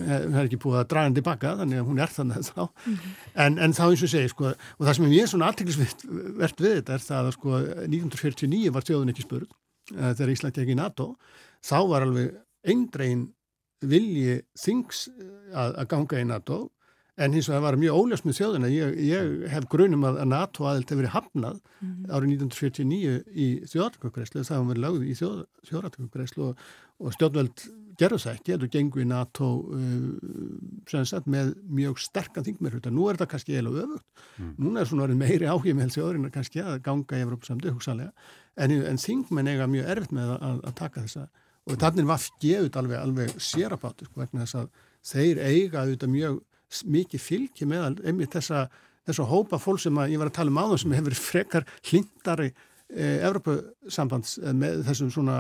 hefur 0.09 0.43
ekki 0.43 0.61
búið 0.65 0.81
að 0.81 0.91
draga 0.93 1.09
henni 1.09 1.21
tilbaka 1.21 1.55
þannig 1.61 1.83
að 1.83 1.89
hún 1.93 2.03
er 2.05 2.13
þannig 2.17 2.49
þá. 2.49 2.65
Mm 2.65 2.97
-hmm. 2.97 3.15
en, 3.45 3.63
en 3.67 3.77
þá 3.77 3.85
eins 3.87 4.05
og 4.05 4.13
segi, 4.13 4.33
sko, 4.33 4.53
og 4.53 4.85
það 4.85 4.99
sem 4.99 5.09
er 5.09 5.15
mjög 5.15 5.33
svona 5.33 5.49
aðtæklusvert 5.53 6.61
við 6.65 6.77
þetta 6.81 6.97
er 6.97 7.07
það 7.09 7.31
að 7.31 7.33
sko 7.39 7.57
1949 7.89 8.75
var 8.77 8.89
þjóðun 8.89 9.15
ekki 9.15 9.25
spurð 9.29 9.49
eh, 9.97 10.13
þegar 10.13 10.35
Íslandi 10.35 10.65
ekki 10.65 10.77
í 10.77 10.81
NATO, 10.81 11.09
þá 11.65 11.79
var 11.89 12.05
alveg 12.09 12.37
eindregin 12.69 13.29
vilji 13.81 14.41
þings 14.59 15.07
eh, 15.13 15.31
að, 15.55 15.79
að 15.83 15.89
ganga 15.95 16.21
í 16.21 16.29
NATO 16.29 16.59
en 17.19 17.35
hins 17.35 17.49
vegar 17.51 17.65
var 17.65 17.79
mjög 17.81 17.99
óljast 17.99 18.27
með 18.27 18.37
þjóðina. 18.39 18.71
Ég, 18.71 18.99
ég 19.09 19.33
hef 19.51 19.67
grunum 19.71 20.07
að 20.07 20.21
NATO 20.31 20.69
aðild 20.71 20.87
hefur 20.87 21.03
verið 21.03 21.15
hafnað 21.17 21.57
mm 21.59 21.89
-hmm. 21.89 22.13
árið 22.15 22.29
1949 22.37 23.17
í 23.35 23.49
þjóðartökugreislu 23.73 24.45
það 24.45 24.57
hefur 24.57 24.71
verið 24.71 24.85
lögð 24.85 25.03
í 25.03 25.17
þjóð, 25.19 25.41
þjóðartökugreislu 25.71 26.47
og, 26.47 26.63
og 26.99 27.17
stjórnveld 27.17 27.65
gerðu 27.99 28.21
það 28.23 28.37
ekki. 28.37 28.55
Eða 28.55 28.71
gengu 28.77 29.03
í 29.03 29.09
NATO 29.09 29.49
uh, 29.75 31.03
sagt, 31.11 31.27
með 31.27 31.55
mjög 31.67 31.99
sterkan 31.99 32.47
þingmerhuta 32.47 32.95
nú 32.95 33.09
er 33.09 33.19
þetta 33.19 33.31
kannski 33.33 33.57
eiginlega 33.57 33.87
öfugt. 33.89 34.07
Mm. 34.39 34.55
núna 34.63 34.81
er 34.81 34.87
svona 34.87 35.19
meiri 35.19 35.51
áhug 35.51 35.75
með 35.75 35.97
þjóðurinn 35.97 36.31
kannski 36.31 36.63
að 36.63 36.79
ganga 36.87 37.19
í 37.19 37.27
Evrópsamdu 37.27 37.75
hugsalega 37.75 38.13
en, 38.55 38.71
en 38.71 39.03
þingmenn 39.03 39.51
eiga 39.51 39.67
mjög 39.67 39.91
erfitt 39.91 40.15
með 40.15 40.37
að, 40.39 40.63
að 40.63 40.75
taka 40.79 41.03
þessa 41.03 41.27
og 41.69 41.81
þannig 41.81 42.09
var 42.09 42.27
gefut 42.43 42.79
alveg, 42.81 43.01
alveg 43.03 43.35
sérabátt 43.43 44.05
sko, 44.07 44.23
vegna 44.23 44.45
þess 44.45 44.59
að 44.63 44.69
þeir 45.09 45.41
eiga 45.45 45.83
auðvitað 45.85 46.15
mjög 46.15 46.39
mikið 46.89 47.25
fylgi 47.25 47.69
meðal 47.69 47.95
einmitt 48.05 48.35
þessa, 48.37 48.67
þessa 49.09 49.29
hópa 49.29 49.61
fólk 49.61 49.83
sem 49.83 50.01
ég 50.09 50.21
var 50.21 50.31
að 50.31 50.39
tala 50.41 50.53
um 50.53 50.61
áðan 50.61 50.83
sem 50.85 50.97
hefur 50.97 51.17
frekar 51.17 51.69
hlindari 51.89 52.51
eh, 52.51 53.21
Evropasambands 53.29 54.37
eh, 54.43 54.57
með 54.57 54.83
þessum 54.89 55.13
svona 55.15 55.39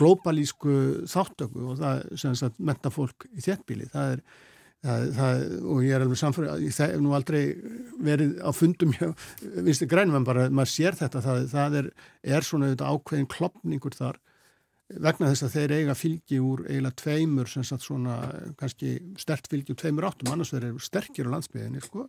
globalísku 0.00 0.76
þáttöku 1.10 1.72
og 1.72 1.80
það 1.82 2.06
sem 2.22 2.38
að 2.48 2.62
menta 2.70 2.92
fólk 2.92 3.28
í 3.34 3.44
þéttbíli 3.44 3.90
það 3.92 4.16
er 4.16 4.30
Það, 4.80 5.02
það, 5.12 5.42
og 5.68 5.80
ég 5.84 5.92
er 5.92 6.00
alveg 6.00 6.16
samfélag 6.16 6.62
ég 6.64 6.76
hef 6.80 7.00
nú 7.04 7.10
aldrei 7.12 7.40
verið 8.00 8.30
á 8.40 8.48
fundum 8.56 8.94
viðstu 9.66 9.84
grænum 9.84 10.16
en 10.16 10.24
bara 10.24 10.46
maður 10.48 10.70
sér 10.72 10.96
þetta 10.96 11.20
það, 11.20 11.40
það 11.50 11.76
er, 11.82 11.88
er 12.38 12.46
svona 12.48 12.70
ákveðin 12.72 13.28
klopningur 13.28 13.92
þar 13.92 14.16
vegna 14.98 15.30
þess 15.30 15.46
að 15.46 15.56
þeir 15.56 15.74
eiga 15.78 15.96
fylgi 15.98 16.38
úr 16.42 16.64
eiginlega 16.66 16.98
tveimur 17.02 17.50
sem 17.50 17.66
sagt 17.66 17.86
svona 17.86 18.16
kannski 18.58 18.96
stert 19.20 19.50
fylgi 19.50 19.74
úr 19.74 19.80
tveimur 19.82 20.08
áttum 20.08 20.32
annars 20.32 20.54
verður 20.54 20.80
sterkir 20.82 21.30
á 21.30 21.32
landsbyðinni 21.36 21.82
sko, 21.84 22.06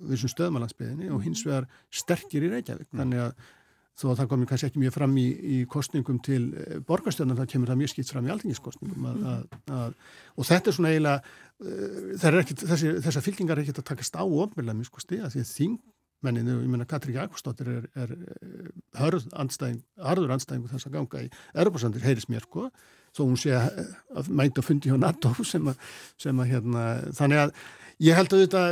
við 0.00 0.22
sem 0.22 0.32
stöðum 0.32 0.60
á 0.60 0.62
landsbyðinni 0.64 1.10
og 1.14 1.24
hins 1.24 1.42
vegar 1.46 1.66
sterkir 1.90 2.46
í 2.46 2.52
Reykjavík 2.52 2.88
mm. 2.90 3.00
þannig 3.00 3.24
að 3.24 3.48
þó 4.00 4.06
að 4.08 4.20
það 4.20 4.28
komir 4.30 4.48
kannski 4.48 4.68
ekki 4.70 4.80
mjög 4.80 4.94
fram 4.96 5.16
í, 5.20 5.26
í 5.28 5.56
kostningum 5.68 6.20
til 6.24 6.40
eh, 6.56 6.76
borgarstjórnum 6.88 7.36
þá 7.36 7.52
kemur 7.52 7.70
það 7.72 7.80
mjög 7.82 7.92
skipt 7.92 8.12
fram 8.14 8.28
í 8.28 8.32
aldingiskostningum 8.32 9.08
að, 9.10 9.24
að, 9.32 9.56
að, 9.76 9.96
og 10.36 10.48
þetta 10.48 10.70
er 10.70 10.76
svona 10.76 10.92
eiginlega 10.94 11.18
uh, 11.66 12.94
þessar 13.04 13.26
fylgingar 13.26 13.58
er 13.58 13.66
ekkert 13.66 13.82
að 13.82 13.88
takast 13.90 14.16
á 14.16 14.24
ofnveðlega 14.24 14.78
mjög 14.78 14.88
sko 14.88 15.04
stiga 15.04 15.32
því 15.34 15.42
að 15.44 15.52
þing 15.52 15.76
menninu, 16.26 16.60
ég 16.60 16.70
menna 16.70 16.86
Katrík 16.88 17.18
Jakobsdóttir 17.18 17.70
er, 17.72 17.88
er 17.94 18.14
hörð 19.00 19.28
andstæðing, 19.32 19.82
harður 20.04 20.34
andstæðingu 20.36 20.72
þess 20.72 20.88
að 20.88 20.96
ganga 20.98 21.24
í 21.24 21.30
Europasandir, 21.54 22.04
heyris 22.04 22.28
mér 22.32 22.46
sko, 22.46 22.68
þó 23.16 23.22
hún 23.24 23.38
sé 23.40 23.54
að 23.56 24.28
mæta 24.28 24.62
að 24.62 24.68
fundi 24.68 24.90
hjá 24.90 24.98
NATO 25.00 25.32
sem 25.52 25.72
að, 25.72 25.94
sem 26.20 26.42
að 26.42 26.52
hérna, 26.54 26.84
þannig 27.16 27.44
að 27.46 27.54
ég 28.06 28.20
held 28.20 28.36
að 28.36 28.44
þetta, 28.44 28.66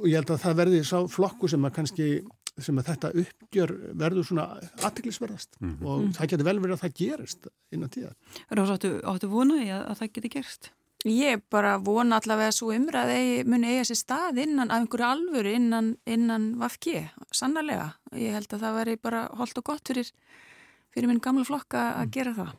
og 0.00 0.08
ég 0.10 0.18
held 0.20 0.34
að 0.34 0.42
það 0.46 0.58
verði 0.62 0.82
sá 0.88 0.98
flokku 1.12 1.52
sem 1.52 1.68
að 1.68 1.76
kannski 1.80 2.10
sem 2.56 2.78
að 2.80 2.88
þetta 2.88 3.10
uppgjör 3.20 3.72
verður 4.00 4.24
svona 4.24 4.46
aðtiklisverðast 4.80 5.58
mm 5.60 5.72
-hmm. 5.74 5.86
og 5.86 6.16
það 6.16 6.30
getur 6.32 6.48
vel 6.48 6.56
verið 6.62 6.76
að 6.76 6.84
það 6.84 6.94
gerist 7.00 7.48
innan 7.74 7.92
tíða. 7.92 8.12
Rós, 8.56 8.72
áttu, 8.72 8.92
áttu 9.04 9.28
vona 9.28 9.58
í 9.60 9.68
að, 9.68 9.82
að 9.90 9.98
það 10.00 10.12
geti 10.16 10.32
gerst? 10.38 10.70
Ég 11.04 11.42
bara 11.52 11.76
vona 11.78 12.16
allavega 12.18 12.50
að 12.50 12.56
svo 12.56 12.72
umræði 12.74 13.44
muni 13.46 13.74
eiga 13.74 13.84
sér 13.86 13.98
stað 14.00 14.40
innan 14.42 14.72
af 14.72 14.80
einhverju 14.80 15.06
alvöru 15.06 15.52
innan, 15.52 15.90
innan 16.08 16.54
Vafki, 16.58 17.02
sannarlega. 17.30 17.92
Ég 18.16 18.32
held 18.34 18.54
að 18.56 18.64
það 18.64 18.78
veri 18.80 18.96
bara 18.96 19.26
holdt 19.36 19.60
og 19.60 19.66
gott 19.68 19.92
fyrir, 19.92 20.08
fyrir 20.94 21.10
minn 21.10 21.20
gamla 21.22 21.44
flokka 21.46 21.90
að 22.00 22.14
gera 22.16 22.32
það. 22.38 22.54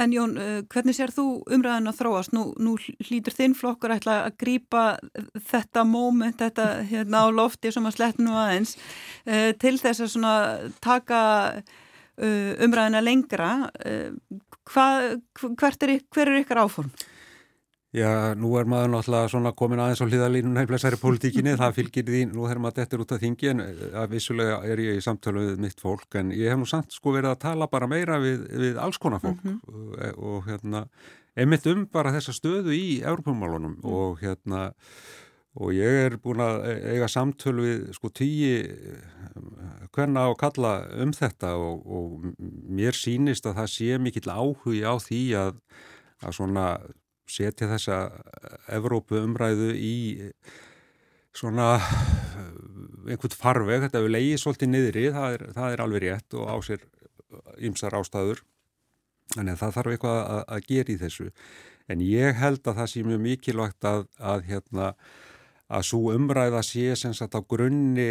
En 0.00 0.12
Jón, 0.12 0.38
eh, 0.40 0.62
hvernig 0.72 0.96
sér 0.96 1.12
þú 1.12 1.44
umræðin 1.52 1.90
að 1.90 1.98
þróast? 2.00 2.32
Nú, 2.32 2.44
nú 2.56 2.74
hlýtur 2.80 3.36
þinn 3.36 3.54
flokkur 3.54 3.92
ætla 3.92 4.22
að 4.26 4.36
grýpa 4.40 4.84
þetta 5.50 5.84
móment, 5.84 6.38
þetta 6.40 6.66
hérna 6.88 7.24
á 7.24 7.26
lofti 7.30 7.72
sem 7.72 7.86
að 7.86 7.98
slett 7.98 8.18
nú 8.18 8.32
aðeins 8.32 8.76
eh, 9.26 9.52
til 9.52 9.76
þess 9.78 10.16
að 10.16 10.72
taka 10.80 11.20
eh, 12.16 12.56
umræðina 12.64 13.04
lengra. 13.04 13.52
Hva, 14.72 14.86
hvert 15.60 15.82
er, 15.84 15.98
hver 16.08 16.32
er 16.32 16.42
ykkar 16.42 16.64
áform? 16.64 16.92
Já, 17.92 18.32
nú 18.40 18.54
er 18.56 18.64
maður 18.64 18.94
náttúrulega 18.94 19.28
svona 19.28 19.50
komin 19.52 19.80
aðeins 19.84 20.00
á 20.00 20.08
hlýðalínuna 20.08 20.62
í 20.64 20.68
blessari 20.70 20.96
pólitíkinni, 20.96 21.52
það 21.60 21.74
fylgir 21.76 22.06
því, 22.06 22.20
nú 22.30 22.46
þegar 22.46 22.60
maður 22.64 22.76
dettur 22.78 23.02
út 23.04 23.10
af 23.12 23.18
þingi 23.20 23.50
en 23.50 23.60
eh, 23.66 23.82
að 24.00 24.14
vissulega 24.14 24.54
er 24.64 24.80
ég 24.80 24.96
í 24.96 25.02
samtölu 25.04 25.42
við 25.50 25.58
mitt 25.60 25.82
fólk 25.84 26.16
en 26.16 26.30
ég 26.32 26.48
hef 26.48 26.60
nú 26.60 26.68
samt 26.70 26.96
sko 26.96 27.12
verið 27.12 27.34
að 27.34 27.42
tala 27.42 27.68
bara 27.68 27.88
meira 27.92 28.16
við, 28.22 28.46
við 28.62 28.80
alls 28.80 28.96
konar 29.02 29.20
fólk 29.20 29.42
mm 29.44 29.58
-hmm. 29.58 30.14
og, 30.16 30.22
og 30.30 30.48
hérna, 30.48 30.86
emitt 31.36 31.68
um 31.68 31.84
bara 31.84 32.14
þessa 32.16 32.32
stöðu 32.32 32.72
í 32.72 33.02
Europamálunum 33.02 33.76
mm. 33.76 33.84
og 33.84 34.24
hérna, 34.24 34.72
og 35.52 35.74
ég 35.76 36.06
er 36.06 36.16
búin 36.16 36.40
að 36.40 36.64
eiga 36.94 37.08
samtölu 37.12 37.62
við 37.62 37.92
sko 37.92 38.08
tíi 38.08 38.64
hverna 39.92 40.24
á 40.24 40.32
kalla 40.32 40.88
um 40.96 41.12
þetta 41.12 41.56
og, 41.60 41.84
og 41.84 42.24
mér 42.40 42.96
sínist 42.96 43.44
að 43.44 43.60
það 43.60 43.68
sé 43.68 43.98
mikill 43.98 44.32
áhugi 44.32 44.80
á 44.80 44.96
því 44.96 45.22
að, 45.36 45.60
að 46.24 46.32
svona 46.40 46.66
setja 47.32 47.70
þessa 47.70 47.98
Evrópu 48.76 49.18
umræðu 49.22 49.72
í 49.76 49.96
svona 51.32 51.74
einhvern 53.08 53.34
farveg, 53.34 53.86
þetta 53.86 54.00
hefur 54.00 54.14
leiðið 54.14 54.40
svolítið 54.42 54.72
niðri, 54.72 55.04
það 55.14 55.36
er, 55.36 55.44
það 55.56 55.74
er 55.74 55.84
alveg 55.84 56.04
rétt 56.04 56.38
og 56.38 56.50
á 56.52 56.56
sér 56.64 56.86
ymsar 57.64 57.96
ástæður. 57.96 58.42
Þannig 59.32 59.54
að 59.54 59.60
það 59.62 59.76
þarf 59.76 59.92
eitthvað 59.94 60.18
að, 60.20 60.40
að 60.52 60.66
gera 60.68 60.92
í 60.92 60.96
þessu. 61.00 61.28
En 61.90 62.02
ég 62.04 62.40
held 62.40 62.66
að 62.68 62.80
það 62.80 62.90
sé 62.92 63.04
mjög 63.06 63.22
mikilvægt 63.26 63.88
að, 63.88 64.02
að 64.20 64.48
hérna 64.50 64.88
að 65.72 65.86
svo 65.88 66.12
umræða 66.12 66.60
sé 66.66 66.84
sem, 67.00 67.14
sagt, 67.16 67.32
á 67.32 67.40
grunni 67.48 68.10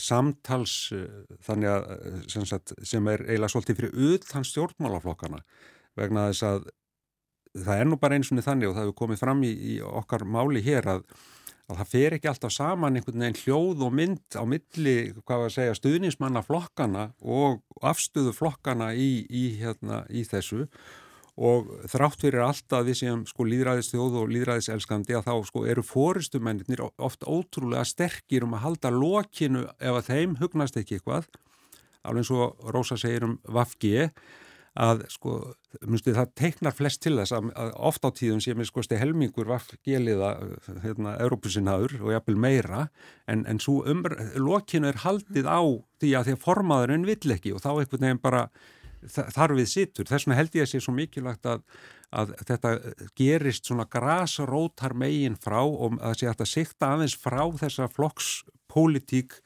samtals 0.00 0.94
þannig 1.44 1.68
að 1.74 1.84
sem, 2.32 2.46
sagt, 2.48 2.72
sem 2.80 3.12
er 3.12 3.26
eiginlega 3.26 3.52
svolítið 3.52 3.80
fyrir 3.82 4.14
utan 4.14 4.46
stjórnmálaflokkana 4.48 5.42
vegna 5.98 6.30
þess 6.30 6.46
að 6.48 6.70
það 7.64 7.80
er 7.80 7.88
nú 7.88 7.98
bara 8.00 8.18
eins 8.18 8.32
og 8.32 8.42
þannig 8.44 8.70
og 8.70 8.76
það 8.76 8.86
hefur 8.86 9.00
komið 9.00 9.22
fram 9.22 9.42
í, 9.46 9.52
í 9.52 9.78
okkar 9.84 10.26
máli 10.28 10.62
hér 10.64 10.90
að, 10.96 11.06
að 11.70 11.80
það 11.80 11.90
fer 11.94 12.16
ekki 12.16 12.30
alltaf 12.30 12.54
saman 12.54 12.98
einhvern 12.98 13.24
veginn 13.24 13.40
hljóð 13.42 13.86
og 13.86 13.96
mynd 14.00 14.36
á 14.36 14.42
milli, 14.48 14.96
hvað 15.22 15.42
var 15.42 15.50
að 15.50 15.56
segja, 15.56 15.78
stuðnismanna 15.80 16.44
flokkana 16.46 17.08
og 17.22 17.64
afstöðu 17.80 18.34
flokkana 18.36 18.92
í, 18.94 19.10
í, 19.30 19.48
hérna, 19.60 20.04
í 20.10 20.26
þessu. 20.28 20.66
Og 21.36 21.68
þrátt 21.92 22.22
fyrir 22.22 22.46
alltaf 22.46 22.86
við 22.86 22.96
séum 23.02 23.26
sko 23.28 23.44
líðræðistjóð 23.44 24.14
og 24.22 24.30
líðræðiselskandi 24.32 25.18
að 25.18 25.26
þá 25.26 25.34
sko 25.50 25.66
eru 25.68 25.82
fóristumennir 25.84 26.80
oft 26.80 27.26
ótrúlega 27.28 27.84
sterkir 27.84 28.46
um 28.46 28.56
að 28.56 28.64
halda 28.64 28.92
lokinu 28.94 29.66
ef 29.76 29.98
að 29.98 30.08
þeim 30.08 30.38
hugnast 30.40 30.80
ekki 30.80 30.96
eitthvað. 30.96 31.28
Alveg 32.06 32.24
eins 32.24 32.32
og 32.32 32.72
Rósa 32.72 32.96
segir 32.96 33.26
um 33.26 33.36
Vafgi 33.52 34.06
að 34.76 35.02
sko, 35.12 35.34
munstu 35.88 36.12
það 36.16 36.32
teiknar 36.36 36.74
flest 36.76 37.00
til 37.04 37.14
þess 37.16 37.34
að, 37.36 37.48
að 37.56 37.72
oft 37.88 38.04
á 38.04 38.10
tíðum 38.18 38.42
sé 38.44 38.54
mér 38.56 38.68
sko 38.68 38.84
stið 38.84 39.02
helmingur 39.02 39.48
Vafgi-liða 39.48 40.30
hérna, 40.84 41.16
Európusinnaður 41.24 41.96
og 42.02 42.12
jafnvel 42.12 42.36
meira 42.44 42.86
en, 43.24 43.46
en 43.48 43.60
svo 43.62 43.80
um 43.88 44.04
lokinu 44.36 44.90
er 44.90 45.00
haldið 45.04 45.48
á 45.48 45.60
því 46.02 46.14
að 46.18 46.28
því 46.28 46.36
að 46.36 46.42
formaðurinn 46.44 47.08
vill 47.08 47.36
ekki 47.36 47.54
og 47.56 47.64
þá 47.64 47.70
einhvern 47.72 48.08
veginn 48.08 48.24
bara 48.24 48.48
þar 49.06 49.54
við 49.56 49.68
situr. 49.70 50.08
Þess 50.08 50.26
vegna 50.26 50.38
held 50.40 50.56
ég 50.56 50.66
að 50.66 50.72
sé 50.72 50.80
svo 50.82 50.94
mikilvægt 50.96 51.48
að, 51.48 51.62
að 52.16 52.34
þetta 52.48 52.72
gerist 53.18 53.68
svona 53.68 53.86
grasrótar 53.90 54.96
megin 54.98 55.38
frá 55.40 55.60
og 55.62 55.98
að 56.00 56.20
sé 56.20 56.28
að 56.28 56.34
þetta 56.34 56.50
sikta 56.52 56.92
aðeins 56.94 57.16
frá 57.20 57.42
þessa 57.60 57.88
flokkspolítík 57.92 59.40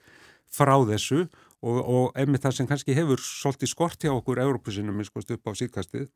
frá 0.51 0.74
þessu 0.89 1.26
og, 1.61 1.78
og 1.80 2.18
einmitt 2.18 2.44
það 2.44 2.56
sem 2.56 2.68
kannski 2.70 2.96
hefur 2.96 3.20
svolítið 3.24 3.72
skort 3.72 4.04
hjá 4.04 4.12
okkur 4.14 4.40
Európusinum 4.42 5.00
upp 5.00 5.50
á 5.50 5.52
síkastið 5.58 6.08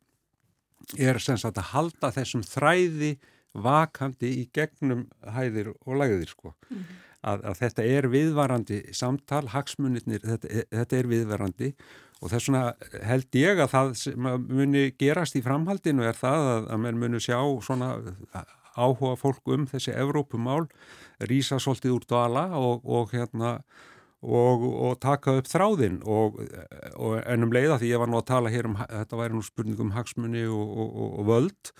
er 1.01 1.17
að 1.17 1.63
halda 1.73 2.11
þessum 2.13 2.45
þræði 2.45 3.15
vakandi 3.55 4.31
í 4.43 4.47
gegnum 4.53 5.07
hæðir 5.23 5.73
og 5.75 5.99
læðir 6.01 6.29
sko. 6.29 6.55
Mm 6.69 6.77
-hmm. 6.77 7.03
að, 7.23 7.45
að 7.45 7.59
þetta 7.61 7.85
er 7.85 8.09
viðvarandi 8.11 8.81
samtal, 8.93 9.47
hagsmunitnir, 9.49 10.21
þetta, 10.21 10.65
þetta 10.71 10.97
er 10.97 11.07
viðvarandi 11.07 11.75
og 12.21 12.31
þess 12.33 12.49
vegna 12.49 12.75
held 13.05 13.39
ég 13.39 13.61
að 13.61 13.71
það 13.71 13.95
sem 14.01 14.29
muni 14.49 14.85
gerast 14.99 15.37
í 15.37 15.43
framhaldinu 15.43 16.05
er 16.05 16.17
það 16.17 16.51
að, 16.51 16.69
að 16.73 16.79
menn 16.85 17.01
muni 17.01 17.21
sjá 17.21 17.39
svona 17.63 17.95
áhuga 18.75 19.17
fólk 19.17 19.49
um 19.55 19.67
þessi 19.71 19.95
Evrópumál 19.95 20.67
rýsa 21.21 21.61
svolítið 21.63 21.95
úr 21.95 22.07
dala 22.09 22.47
og, 22.59 22.83
og 22.85 23.13
hérna 23.13 23.61
og, 24.25 24.65
og 24.89 24.95
taka 25.03 25.37
upp 25.39 25.49
þráðinn 25.51 26.01
og, 26.09 26.39
og 26.97 27.19
ennum 27.23 27.53
leiða 27.55 27.79
því 27.81 27.91
ég 27.93 28.01
var 28.03 28.11
nú 28.11 28.21
að 28.21 28.31
tala 28.33 28.53
hér 28.53 28.71
um, 28.71 28.79
þetta 28.81 29.21
væri 29.21 29.37
nú 29.37 29.45
spurning 29.45 29.83
um 29.85 29.93
hagsmunni 29.97 30.47
og 30.49 31.21
völd 31.29 31.75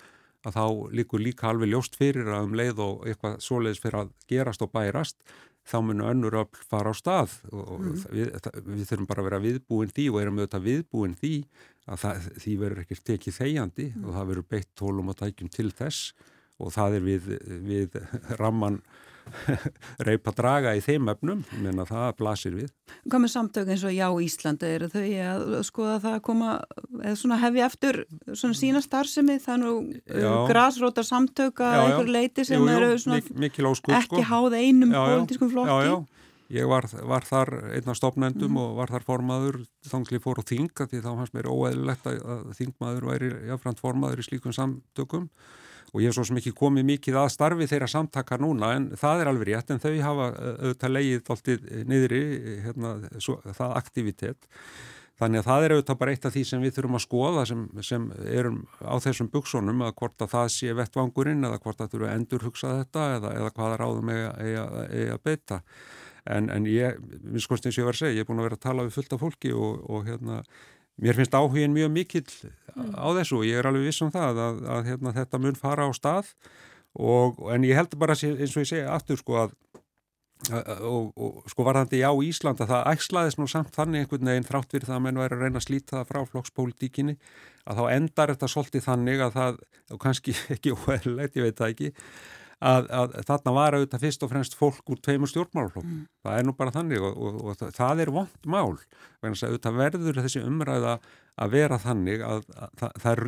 að 0.45 0.59
þá 0.59 0.65
líkur 1.01 1.25
líka 1.25 1.49
alveg 1.49 1.73
ljóst 1.73 1.97
fyrir 1.97 2.29
að 2.29 2.51
um 2.51 2.59
leið 2.59 2.85
og 2.85 3.09
eitthvað 3.09 3.41
svoleiðis 3.45 3.81
fyrir 3.81 4.03
að 4.03 4.15
gerast 4.29 4.65
og 4.65 4.73
bærast 4.75 5.17
þá 5.65 5.79
munu 5.81 6.05
önnur 6.05 6.37
öll 6.43 6.65
fara 6.69 6.93
á 6.93 6.95
stað 6.97 7.39
og 7.49 7.79
mm. 7.81 8.03
við, 8.13 8.35
við 8.67 8.85
þurfum 8.91 9.09
bara 9.09 9.23
að 9.23 9.29
vera 9.31 9.41
viðbúin 9.45 9.95
því 9.97 10.07
og 10.13 10.21
erum 10.21 10.41
auðvitað 10.43 10.67
viðbúin 10.69 11.17
því 11.21 11.33
að 11.89 12.03
það, 12.03 12.29
því 12.45 12.57
verður 12.61 12.83
ekkert 12.85 13.07
tekið 13.09 13.39
þegjandi 13.39 13.89
mm. 13.89 14.05
og 14.05 14.19
það 14.19 14.31
verður 14.33 14.49
beitt 14.53 14.71
tólum 14.77 15.11
og 15.13 15.19
tækjum 15.21 15.53
til 15.55 15.71
þess 15.73 16.13
og 16.61 16.75
það 16.77 16.99
er 16.99 17.07
við, 17.09 17.31
við 17.65 17.99
ramman 18.41 18.83
reypa 20.07 20.33
draga 20.37 20.75
í 20.77 20.83
þeim 20.85 21.09
efnum 21.13 21.43
menna 21.63 21.87
það 21.89 22.07
blasir 22.19 22.57
við. 22.57 22.71
Hvað 23.09 23.25
með 23.25 23.33
samtök 23.35 23.71
eins 23.75 23.85
og 23.87 23.95
Já 23.95 24.07
Íslandi 24.27 24.71
eru 24.77 24.89
þau 24.93 25.05
að 25.05 25.45
skoða 25.69 25.99
það 26.05 26.17
að 26.19 26.25
koma 26.29 26.55
eða 27.01 27.15
svona 27.21 27.41
hefja 27.43 27.69
eftir 27.71 28.01
svona 28.33 28.59
sína 28.59 28.83
starfsemi? 28.85 29.39
Það 29.43 29.55
er 29.57 29.63
nú 29.63 29.75
uh, 29.81 30.41
grásrótar 30.51 31.09
samtök 31.09 31.65
að 31.65 31.79
einhver 31.83 32.13
leiti 32.19 32.47
sem 32.47 32.61
jú, 32.61 32.69
jú, 32.69 32.77
eru 32.79 32.99
svona 33.01 33.23
mik 33.45 33.61
óskuð, 33.65 33.97
ekki 34.01 34.21
sko. 34.21 34.29
háð 34.33 34.59
einum 34.61 34.95
pólitískum 34.95 35.55
flokki. 35.55 35.73
já, 35.73 35.93
já. 35.93 35.97
Ég 36.53 36.69
var, 36.69 36.85
var 37.09 37.25
þar 37.25 37.51
einna 37.73 37.95
stopnendum 37.97 38.53
mm. 38.53 38.59
og 38.61 38.75
var 38.77 38.91
þar 38.93 39.05
formaður 39.07 39.57
þangli 39.89 40.21
fór 40.21 40.39
á 40.39 40.45
þinga 40.45 40.85
því 40.91 41.01
þá 41.01 41.09
hans 41.17 41.33
mér 41.33 41.49
óeðlilegt 41.49 42.05
að 42.13 42.51
þingmaður 42.59 43.07
væri 43.09 43.31
jáfnframt 43.49 43.81
formaður 43.81 44.21
í 44.21 44.27
slíkum 44.29 44.53
samtökum. 44.55 45.31
og 45.33 45.64
ég 46.03 46.11
hef 46.11 46.17
svo 46.17 46.25
sem 46.27 46.41
ekki 46.41 46.55
komið 46.57 46.89
mikið 46.89 47.21
að 47.21 47.31
starfi 47.35 47.69
þeirra 47.71 47.91
samtaka 47.91 48.39
núna 48.43 48.73
en 48.79 48.89
það 48.99 49.23
er 49.23 49.31
alveg 49.31 49.51
rétt 49.51 49.71
en 49.71 49.83
þau 49.83 49.93
hafa 50.03 50.27
auðvitað 50.41 50.95
leið 50.97 51.31
alltið 51.35 51.71
niðri 51.91 52.25
hérna, 52.65 52.97
svo, 53.23 53.39
það 53.47 53.77
aktivitet. 53.79 54.49
Þannig 55.15 55.45
að 55.45 55.47
það 55.47 55.65
er 55.65 55.73
auðvitað 55.75 55.99
bara 56.01 56.15
eitt 56.15 56.25
af 56.27 56.33
því 56.35 56.41
sem 56.49 56.63
við 56.65 56.73
þurfum 56.75 56.99
að 56.99 57.05
skoða 57.05 57.43
sem, 57.47 57.61
sem 57.87 58.07
erum 58.27 58.57
á 58.83 58.95
þessum 59.05 59.29
buksunum 59.31 59.85
að 59.87 59.93
hvort 60.01 60.25
að 60.25 60.33
það 60.33 60.49
sé 60.57 60.75
vettvangurinn 60.75 61.47
eða 61.47 61.61
hvort 61.63 61.85
að 61.85 61.93
þurfum 61.93 62.09
að 62.09 62.17
endur 62.19 62.47
hugsa 62.49 62.73
þetta 62.81 63.05
eða, 63.21 63.35
eða 63.39 63.53
hvaða 63.55 63.77
ráðum 63.85 64.11
eiga 64.11 64.65
að 65.15 65.23
beita. 65.23 65.61
En, 66.25 66.49
en 66.51 66.67
ég, 66.67 66.99
minnst 67.21 67.51
konstins 67.51 67.79
ég 67.79 67.87
var 67.87 67.95
að 67.95 68.01
segja, 68.01 68.17
ég 68.17 68.25
er 68.25 68.29
búin 68.31 68.41
að 68.41 68.49
vera 68.49 68.59
að 68.59 68.65
tala 68.65 68.87
við 68.87 68.95
fullt 68.97 69.15
af 69.15 69.23
fólki 69.23 69.51
og, 69.53 69.83
og 69.93 70.07
hérna 70.09 70.39
Mér 71.03 71.19
finnst 71.19 71.35
áhugin 71.35 71.75
mjög 71.75 71.91
mikill 71.91 72.29
mm. 72.75 72.95
á 72.95 73.07
þessu 73.19 73.41
og 73.41 73.49
ég 73.49 73.59
er 73.59 73.67
alveg 73.67 73.89
viss 73.89 74.05
um 74.05 74.13
það 74.15 74.41
að, 74.45 74.63
að 74.77 74.91
hérna, 74.91 75.15
þetta 75.17 75.41
mun 75.43 75.59
fara 75.59 75.89
á 75.89 75.91
stað 75.97 76.31
og, 76.95 77.41
en 77.51 77.67
ég 77.67 77.79
held 77.79 77.97
bara 77.99 78.15
eins 78.15 78.55
og 78.55 78.63
ég 78.63 78.71
segja 78.71 78.93
aftur 78.95 79.19
sko 79.19 79.41
að 79.43 79.57
og, 80.53 81.13
og 81.17 81.49
sko 81.49 81.65
varðandi 81.65 82.01
já 82.03 82.11
Ísland 82.27 82.61
að 82.61 82.73
það 82.73 82.89
ægslaðist 82.93 83.41
nú 83.41 83.47
samt 83.49 83.75
þannig 83.75 84.05
einhvern 84.05 84.31
veginn 84.31 84.47
þrátt 84.49 84.75
fyrir 84.75 84.89
það 84.89 84.97
að 84.99 85.05
menn 85.07 85.21
væri 85.23 85.37
að 85.37 85.45
reyna 85.45 85.61
að 85.61 85.67
slíta 85.67 85.97
það 85.97 86.09
frá 86.11 86.21
flokkspolítíkinni 86.33 87.17
að 87.65 87.81
þá 87.81 87.85
endar 87.95 88.33
þetta 88.35 88.51
svolítið 88.53 88.87
þannig 88.89 89.25
að 89.25 89.37
það, 89.39 89.61
og 89.95 90.03
kannski 90.05 90.37
ekki 90.55 90.75
óæðilegt, 90.75 91.39
ég 91.39 91.49
veit 91.49 91.61
það 91.61 91.75
ekki 91.75 91.93
að, 92.65 92.89
að 92.97 93.15
þarna 93.29 93.55
var 93.59 93.77
auðvitað 93.77 94.05
fyrst 94.07 94.25
og 94.25 94.33
fremst 94.33 94.57
fólk 94.59 94.93
úr 94.93 95.01
tveimur 95.05 95.31
stjórnmálaflokk. 95.31 95.87
Mm. 95.87 96.03
Það 96.25 96.41
er 96.41 96.49
nú 96.49 96.57
bara 96.59 96.75
þannig 96.75 97.05
og, 97.05 97.15
og, 97.15 97.39
og 97.45 97.61
það, 97.61 97.77
það 97.79 98.03
er 98.05 98.13
vond 98.15 98.51
mál. 98.55 98.75
Það 99.23 99.81
verður 99.81 100.21
þessi 100.25 100.45
umræða 100.45 100.99
að 101.45 101.57
vera 101.57 101.81
þannig 101.83 102.25
að, 102.25 102.45
að 102.57 103.01
það 103.03 103.25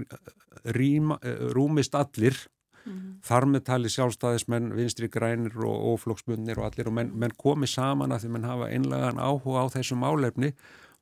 rýma, 0.76 1.18
rúmist 1.56 1.96
allir 1.98 2.38
mm. 2.86 3.02
þar 3.26 3.48
með 3.50 3.64
tali 3.66 3.92
sjálfstæðismenn, 3.92 4.72
vinstri 4.78 5.10
grænir 5.12 5.56
og 5.66 5.92
óflokksmunir 5.94 6.60
og 6.60 6.70
allir 6.70 6.90
og 6.90 6.96
menn, 6.98 7.12
menn 7.18 7.36
komi 7.38 7.68
saman 7.70 8.14
að 8.14 8.24
því 8.24 8.34
menn 8.34 8.50
hafa 8.50 8.70
einlegan 8.72 9.22
áhuga 9.22 9.66
á 9.66 9.74
þessu 9.76 9.98
málefni 10.00 10.52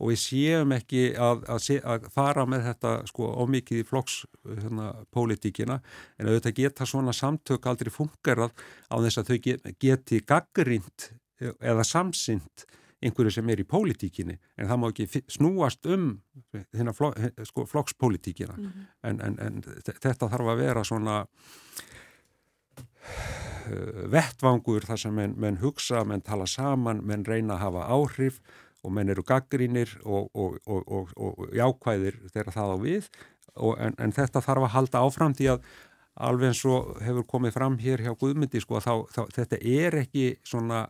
og 0.00 0.10
við 0.10 0.20
séum 0.20 0.74
ekki 0.74 1.02
að, 1.14 1.44
að, 1.48 1.60
sé, 1.62 1.78
að 1.86 2.08
fara 2.14 2.44
með 2.50 2.68
þetta 2.68 2.94
sko 3.10 3.28
ómikið 3.44 3.82
í 3.82 3.88
flokkspolítíkina 3.88 5.78
hérna, 5.78 5.98
en 6.18 6.30
auðvitað 6.30 6.56
geta 6.58 6.88
svona 6.88 7.14
samtök 7.14 7.68
aldrei 7.70 7.92
fungerað 7.94 8.54
á 8.90 8.96
þess 8.98 9.20
að 9.22 9.30
þau 9.30 9.38
geti 9.86 10.22
gaggrind 10.26 11.10
eða 11.40 11.84
samsynt 11.86 12.66
einhverju 13.04 13.34
sem 13.36 13.50
er 13.52 13.60
í 13.60 13.66
pólitíkinni. 13.68 14.36
En 14.58 14.68
það 14.70 14.80
má 14.80 14.86
ekki 14.90 15.22
snúast 15.32 15.88
um 15.92 16.06
flok, 16.96 17.18
sko, 17.48 17.66
flokkspolítíkina 17.68 18.54
mm 18.56 18.64
-hmm. 18.64 18.86
en, 19.10 19.20
en, 19.20 19.38
en 19.38 19.62
þetta 19.84 20.30
þarf 20.32 20.52
að 20.52 20.62
vera 20.62 20.84
svona 20.84 21.16
uh, 21.20 21.26
vettvangur 24.12 24.86
þar 24.88 24.98
sem 24.98 25.14
menn, 25.14 25.34
menn 25.36 25.60
hugsa, 25.60 26.04
menn 26.04 26.22
tala 26.22 26.46
saman, 26.46 27.04
menn 27.04 27.24
reyna 27.24 27.54
að 27.54 27.64
hafa 27.66 27.88
áhrif 27.88 28.40
og 28.84 28.92
menn 28.94 29.10
eru 29.12 29.24
gaggrínir 29.26 29.96
og, 30.04 30.28
og, 30.34 30.60
og, 30.68 31.14
og 31.16 31.56
jákvæðir 31.56 32.20
þegar 32.28 32.54
það 32.54 32.74
á 32.74 32.76
við. 32.84 33.08
En, 33.54 33.96
en 34.02 34.14
þetta 34.14 34.42
þarf 34.44 34.68
að 34.68 34.74
halda 34.74 35.02
áfram 35.06 35.34
því 35.36 35.50
að 35.54 35.66
alveg 36.14 36.52
eins 36.52 36.62
og 36.70 36.94
hefur 37.02 37.26
komið 37.30 37.56
fram 37.56 37.78
hér 37.82 38.02
hjá 38.04 38.12
Guðmyndi 38.18 38.62
sko 38.62 38.80
þá, 38.82 38.92
þá, 39.10 39.22
þetta 39.34 39.58
er 39.58 39.98
ekki 40.04 40.26
svona 40.46 40.84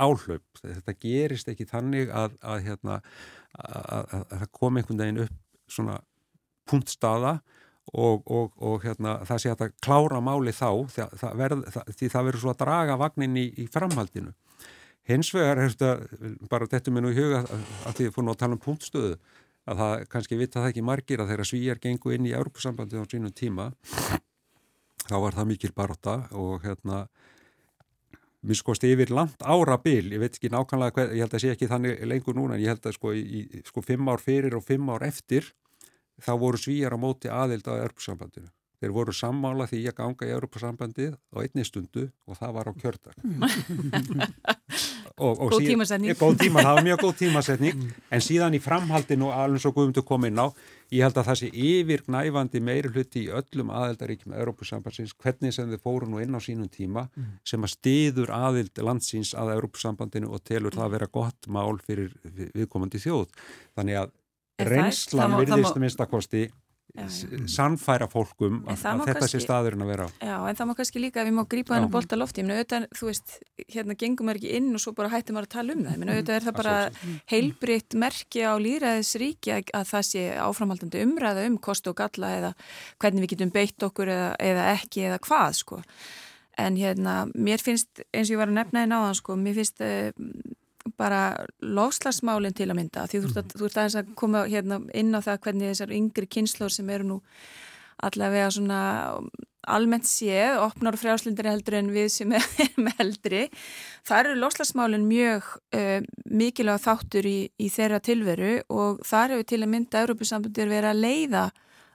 áhlaup, 0.00 0.46
þetta 0.62 0.94
gerist 0.96 1.50
ekki 1.52 1.66
þannig 1.68 2.12
að, 2.16 2.36
að, 2.40 2.62
hérna, 2.64 3.00
að, 3.60 4.14
að 4.16 4.22
það 4.30 4.46
kom 4.56 4.78
einhvern 4.80 5.02
veginn 5.02 5.24
upp 5.26 5.36
svona 5.70 5.98
punktstaða 6.70 7.34
og, 7.90 8.22
og, 8.30 8.54
og 8.56 8.84
hérna, 8.86 9.18
það 9.28 9.42
sé 9.42 9.52
að 9.52 9.64
það 9.64 9.74
klára 9.84 10.20
máli 10.24 10.54
þá. 10.54 10.70
Það, 10.94 11.16
það 11.20 11.40
verð, 11.42 11.64
því 11.98 12.10
það 12.14 12.28
verður 12.28 12.44
svo 12.44 12.52
að 12.52 12.60
draga 12.62 12.98
vagnin 13.00 13.40
í, 13.40 13.46
í 13.60 13.66
framhaldinu 13.72 14.34
Hins 15.10 15.32
vegar 15.34 15.58
er 15.58 15.72
þetta, 15.72 15.92
bara 16.50 16.68
þetta 16.70 16.92
minn 16.94 17.08
og 17.08 17.14
í 17.14 17.18
huga 17.18 17.42
að, 17.42 17.62
því 17.98 18.08
að 18.08 18.14
fórum 18.14 18.32
að 18.32 18.40
tala 18.42 18.56
um 18.56 18.62
punktstöðu 18.62 19.14
að 19.70 19.80
það 19.82 20.04
kannski 20.12 20.38
vita 20.38 20.60
það 20.60 20.70
ekki 20.70 20.84
margir 20.86 21.22
að 21.22 21.32
þeirra 21.32 21.46
svíjar 21.50 21.80
gengu 21.82 22.14
inn 22.14 22.28
í 22.28 22.34
Europasambandi 22.36 23.00
á 23.00 23.04
sínum 23.10 23.34
tíma 23.34 23.70
þá 25.10 25.16
var 25.18 25.36
það 25.36 25.50
mikil 25.50 25.72
baróta 25.76 26.16
og 26.38 26.62
hérna 26.64 27.04
miskosti 28.46 28.92
yfir 28.94 29.12
langt 29.12 29.42
ára 29.42 29.76
bil, 29.82 30.12
ég 30.14 30.22
veit 30.22 30.36
ekki 30.36 30.50
nákvæmlega 30.52 30.94
hvað, 30.96 31.12
ég 31.16 31.26
held 31.26 31.34
að 31.36 31.42
sé 31.42 31.50
ekki 31.54 31.68
þannig 31.68 32.04
lengur 32.08 32.38
núna 32.38 32.56
en 32.56 32.62
ég 32.62 32.72
held 32.72 32.86
að 32.88 32.96
sko, 32.96 33.12
í, 33.12 33.42
sko 33.66 33.84
fimm 33.84 34.08
ár 34.08 34.22
fyrir 34.22 34.56
og 34.56 34.64
fimm 34.64 34.88
ár 34.94 35.04
eftir 35.04 35.50
þá 36.24 36.32
voru 36.40 36.60
svíjar 36.60 36.96
á 36.96 36.98
móti 37.00 37.28
aðild 37.32 37.68
á 37.68 37.76
Europasambandinu. 37.80 38.48
Þeir 38.80 38.94
voru 38.96 39.12
sammála 39.12 39.66
því 39.68 39.82
að 39.90 39.96
ganga 39.98 40.28
í 40.28 40.32
Europasambandið 40.32 41.16
á 41.16 41.36
einni 41.42 41.66
stundu 41.68 42.06
og 42.24 42.40
það 42.40 42.56
var 42.56 42.70
á 42.70 42.74
kjördag. 42.80 43.14
góð 45.20 45.64
tímasetning. 45.68 46.18
Góð 46.18 46.36
tíma, 46.40 46.64
það 46.64 46.76
var 46.78 46.86
mjög 46.88 47.02
góð 47.04 47.16
tímasetning 47.22 47.88
en 48.10 48.24
síðan 48.24 48.56
í 48.56 48.60
framhaldinu 48.62 49.30
alveg 49.34 49.62
svo 49.64 49.72
guðum 49.76 49.94
til 49.96 50.04
komin 50.06 50.40
á 50.40 50.46
ég 50.90 51.04
held 51.06 51.18
að 51.20 51.28
það 51.28 51.38
sé 51.40 51.50
yfirgnæfandi 51.70 52.62
meiri 52.66 52.90
hluti 52.90 53.24
í 53.26 53.32
öllum 53.40 53.70
aðildaríkjum 53.78 54.34
Europasambandsins, 54.34 55.14
hvernig 55.14 55.54
sem 55.54 55.70
þið 55.70 55.82
fóru 55.84 56.08
nú 56.10 56.22
inn 56.22 56.34
á 56.34 56.40
sínum 56.42 56.70
tíma 56.72 57.06
sem 57.46 57.62
að 57.62 57.74
stiður 57.76 58.32
aðild 58.34 58.80
landsins 58.82 59.34
að 59.38 59.54
Europasambandinu 59.58 60.32
og 60.34 60.42
telur 60.42 60.74
það 60.74 60.88
að 60.88 60.96
vera 60.96 61.10
gott 61.12 61.46
mál 61.46 61.78
fyrir 61.84 62.10
viðkomandi 62.24 63.02
þjóð. 63.02 63.28
Þannig 63.78 64.02
að 64.02 64.16
reynslan 64.66 65.38
virðist 65.38 65.78
minnstakosti 65.80 66.48
sannfæra 67.50 68.08
fólkum 68.10 68.60
að, 68.64 68.82
að 68.82 69.02
þetta 69.04 69.14
kannski, 69.20 69.38
sé 69.38 69.44
staðurinn 69.44 69.84
að 69.84 69.90
vera 69.92 70.06
á. 70.06 70.10
Já, 70.18 70.34
en 70.50 70.58
það 70.58 70.68
má 70.70 70.72
kannski 70.78 71.02
líka 71.02 71.22
að 71.22 71.28
við 71.28 71.36
má 71.36 71.42
grípa 71.54 71.76
henni 71.76 71.90
bólta 71.92 72.18
lofti, 72.18 72.42
ég 72.42 72.48
meina 72.48 72.58
auðvitað, 72.58 72.86
þú 72.98 73.08
veist, 73.10 73.34
hérna 73.74 73.96
gengum 74.00 74.28
maður 74.28 74.40
ekki 74.40 74.54
inn 74.58 74.70
og 74.74 74.82
svo 74.84 74.94
bara 74.98 75.12
hættum 75.12 75.38
maður 75.38 75.48
að 75.48 75.54
tala 75.54 75.76
um 75.76 75.82
það, 75.84 75.92
ég 75.92 76.02
meina 76.02 76.16
auðvitað 76.16 76.38
er 76.38 76.46
það 76.48 76.58
bara 76.60 76.76
heilbritt 77.32 77.98
merki 78.04 78.44
á 78.46 78.54
líraðisríki 78.66 79.54
að, 79.56 79.74
að 79.80 79.90
það 79.92 80.08
sé 80.10 80.24
áframhaldandi 80.46 81.04
umræða 81.06 81.46
um 81.50 81.60
kost 81.68 81.90
og 81.90 81.98
galla 82.00 82.32
eða 82.38 82.54
hvernig 83.00 83.26
við 83.26 83.34
getum 83.36 83.54
beitt 83.54 83.86
okkur 83.90 84.10
eða, 84.10 84.32
eða 84.50 84.70
ekki 84.74 85.06
eða 85.10 85.20
hvað, 85.26 85.60
sko. 85.62 85.82
En 86.60 86.74
hérna, 86.76 87.20
mér 87.32 87.62
finnst, 87.62 88.02
eins 88.10 88.28
og 88.28 88.34
ég 88.34 88.40
var 88.42 88.50
að 88.50 88.58
nefna 88.58 88.82
í 88.84 88.90
náðan, 88.90 89.16
sko, 89.16 89.38
mér 89.38 89.60
finnst 89.62 89.80
bara 91.00 91.22
lofslagsmálinn 91.60 92.56
til 92.56 92.70
að 92.70 92.78
mynda 92.78 93.06
því 93.10 93.22
þú 93.24 93.30
ert, 93.30 93.54
mm. 93.54 93.66
ert 93.66 93.78
aðeins 93.78 93.98
að 94.00 94.12
koma 94.18 94.44
hérna 94.48 94.80
inn 94.96 95.12
á 95.12 95.20
það 95.20 95.42
hvernig 95.46 95.72
þessar 95.72 95.94
yngri 95.96 96.28
kynnslóður 96.30 96.76
sem 96.76 96.92
eru 96.94 97.08
nú 97.10 97.20
allavega 98.00 98.50
svona 98.54 98.82
almennt 99.68 100.08
séð, 100.08 100.56
opnar 100.64 100.96
og 100.96 101.02
frjáslindir 101.02 101.50
heldur 101.50 101.76
en 101.76 101.90
við 101.92 102.08
sem 102.14 102.32
erum 102.64 102.88
heldri 102.98 103.42
það 104.08 104.22
eru 104.22 104.38
lofslagsmálinn 104.40 105.08
mjög 105.08 105.50
uh, 105.76 105.98
mikilvæg 106.24 106.84
þáttur 106.86 107.28
í, 107.28 107.38
í 107.60 107.68
þeirra 107.72 108.00
tilveru 108.04 108.54
og 108.72 109.02
þar 109.06 109.36
hefur 109.36 109.50
til 109.52 109.60
að 109.60 109.72
mynda 109.74 110.04
Európusambandir 110.06 110.70
verið 110.72 110.92
að 110.92 111.02
leiða 111.04 111.44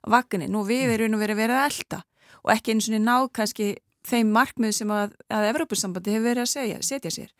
vagnin, 0.05 0.51
nú 0.53 0.61
við 0.67 0.85
mm. 0.85 0.93
erum 0.99 1.23
verið 1.23 1.35
að 1.35 1.41
vera 1.41 1.63
að 1.63 1.71
elda 1.71 2.03
og 2.45 2.53
ekki 2.53 2.75
eins 2.75 2.91
og 2.91 3.01
náð 3.01 3.31
kannski 3.39 3.71
þeim 4.05 4.29
markmið 4.35 4.75
sem 4.77 4.91
að, 4.93 5.15
að 5.33 5.47
Európusambandi 5.49 6.13
hefur 6.13 6.29
verið 6.29 6.45
að 6.45 6.51
segja, 6.51 6.81
setja 6.85 7.13
sér 7.13 7.33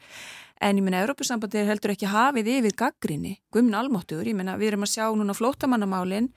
En 0.63 0.77
ég 0.79 0.85
menna, 0.85 1.01
Európusambandi 1.03 1.59
er 1.59 1.67
heldur 1.67 1.91
ekki 1.91 2.07
hafið 2.07 2.51
yfir 2.53 2.75
gaggrinni, 2.79 3.35
gumin 3.51 3.75
almáttur, 3.75 4.23
ég 4.23 4.37
menna, 4.37 4.55
við 4.59 4.71
erum 4.71 4.85
að 4.87 4.93
sjá 4.93 5.05
núna 5.11 5.35
flótamannamálinn 5.35 6.29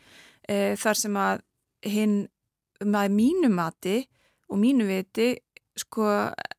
e, 0.42 0.74
þar 0.80 0.98
sem 0.98 1.18
að 1.22 1.44
hinn, 1.86 2.16
með 2.82 3.14
mínu 3.14 3.50
mati 3.54 4.00
og 4.50 4.58
mínu 4.58 4.88
viti, 4.88 5.32
sko, 5.78 6.08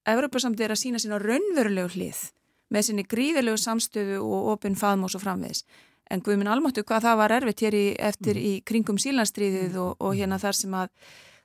Európusambandi 0.07 0.69
er 0.69 0.75
að 0.75 0.83
sína 0.85 1.01
sína 1.03 1.19
raunverulegu 1.19 1.97
hlið 1.97 2.27
með 2.73 2.85
sinni 2.85 3.05
gríðilegu 3.09 3.57
samstöðu 3.59 4.19
og 4.21 4.51
opinn 4.53 4.77
faðm 4.77 5.07
og 5.07 5.15
framvegs. 5.17 5.63
En 6.09 6.23
gumin 6.25 6.49
almáttur, 6.49 6.85
hvað 6.85 7.05
það 7.05 7.17
var 7.21 7.33
erfitt 7.37 7.63
hér 7.65 7.77
í, 7.77 7.87
eftir 8.01 8.37
mm. 8.37 8.45
í 8.45 8.53
kringum 8.65 8.97
sílanstríðið 9.01 9.75
og, 9.81 9.91
og 10.01 10.15
hérna 10.17 10.39
þar 10.41 10.57
sem 10.57 10.77
að 10.77 10.89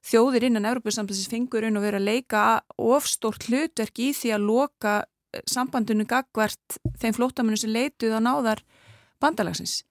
þjóðir 0.04 0.46
innan 0.48 0.68
Európusambandsins 0.68 1.32
fengur 1.32 1.64
inn 1.64 1.76
og 1.80 1.84
verið 1.84 2.00
að 2.00 2.08
leika 2.08 2.44
ofstórt 2.80 3.48
hlutverk 3.48 4.00
í 4.00 4.12
því 4.16 4.32
að 4.36 4.46
loka 4.48 4.94
sambandinu 5.50 6.06
gagvert 6.08 6.78
þeim 7.02 7.16
flótamennu 7.16 7.60
sem 7.60 7.72
leituð 7.74 8.16
á 8.16 8.20
náðar 8.22 8.64
bandalagsins. 9.22 9.82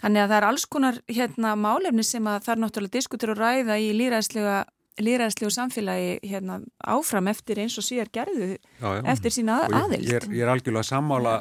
Þannig 0.00 0.22
að 0.22 0.30
það 0.30 0.36
er 0.38 0.48
alls 0.48 0.66
konar 0.70 1.00
hérna, 1.10 1.54
málefni 1.60 2.04
sem 2.06 2.28
að 2.28 2.44
það 2.46 2.54
er 2.54 2.60
náttúrulega 2.62 2.96
diskutur 2.96 3.34
og 3.34 3.40
ræða 3.40 3.76
í 3.80 3.90
líræðslegu 5.00 5.50
samfélagi 5.52 6.14
hérna, 6.30 6.56
áfram 6.80 7.28
eftir 7.32 7.60
eins 7.60 7.76
og 7.80 7.84
síðar 7.84 8.08
gerðu 8.14 8.48
já, 8.54 8.88
já. 8.96 9.02
eftir 9.12 9.34
sína 9.36 9.58
aðild. 9.68 10.08
Ég, 10.08 10.26
ég 10.32 10.44
er 10.44 10.52
algjörlega 10.54 10.86
að 10.86 10.88
sammála 10.88 11.34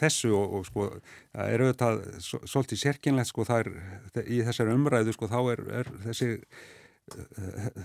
þessu 0.00 0.32
og, 0.34 0.58
og 0.58 0.66
sko, 0.66 0.88
það 1.36 1.54
er 1.54 1.64
auðvitað 1.66 2.02
svolítið 2.26 2.82
sérkynlegt 2.82 3.30
sko, 3.30 3.46
er 3.60 3.72
í 4.26 4.42
þessari 4.48 4.74
umræðu 4.74 5.14
sko, 5.14 5.30
þá 5.30 5.40
er, 5.54 5.64
er 5.82 5.94
þessi 6.08 6.32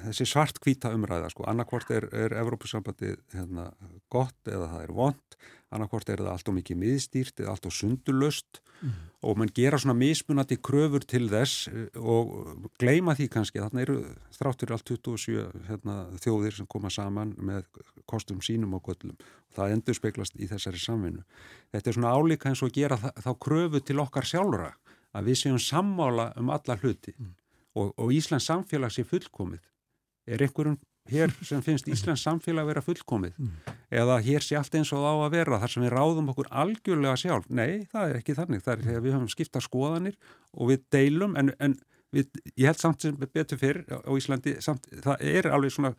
þessi 0.05 0.28
svart 0.30 0.59
kvíta 0.63 0.91
umræða 0.95 1.32
sko, 1.34 1.45
annarkvort 1.49 1.91
er, 1.95 2.07
er 2.13 2.36
Evrópusambandið 2.41 3.19
hérna, 3.34 3.69
gott 4.13 4.51
eða 4.51 4.71
það 4.73 4.88
er 4.88 4.95
vond 4.95 5.38
annarkvort 5.76 6.09
er 6.09 6.21
það 6.21 6.32
allt 6.32 6.49
og 6.51 6.55
mikið 6.59 6.80
miðstýrt 6.82 7.41
eða 7.41 7.53
allt 7.55 7.67
og 7.67 7.73
sundulöst 7.76 8.59
mm. 8.82 8.93
og 9.28 9.39
mann 9.39 9.51
gera 9.55 9.80
svona 9.82 9.95
mismunati 9.97 10.57
kröfur 10.63 11.05
til 11.07 11.28
þess 11.32 11.69
eh, 11.71 11.99
og 11.99 12.67
gleima 12.82 13.15
því 13.17 13.28
kannski. 13.34 13.61
Þarna 13.63 13.84
eru 13.84 13.97
þráttur 14.36 14.76
allt 14.76 14.91
27 14.93 15.45
hérna, 15.69 15.97
þjóðir 16.23 16.59
sem 16.59 16.69
koma 16.71 16.91
saman 16.93 17.34
með 17.38 17.65
kostum 18.09 18.41
sínum 18.45 18.78
og 18.78 18.86
göllum. 18.89 19.15
Og 19.49 19.59
það 19.59 19.78
endur 19.78 19.99
speiklast 19.99 20.38
í 20.38 20.49
þessari 20.51 20.82
samvinnu. 20.82 21.26
Þetta 21.76 21.91
er 21.91 21.99
svona 21.99 22.13
álíka 22.15 22.51
eins 22.51 22.63
og 22.65 22.76
gera 22.76 22.99
þá 22.99 23.32
kröfu 23.41 23.82
til 23.84 24.01
okkar 24.03 24.28
sjálfra 24.28 24.76
að 25.15 25.32
við 25.32 25.41
séum 25.41 25.59
sammála 25.61 26.32
um 26.39 26.53
alla 26.53 26.80
hluti. 26.82 27.15
Mm 27.17 27.34
og, 27.76 27.93
og 27.99 28.11
Íslands 28.15 28.47
samfélag 28.49 28.93
sé 28.93 29.05
fullkomið. 29.07 29.63
Er 30.26 30.41
einhverjum 30.41 30.78
hér 31.11 31.34
sem 31.45 31.61
finnst 31.61 31.89
Íslands 31.91 32.23
samfélag 32.26 32.65
vera 32.65 32.82
fullkomið 32.82 33.36
mm. 33.38 33.73
eða 33.93 34.17
hér 34.26 34.45
sé 34.45 34.57
allt 34.57 34.73
eins 34.80 34.93
og 34.95 35.05
á 35.05 35.13
að 35.13 35.36
vera 35.36 35.59
þar 35.61 35.73
sem 35.73 35.86
við 35.86 35.93
ráðum 35.93 36.32
okkur 36.34 36.49
algjörlega 36.63 37.19
sjálf? 37.21 37.49
Nei, 37.49 37.86
það 37.91 38.09
er 38.09 38.21
ekki 38.21 38.38
þannig. 38.39 38.63
Það 38.65 38.73
er 38.76 38.86
þegar 38.88 39.05
við 39.05 39.17
höfum 39.17 39.34
skipta 39.36 39.61
skoðanir 39.61 40.17
og 40.55 40.71
við 40.71 40.88
deilum 40.95 41.38
en, 41.38 41.53
en 41.61 41.78
við, 42.15 42.41
ég 42.55 42.71
held 42.71 42.82
samt 42.82 43.05
sem 43.05 43.19
betur 43.21 43.61
fyrr 43.61 43.84
á 43.86 44.11
Íslandi, 44.15 44.57
samt, 44.65 44.89
það 45.05 45.28
er 45.36 45.51
alveg 45.51 45.76
svona 45.76 45.93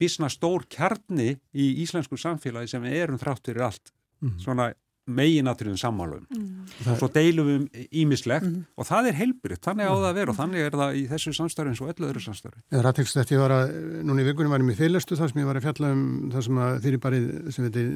bísna 0.00 0.30
stór 0.30 0.66
kjarni 0.70 1.34
í 1.54 1.68
íslensku 1.84 2.18
samfélagi 2.18 2.74
sem 2.74 2.82
við 2.84 2.98
erum 3.00 3.20
þráttur 3.20 3.58
í 3.58 3.66
allt. 3.66 3.94
Mm. 4.22 4.38
Svona 4.42 4.70
meginatriðum 5.04 5.76
sammálum 5.80 6.22
mm. 6.32 6.76
og 6.90 6.98
svo 7.00 7.08
deilum 7.12 7.48
við 7.48 7.88
ímislegt 8.00 8.46
mm. 8.46 8.60
og 8.80 8.88
það 8.88 9.10
er 9.10 9.18
heilbritt, 9.18 9.60
þannig 9.64 9.90
á 9.90 9.94
það 9.94 10.06
að 10.08 10.18
vera 10.20 10.32
og 10.32 10.38
þannig 10.38 10.64
er 10.64 10.78
það 10.80 10.96
í 10.96 11.02
þessu 11.10 11.34
samstarfi 11.36 11.72
eins 11.74 11.82
og 11.84 11.90
öllu 11.92 12.08
öðru 12.08 12.22
samstarfi 12.24 12.62
Það 12.70 12.80
er 12.80 12.88
aðtekst 12.90 13.18
þetta, 13.18 13.34
ég 13.34 13.42
var 13.44 13.54
að, 13.58 13.74
núna 14.08 14.24
í 14.24 14.28
vikunum 14.30 14.54
varum 14.54 14.70
ég 14.72 14.78
fyrirlestu 14.80 15.18
þar 15.20 15.32
sem 15.32 15.42
ég 15.42 15.50
var 15.50 15.60
að 15.60 15.66
fjalla 15.68 15.92
um 15.92 16.06
það 16.32 16.46
sem 16.48 16.62
að 16.64 16.78
þeirri 16.86 17.02
bara, 17.04 17.20
sem 17.56 17.68
veitir 17.68 17.90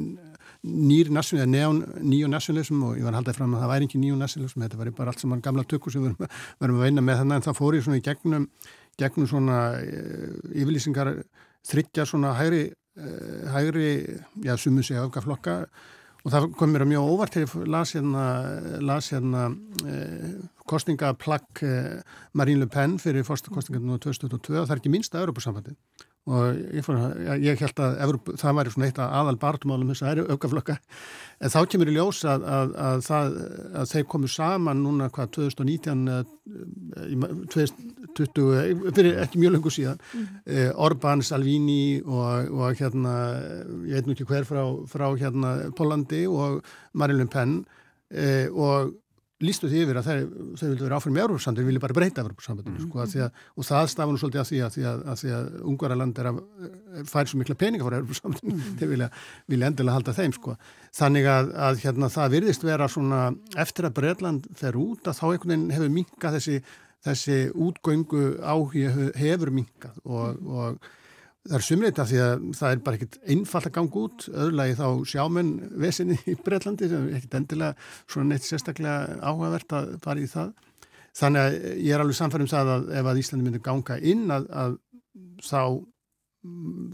nýr 0.69 1.13
nationalism, 1.15 1.55
neon, 1.55 1.81
nýjó 2.03 2.29
nationalism 2.33 2.85
og 2.85 2.99
ég 2.99 3.07
var 3.07 3.15
að 3.15 3.23
halda 3.23 3.37
fram 3.37 3.57
að 3.57 3.65
það 3.65 3.73
væri 3.73 3.89
ekki 3.89 4.03
nýjó 4.03 4.19
nationalism 4.19 4.65
þetta 4.67 4.81
var 4.81 4.93
bara 4.99 5.15
allt 5.15 5.23
saman 5.23 5.45
gamla 5.45 5.65
tökku 5.71 5.93
sem 5.95 6.05
við 6.05 6.17
varum 6.59 6.81
að 6.81 6.85
veina 6.85 7.05
með 7.05 7.23
þannig 7.23 7.39
en 7.39 7.47
það 7.47 7.59
fór 7.61 7.79
ég 7.79 7.87
svona 7.87 8.01
í 8.01 8.05
gegnum 8.05 8.49
gegnum 8.99 9.29
svona 9.31 9.59
eh, 9.79 10.35
yfirlýsingar 10.59 11.13
þryggja 11.69 12.07
svona 12.09 12.35
hægri, 12.39 12.65
eh, 12.99 13.47
hægri 13.55 13.93
já, 14.43 14.57
sumu 14.59 14.83
sig 14.83 14.99
afgaflokka 14.99 15.61
og 16.25 16.33
það 16.35 16.49
kom 16.59 16.73
mér 16.75 16.85
að 16.85 16.93
mjög 16.93 17.11
óvart 17.13 17.37
þegar 17.37 17.49
ég 17.49 17.73
las 17.75 17.95
hérna, 17.97 18.27
las 18.91 19.11
hérna 19.15 19.47
eh, 19.87 20.37
kostningaplagg 20.69 21.63
eh, 21.65 22.19
Marine 22.37 22.65
Le 22.65 22.71
Pen 22.73 22.99
fyrir 23.03 23.27
fórstakostningarnu 23.27 24.01
2022 24.03 24.59
og 24.59 24.67
það 24.67 24.77
er 24.77 24.83
ekki 24.83 24.93
minnsta 24.93 25.23
Europasambandi 25.23 25.77
og 26.29 26.59
ég, 26.77 26.85
fór, 26.85 26.99
ég 27.41 27.61
held 27.63 27.81
að 27.81 27.95
Evrop, 28.05 28.27
það 28.37 28.57
væri 28.59 28.73
svona 28.75 28.89
eitt 28.91 28.99
aðal 29.01 29.39
bartumálum 29.41 29.89
þess 29.93 30.05
að 30.05 30.11
eru 30.13 30.35
aukaflokka. 30.35 30.77
En 31.41 31.53
þá 31.55 31.61
kemur 31.73 31.89
í 31.89 31.95
ljós 31.97 32.21
að, 32.29 32.45
að, 32.53 32.75
að, 33.17 33.39
að 33.81 33.93
þeir 33.95 34.07
komu 34.13 34.29
saman 34.33 34.83
núna 34.85 35.09
hvað 35.15 35.31
2019 35.39 36.05
2020 38.19 38.95
fyrir 38.99 39.19
ekki 39.25 39.43
mjög 39.43 39.57
lengur 39.57 39.75
síðan 39.75 39.99
mm. 40.05 40.29
eh, 40.47 40.71
Orbán, 40.87 41.25
Salvini 41.27 41.99
og, 42.05 42.53
og 42.53 42.79
hérna 42.79 43.17
ég 43.89 43.99
veit 43.99 44.09
nú 44.09 44.17
ekki 44.17 44.29
hver 44.29 44.49
frá, 44.49 44.63
frá 44.91 45.09
hérna 45.19 45.57
Pólandi 45.79 46.25
og 46.31 46.63
Marine 46.99 47.25
Le 47.25 47.31
Pen 47.33 47.61
eh, 48.11 48.49
og 48.53 48.97
lístu 49.45 49.69
því 49.71 49.83
yfir 49.85 49.99
að 50.01 50.07
þeir, 50.09 50.23
þeir 50.59 50.71
vilja 50.73 50.85
vera 50.85 50.97
áfram 50.99 51.15
með 51.15 51.25
Európsambandinu, 51.25 51.63
þeir 51.63 51.71
vilja 51.71 51.83
bara 51.85 51.95
breyta 51.95 52.23
Európsambandinu 52.25 52.81
mm. 52.81 52.87
sko, 52.89 53.03
að, 53.05 53.37
og 53.55 53.67
það 53.69 53.91
stafur 53.93 54.15
nú 54.15 54.23
svolítið 54.23 54.41
að 54.43 54.49
því 54.49 54.59
að 54.65 54.73
því 54.75 54.87
að, 54.91 55.05
að, 55.13 55.23
að 55.37 55.69
Ungvaraland 55.73 56.19
er 56.19 56.31
að 56.31 56.41
færi 57.13 57.31
svo 57.31 57.39
mikla 57.43 57.57
peninga 57.61 57.87
fór 57.87 57.97
Európsambandinu, 58.01 58.57
mm. 58.57 58.73
þeir 58.81 58.91
vilja, 58.95 59.09
vilja 59.55 59.71
endilega 59.71 59.99
halda 60.01 60.17
þeim 60.17 60.35
sko. 60.35 60.57
Þannig 60.99 61.31
að 61.31 61.85
hérna, 61.85 62.11
það 62.17 62.35
virðist 62.35 62.67
vera 62.67 62.91
svona 62.91 63.23
eftir 63.63 63.87
að 63.87 63.97
Breitland 64.01 64.51
fer 64.59 64.81
út 64.81 65.07
að 65.07 65.21
þá 65.21 65.25
einhvern 65.29 65.55
veginn 65.55 65.77
hefur 65.77 65.95
minkað 66.01 66.39
þessi, 66.41 66.59
þessi 67.07 67.41
útgöngu 67.55 68.23
áhuga 68.43 69.11
hefur 69.19 69.53
minkað 69.55 70.01
og, 70.05 70.49
og 70.49 70.89
Það 71.49 71.57
er 71.57 71.65
sumleita 71.65 72.05
því 72.05 72.19
að 72.21 72.43
það 72.59 72.73
er 72.75 72.81
bara 72.85 72.99
ekkit 72.99 73.15
einfalt 73.33 73.67
að 73.71 73.73
ganga 73.79 74.01
út, 74.03 74.25
öðrulegi 74.29 74.75
þá 74.77 74.89
sjámenn 75.09 75.53
vesinni 75.81 76.17
í 76.29 76.35
Breitlandi 76.45 76.89
sem 76.91 77.07
er 77.07 77.15
ekkit 77.17 77.37
endilega 77.39 77.87
svona 78.03 78.35
neitt 78.35 78.45
sérstaklega 78.45 79.15
áhugavert 79.23 79.73
að 79.79 79.87
fara 80.05 80.21
í 80.21 80.29
það. 80.29 80.51
Þannig 81.17 81.47
að 81.47 81.57
ég 81.87 81.95
er 81.95 82.05
alveg 82.05 82.19
samfærið 82.19 82.45
um 82.45 82.51
það 82.53 82.73
að 82.75 82.91
ef 83.01 83.09
að 83.09 83.21
Íslandi 83.23 83.47
myndir 83.47 83.65
ganga 83.65 83.97
inn 84.13 84.27
að, 84.35 84.51
að 84.53 84.77
þá 85.47 85.63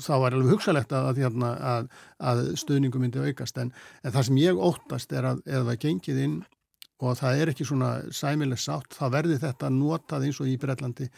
þá 0.05 0.13
var 0.23 0.37
alveg 0.37 0.55
hugsalegt 0.55 0.95
að, 0.97 1.21
hérna, 1.21 1.51
að, 1.75 1.89
að 2.31 2.43
stuðningu 2.63 3.03
myndi 3.03 3.27
aukast. 3.27 3.59
En, 3.61 3.75
en 4.03 4.15
það 4.15 4.29
sem 4.29 4.41
ég 4.45 4.61
óttast 4.71 5.13
er 5.19 5.33
að 5.33 5.43
ef 5.45 5.67
það 5.67 5.81
gengið 5.83 6.23
inn 6.29 6.39
og 7.03 7.17
það 7.19 7.41
er 7.41 7.51
ekki 7.53 7.67
svona 7.67 7.95
sæmileg 8.15 8.61
sátt 8.61 8.95
þá 8.95 9.07
verði 9.17 9.41
þetta 9.43 9.71
notað 9.75 10.29
eins 10.29 10.39
og 10.43 10.51
í 10.51 10.59
Breitlandi 10.61 11.09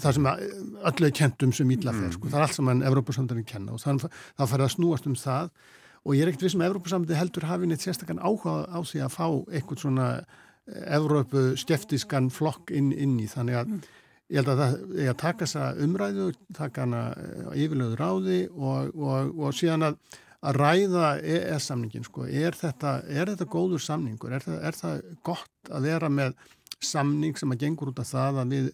það 0.00 0.16
sem 0.16 0.28
öllu 0.30 1.08
er 1.08 1.14
kent 1.16 1.44
um 1.44 1.52
sem 1.56 1.70
íllafer, 1.74 2.12
sko. 2.14 2.30
það 2.30 2.38
er 2.38 2.46
allt 2.46 2.56
sem 2.56 2.66
mann 2.68 2.86
Evrópusamtöndin 2.86 3.48
kenna 3.48 3.74
og 3.74 3.82
þannig 3.82 4.08
þá 4.10 4.42
fær 4.44 4.64
það 4.64 4.72
snúast 4.74 5.08
um 5.08 5.16
það 5.18 5.52
og 6.00 6.16
ég 6.16 6.24
er 6.24 6.30
ekkert 6.30 6.46
við 6.46 6.54
sem 6.54 6.62
um 6.62 6.66
Evrópusamtöndi 6.68 7.18
heldur 7.18 7.48
hafi 7.48 7.68
neitt 7.68 7.84
sérstaklega 7.84 8.24
áhuga 8.24 8.56
á 8.68 8.78
því 8.80 9.02
að 9.04 9.14
fá 9.16 9.26
eitthvað 9.50 9.82
svona 9.84 10.08
eh, 10.20 10.96
Evrópu 10.96 11.44
skeftiskan 11.60 12.30
flokk 12.34 12.72
inn, 12.76 12.92
inn 12.92 13.18
í 13.20 13.28
þannig 13.30 13.60
að 13.60 13.74
mm. 13.74 13.84
ég 14.30 14.40
held 14.40 14.52
að 14.54 14.62
það 14.62 14.76
er 14.96 15.12
að 15.12 15.20
taka 15.24 15.46
þessa 15.46 15.68
umræðu, 15.86 16.30
taka 16.56 16.86
hana 16.86 17.04
eh, 17.16 17.62
yfirlöður 17.64 18.04
á 18.04 18.12
því 18.26 18.40
og, 18.56 18.92
og, 18.96 19.38
og 19.40 19.56
síðan 19.56 19.90
að, 19.90 20.00
að 20.40 20.56
ræða 20.56 21.10
ES-samningin, 21.20 22.06
sko, 22.06 22.24
er 22.24 22.56
þetta, 22.56 22.96
er 23.08 23.34
þetta 23.34 23.48
góður 23.52 23.82
samningur, 23.84 24.32
er 24.32 24.46
það, 24.46 24.58
er 24.64 24.78
það 24.78 25.04
gott 25.26 25.70
að 25.70 25.88
vera 25.90 26.08
með 26.12 26.34
samning 26.80 27.36
sem 27.36 27.52
að 27.52 27.66
gengur 27.66 27.90
út 27.92 28.00
af 28.00 28.08
það 28.08 28.40
að 28.40 28.52
við 28.54 28.68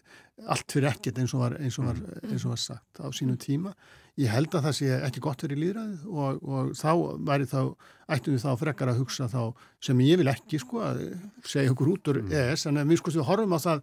allt 0.53 0.73
fyrir 0.75 0.91
ekkert 0.93 1.21
eins 1.23 1.35
og 1.35 1.43
var, 1.43 1.55
eins 1.59 1.79
og 1.81 1.89
var, 1.89 2.03
eins 2.29 2.45
og 2.45 2.53
var 2.53 2.61
sagt 2.62 3.01
á 3.03 3.07
sínum 3.14 3.39
tíma. 3.41 3.73
Ég 4.21 4.31
held 4.33 4.55
að 4.55 4.69
það 4.69 4.77
sé 4.79 4.91
ekki 5.05 5.23
gott 5.25 5.43
fyrir 5.45 5.59
líðræðið 5.61 6.05
og, 6.09 6.45
og 6.47 6.69
þá 6.79 6.91
væri 7.29 7.49
þá, 7.51 7.61
ættum 8.14 8.37
við 8.37 8.45
þá 8.45 8.61
frekar 8.62 8.93
að 8.93 9.01
hugsa 9.03 9.27
þá 9.33 9.41
sem 9.89 10.05
ég 10.07 10.21
vil 10.21 10.31
ekki 10.33 10.61
sko 10.62 10.85
að 10.87 11.03
segja 11.45 11.73
okkur 11.75 11.91
út 11.97 12.12
úr 12.12 12.21
mm. 12.23 12.37
ES 12.45 12.69
en 12.71 12.81
við 12.85 13.01
sko 13.01 13.17
við 13.17 13.27
horfum 13.29 13.57
á 13.57 13.61
það 13.67 13.83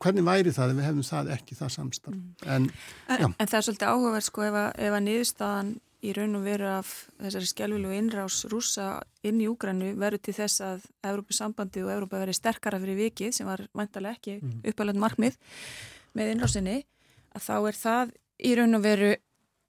hvernig 0.00 0.26
væri 0.26 0.52
það 0.56 0.72
ef 0.72 0.80
við 0.80 0.88
hefum 0.88 1.06
það 1.06 1.30
ekki 1.36 1.60
það 1.60 1.72
samstarf. 1.76 2.18
Mm. 2.18 2.34
En, 2.56 2.68
en, 3.06 3.24
en 3.30 3.52
það 3.52 3.58
er 3.60 3.68
svolítið 3.68 3.94
áhugaverð 3.94 4.26
sko 4.26 4.46
ef 4.48 4.58
að, 4.64 4.68
ef 4.88 4.98
að 4.98 5.06
niðurstaðan 5.06 5.72
í 6.00 6.12
raun 6.16 6.38
og 6.38 6.44
veru 6.46 6.68
af 6.70 6.90
þessari 7.20 7.48
skjálfilu 7.50 7.92
innrás 7.96 8.42
rúsa 8.50 8.88
inn 9.26 9.40
í 9.42 9.48
Úgrannu 9.50 9.92
verður 10.00 10.22
til 10.26 10.36
þess 10.38 10.62
að 10.64 10.84
Európa-sambandi 11.06 11.84
og 11.84 11.92
Európa 11.94 12.20
verið 12.22 12.38
sterkara 12.38 12.80
fyrir 12.80 12.98
vikið 12.98 13.34
sem 13.36 13.48
var 13.48 13.66
vantarlega 13.76 14.16
ekki 14.16 14.38
mm. 14.40 14.60
uppalönd 14.72 15.02
markmið 15.02 15.36
með 16.16 16.34
innrásinni 16.34 16.78
að 17.36 17.44
þá 17.46 17.56
er 17.58 17.80
það 17.80 18.14
í 18.40 18.54
raun 18.56 18.78
og 18.78 18.84
veru 18.86 19.10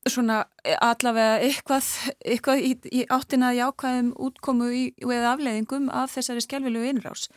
svona 0.10 0.40
allavega 0.82 1.42
eitthvað, 1.46 1.90
eitthvað 2.26 2.64
í, 2.66 2.72
í 2.90 3.02
áttina 3.12 3.52
jákvæðum 3.54 4.14
útkomu 4.18 4.72
í, 4.74 4.86
eða 5.04 5.36
afleiðingum 5.36 5.92
af 5.94 6.16
þessari 6.16 6.42
skjálfilu 6.48 6.86
innrás 6.90 7.28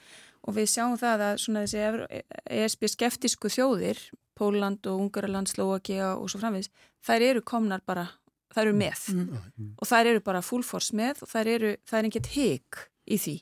og 0.44 0.56
við 0.56 0.70
sjáum 0.72 0.96
það 1.00 1.26
að 1.28 1.40
svona 1.42 1.64
þessi 1.64 2.22
ESB 2.62 2.88
skeftisku 2.94 3.50
þjóðir 3.52 4.00
Póland 4.34 4.86
og 4.90 5.00
Ungaraland, 5.00 5.48
Slovakia 5.48 6.14
og 6.18 6.30
svo 6.30 6.40
framvegis, 6.42 6.72
þær 7.06 7.26
eru 7.28 7.42
komnar 7.46 7.84
bara 7.86 8.08
það 8.54 8.62
eru 8.64 8.76
með 8.78 9.06
mm. 9.12 9.24
mm. 9.34 9.70
og 9.78 9.90
það 9.90 10.10
eru 10.12 10.24
bara 10.28 10.44
full 10.44 10.62
force 10.66 10.96
með 10.96 11.24
og 11.24 11.30
það 11.32 11.50
eru, 11.54 11.72
það 11.88 12.00
er 12.00 12.08
ekkert 12.10 12.32
higg 12.34 12.82
í 13.04 13.18
því. 13.20 13.36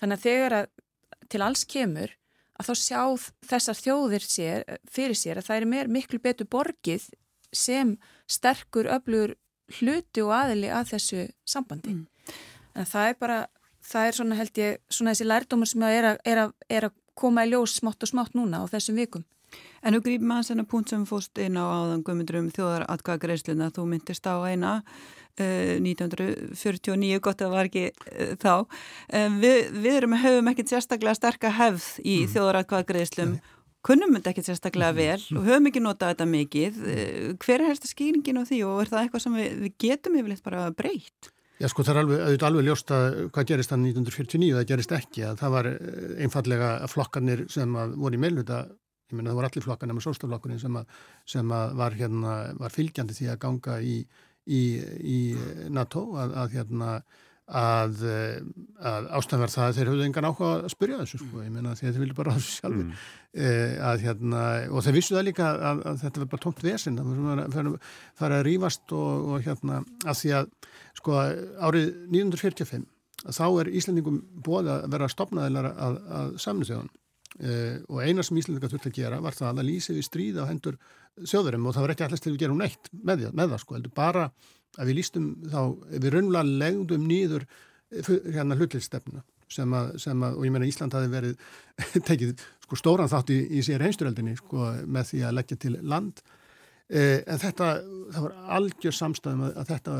Þannig 0.00 0.18
að 0.18 0.26
þegar 0.28 0.58
að 0.60 0.70
til 1.32 1.42
alls 1.44 1.64
kemur 1.68 2.14
að 2.54 2.68
þá 2.68 2.74
sjá 2.78 3.00
þessar 3.50 3.80
þjóðir 3.80 4.26
sér, 4.28 4.66
fyrir 4.90 5.18
sér 5.18 5.40
að 5.40 5.48
það 5.48 5.60
er 5.60 5.70
meir 5.72 5.90
miklu 5.90 6.20
betur 6.22 6.48
borgið 6.50 7.08
sem 7.54 7.96
sterkur 8.30 8.88
öflugur 8.94 9.34
hluti 9.78 10.22
og 10.22 10.34
aðili 10.36 10.70
að 10.70 10.94
þessu 10.94 11.24
sambandi. 11.48 11.94
Mm. 11.94 12.34
En 12.74 12.88
það 12.90 13.10
er 13.10 13.18
bara, 13.20 13.38
það 13.82 14.08
er 14.08 14.18
svona 14.18 14.38
held 14.38 14.60
ég, 14.60 14.80
svona 14.92 15.14
þessi 15.14 15.28
lærdómar 15.28 15.70
sem 15.70 15.86
er 15.88 16.10
að, 16.12 16.20
er 16.30 16.42
að, 16.44 16.54
er 16.68 16.88
að 16.90 16.96
koma 17.18 17.46
í 17.46 17.52
ljós 17.52 17.78
smátt 17.78 18.04
og 18.04 18.10
smátt 18.10 18.36
núna 18.38 18.62
á 18.62 18.64
þessum 18.70 18.98
vikum. 18.98 19.24
En 19.84 19.92
nú 19.92 20.00
grýpum 20.00 20.30
maður 20.30 20.48
þennan 20.48 20.68
punkt 20.70 20.92
sem 20.92 21.02
fóst 21.04 21.40
inn 21.44 21.58
á 21.60 21.64
áðan 21.64 22.04
guðmundur 22.06 22.38
um 22.40 22.46
þjóðaratkvæðagreisluna, 22.56 23.68
þú 23.76 23.82
myndist 23.90 24.24
á 24.24 24.40
eina 24.48 24.70
uh, 24.80 25.74
1949, 25.84 27.18
gott 27.20 27.42
að 27.42 27.50
það 27.50 27.56
var 27.56 27.68
ekki 27.68 27.82
uh, 27.90 28.30
þá. 28.40 28.54
Um, 29.20 29.36
við, 29.42 29.58
við 29.84 29.98
erum, 29.98 30.14
höfum 30.22 30.48
ekkert 30.54 30.72
sérstaklega 30.72 31.18
sterkar 31.18 31.56
hefð 31.58 31.90
í 32.00 32.14
mm. 32.22 32.32
þjóðaratkvæðagreislum, 32.32 33.34
kunnum 33.84 34.16
þetta 34.16 34.32
ekkert 34.32 34.48
sérstaklega 34.48 34.94
mm-hmm. 34.94 35.28
vel 35.28 35.42
og 35.42 35.50
höfum 35.50 35.68
ekki 35.68 35.82
notað 35.84 36.14
þetta 36.14 36.28
mikið. 36.32 36.78
Uh, 36.80 37.26
hver 37.44 37.58
er 37.58 37.68
helst 37.68 37.84
að 37.84 37.92
skýringin 37.92 38.40
á 38.40 38.48
því 38.48 38.62
og 38.70 38.80
er 38.86 38.92
það 38.94 39.02
eitthvað 39.02 39.24
sem 39.26 39.40
við, 39.40 39.50
við 39.66 39.74
getum 39.84 40.16
yfirleitt 40.20 40.46
bara 40.46 40.68
breytt? 40.72 41.28
Já 41.60 41.68
sko 41.70 41.84
það 41.86 41.92
er 41.92 42.00
alveg, 42.00 42.46
alveg 42.48 42.64
ljóst 42.66 42.88
að 42.90 43.04
hvað 43.34 43.50
gerist 43.52 43.70
það 43.70 43.84
1949 43.92 44.56
það 44.56 44.64
gerist 44.72 44.94
ekki 44.96 45.22
að 45.28 45.36
það 45.38 45.52
var 45.54 45.68
einfallega 46.24 46.70
flokkarnir 46.90 47.44
sem 47.52 47.76
voru 47.94 48.18
í 48.18 48.22
meilhuta 48.24 48.64
ég 49.10 49.16
menna 49.18 49.32
það 49.32 49.40
voru 49.40 49.50
allir 49.50 49.66
flokkar 49.66 49.90
nema 49.90 50.04
sólstaflokkurinn 50.04 50.62
sem, 50.62 50.80
sem 51.28 51.52
að 51.58 51.76
var, 51.80 51.98
hérna, 51.98 52.38
var 52.60 52.74
fylgjandi 52.74 53.18
því 53.18 53.30
að 53.32 53.42
ganga 53.44 53.78
í, 53.82 53.98
í, 54.46 54.62
í 55.16 55.20
NATO 55.72 56.08
að, 56.20 56.36
að 56.44 56.58
hérna 56.58 56.90
að, 57.44 57.98
að 58.80 59.08
ástæðan 59.18 59.42
verð 59.44 59.54
það 59.54 59.66
að 59.66 59.78
þeir 59.78 59.90
höfðu 59.90 60.06
engan 60.06 60.28
áhuga 60.30 60.52
að 60.54 60.70
spyrja 60.72 61.00
þessu 61.02 61.20
sko, 61.20 61.42
ég 61.44 61.52
menna 61.52 61.74
því 61.76 61.88
að 61.88 61.92
þeir 61.92 62.04
vilja 62.04 62.16
bara 62.16 62.32
á 62.32 62.36
þessu 62.38 62.54
sjálfur 62.54 62.86
mm. 62.86 63.02
eh, 63.44 63.74
að 63.90 64.04
hérna, 64.06 64.44
og 64.70 64.86
þeir 64.86 64.96
vissu 64.96 65.16
það 65.16 65.26
líka 65.28 65.50
að, 65.52 65.82
að 65.90 66.00
þetta 66.04 66.22
var 66.22 66.30
bara 66.32 66.44
tómt 66.46 66.64
vesen. 66.64 66.96
Það 66.96 67.20
var 67.26 67.44
að 67.44 67.76
fara 68.22 68.40
að 68.40 68.46
rýfast 68.48 68.96
og, 68.96 69.28
og 69.28 69.44
hérna 69.44 69.82
að 70.06 70.20
því 70.22 70.34
að 70.40 70.50
sko 71.02 71.20
árið 71.68 71.86
1945 72.08 72.88
þá 73.24 73.44
er 73.48 73.72
Íslandingum 73.80 74.20
bóð 74.44 74.70
að 74.72 74.86
vera 74.94 75.12
stopnaðilar 75.12 75.70
að, 75.72 76.00
að 76.18 76.36
samnu 76.44 76.68
þjóðan 76.68 76.92
Uh, 77.34 77.80
og 77.90 78.04
eina 78.06 78.22
sem 78.22 78.36
Íslandika 78.38 78.68
þurfti 78.70 78.92
að 78.92 78.98
gera 79.00 79.16
var 79.22 79.34
það 79.34 79.58
að 79.58 79.66
lýsa 79.66 79.94
við 79.96 80.04
stríð 80.06 80.36
á 80.38 80.46
hendur 80.46 80.76
þjóðurum 81.18 81.64
og 81.66 81.74
það 81.74 81.82
var 81.82 81.92
ekki 81.94 82.04
allast 82.06 82.22
til 82.22 82.30
að 82.30 82.36
gera 82.44 82.54
hún 82.54 82.60
neitt 82.62 82.90
með, 82.94 83.24
með 83.34 83.54
það 83.54 83.62
sko, 83.64 83.74
heldur 83.74 83.94
bara 83.96 84.26
að 84.78 84.90
við 84.90 84.98
lýstum 85.00 85.26
þá, 85.50 85.60
við 85.90 86.06
raunlega 86.14 86.58
legðum 86.62 87.08
nýður 87.10 87.46
eh, 87.46 88.10
hérna 88.36 88.58
hlutlistefnuna 88.58 89.24
sem 89.50 89.74
að, 89.74 89.90
sem 90.04 90.22
að, 90.26 90.38
og 90.38 90.46
ég 90.46 90.54
menna 90.54 90.68
Ísland 90.70 90.94
hafi 90.94 91.10
verið 91.10 91.34
tekið 92.08 92.46
sko 92.68 92.78
stóran 92.78 93.10
þátt 93.10 93.34
í, 93.34 93.40
í 93.58 93.64
sér 93.66 93.82
heimsturöldinni 93.82 94.36
sko 94.38 94.70
með 94.86 95.10
því 95.10 95.24
að 95.26 95.36
leggja 95.40 95.60
til 95.66 95.74
land. 95.82 96.22
Uh, 96.86 97.18
en 97.18 97.42
þetta, 97.42 97.72
það 98.14 98.28
var 98.28 98.38
algjör 98.60 98.94
samstæðum 98.94 99.44
að, 99.48 99.58
að 99.58 99.74
þetta 99.74 99.98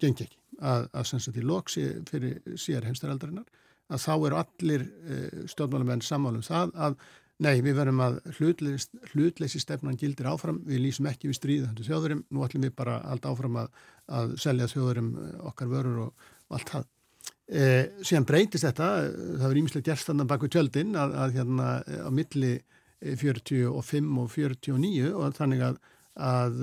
gengi 0.00 0.26
ekki 0.30 0.42
að, 0.60 0.88
að 0.88 1.08
sem 1.12 1.20
sagt 1.20 1.40
í 1.40 1.44
loksi 1.44 1.86
fyrir 2.08 2.56
sér 2.56 2.88
heimsturöldarinnar 2.88 3.65
að 3.92 4.02
þá 4.02 4.12
eru 4.16 4.40
allir 4.40 4.86
uh, 4.86 5.46
stjórnmálamenn 5.52 6.04
sammálum 6.04 6.44
það 6.46 6.74
að 6.88 6.98
nei, 7.44 7.60
við 7.64 7.76
verum 7.76 8.02
að 8.04 8.18
hlutleysi, 8.38 9.00
hlutleysi 9.12 9.60
stefnan 9.60 9.98
gildir 10.00 10.28
áfram, 10.30 10.62
við 10.66 10.86
lýsum 10.86 11.08
ekki 11.10 11.30
við 11.30 11.38
stríða 11.38 11.70
þannig 11.70 11.88
þjóðurum, 11.90 12.22
nú 12.32 12.44
ætlum 12.46 12.66
við 12.66 12.76
bara 12.78 12.98
allt 13.04 13.28
áfram 13.28 13.58
að, 13.60 13.80
að 14.18 14.36
selja 14.40 14.68
þjóðurum 14.72 15.10
eh, 15.20 15.34
okkar 15.50 15.72
vörur 15.72 15.98
og, 16.06 16.28
allt 16.56 16.72
það. 16.72 16.86
Eh, 17.46 17.82
síðan 18.02 18.26
breytist 18.26 18.66
þetta, 18.66 18.88
það 19.12 19.44
verður 19.44 19.60
ímislega 19.60 19.88
gerstanna 19.90 20.26
baku 20.28 20.50
tjöldin 20.50 20.96
að, 20.98 21.16
að 21.24 21.36
hérna 21.36 21.68
á 21.84 22.10
milli 22.14 22.54
45 23.04 23.68
og 23.76 23.84
49 24.32 25.12
og 25.12 25.36
þannig 25.36 25.66
að, 25.66 25.76
að 26.16 26.62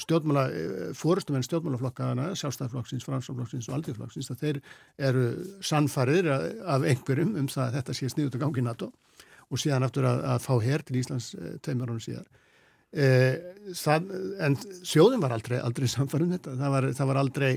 stjórnmála, 0.00 0.44
eh, 0.50 0.92
fórustumenn 0.98 1.44
stjórnmálaflokkana, 1.46 2.30
sjálfstæðarflokksins, 2.38 3.06
fransaflokksins 3.06 3.68
og 3.68 3.78
aldriðflokksins, 3.78 4.30
að 4.32 4.40
þeir 4.42 4.60
eru 5.10 5.26
sannfarir 5.62 6.30
af 6.30 6.82
einhverjum 6.82 7.36
um 7.38 7.50
það 7.50 7.66
að 7.68 7.76
þetta 7.78 7.94
sé 7.98 8.10
sniðut 8.10 8.38
að 8.38 8.44
gangi 8.46 8.64
NATO 8.64 8.90
og 9.50 9.60
síðan 9.60 9.86
aftur 9.86 10.08
að, 10.08 10.24
að 10.34 10.40
fá 10.44 10.54
hér 10.64 10.82
til 10.82 10.98
Íslands 11.00 11.34
eh, 11.38 11.54
tveimur 11.62 11.92
ánum 11.92 12.02
síðar. 12.02 12.26
Eh, 12.94 13.38
það, 13.74 14.10
en 14.46 14.56
sjóðin 14.86 15.22
var 15.22 15.34
aldrei, 15.34 15.58
aldrei 15.58 15.88
samfarið 15.90 16.26
um 16.26 16.34
þetta, 16.36 16.56
það 16.60 16.74
var, 16.76 16.88
það 16.98 17.10
var 17.10 17.20
aldrei 17.22 17.52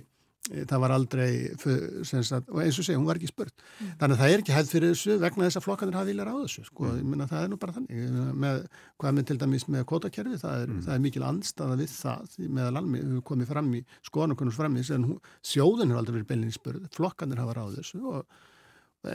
það 0.48 0.82
var 0.84 0.94
aldrei 0.96 1.30
sagt, 1.58 2.50
og 2.50 2.62
eins 2.64 2.80
og 2.80 2.88
segja, 2.88 3.00
hún 3.00 3.08
var 3.08 3.20
ekki 3.20 3.30
spurt 3.32 3.54
mm. 3.58 3.94
þannig 4.00 4.16
að 4.16 4.22
það 4.22 4.34
er 4.34 4.44
ekki 4.44 4.56
hægt 4.56 4.74
fyrir 4.74 4.94
þessu 4.94 5.18
vegna 5.22 5.48
þess 5.48 5.60
að 5.60 5.66
flokkanir 5.68 5.98
hafa 6.00 6.10
viljar 6.10 6.32
á 6.32 6.36
þessu 6.40 6.66
sko. 6.68 6.90
mm. 6.90 7.08
minna, 7.12 7.30
það 7.30 7.44
er 7.44 7.52
nú 7.52 7.60
bara 7.62 7.78
þannig 7.78 8.18
með, 8.46 8.60
hvað 9.02 9.18
með 9.18 9.30
til 9.30 9.40
dæmis 9.44 9.68
með 9.68 9.88
kvotakerfi 9.92 10.42
það 10.44 10.64
er, 10.64 10.74
mm. 10.74 10.84
það 10.88 10.98
er 10.98 11.06
mikil 11.08 11.26
andstaða 11.28 11.80
við 11.82 11.96
það 11.96 12.38
meðal 12.60 12.82
almi, 12.82 13.06
við 13.14 13.24
komum 13.32 13.50
fram 13.50 13.74
í 13.78 13.84
skoðanakunus 14.10 14.60
fram 14.60 14.78
í 14.78 14.86
sjóðin 14.88 15.92
hefur 15.92 16.04
aldrei 16.04 16.20
verið 16.20 16.30
beilinni 16.32 16.56
spurt, 16.56 16.92
flokkanir 16.96 17.44
hafa 17.44 17.58
ráð 17.60 17.82
þessu 17.82 18.04
og 18.08 18.38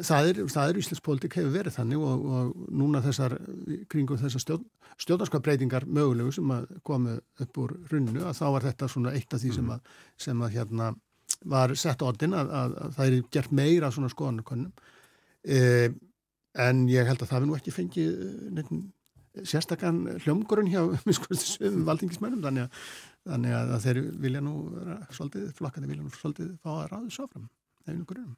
það 0.01 0.28
er, 0.30 0.41
er 0.47 0.78
Íslands 0.78 1.03
politik 1.05 1.37
hefur 1.37 1.53
verið 1.53 1.76
þannig 1.76 2.03
og, 2.07 2.26
og 2.37 2.66
núna 2.70 3.03
þessar 3.05 3.35
kringum 3.91 4.20
þessar 4.20 4.45
stjórn, 4.45 4.66
stjórnarskapbreytingar 5.03 5.87
mögulegu 5.87 6.33
sem 6.35 6.53
að 6.55 6.68
komu 6.87 7.16
upp 7.43 7.62
úr 7.62 7.74
runnu 7.91 8.22
að 8.22 8.39
þá 8.39 8.45
var 8.55 8.68
þetta 8.68 8.91
svona 8.93 9.14
eitt 9.16 9.35
af 9.35 9.43
því 9.43 9.55
sem 9.57 9.66
mm. 9.66 9.74
að, 9.74 9.97
sem 10.26 10.45
að 10.45 10.55
hérna 10.57 10.93
var 11.49 11.74
sett 11.78 12.03
orðin 12.05 12.37
að, 12.39 12.51
að, 12.59 12.74
að 12.85 12.97
það 12.97 13.07
er 13.07 13.28
gert 13.37 13.55
meira 13.59 13.93
svona 13.95 14.11
skoðanakönnum 14.12 14.72
e, 15.43 15.61
en 16.66 16.83
ég 16.91 17.09
held 17.09 17.22
að 17.24 17.33
það 17.33 17.43
við 17.43 17.49
nú 17.49 17.57
ekki 17.59 17.74
fengið 17.74 18.20
nefn, 18.59 18.83
sérstakann 19.49 20.03
hljómgurinn 20.24 20.70
hjá 20.72 20.83
um 21.68 21.83
valdingismennum 21.89 22.45
þannig 22.45 22.66
að, 22.66 22.87
þannig 23.33 23.59
að 23.59 23.74
þeir 23.87 24.03
vilja 24.26 24.45
nú 24.45 24.55
vera 24.76 24.99
svolítið, 25.11 25.51
flokkandi 25.59 25.93
vilja 25.93 26.07
nú 26.07 26.14
svolítið 26.16 26.55
fá 26.62 26.72
að 26.76 26.89
ráðu 26.93 27.14
sáfram 27.16 27.49
einu 27.89 28.07
grunnum. 28.07 28.37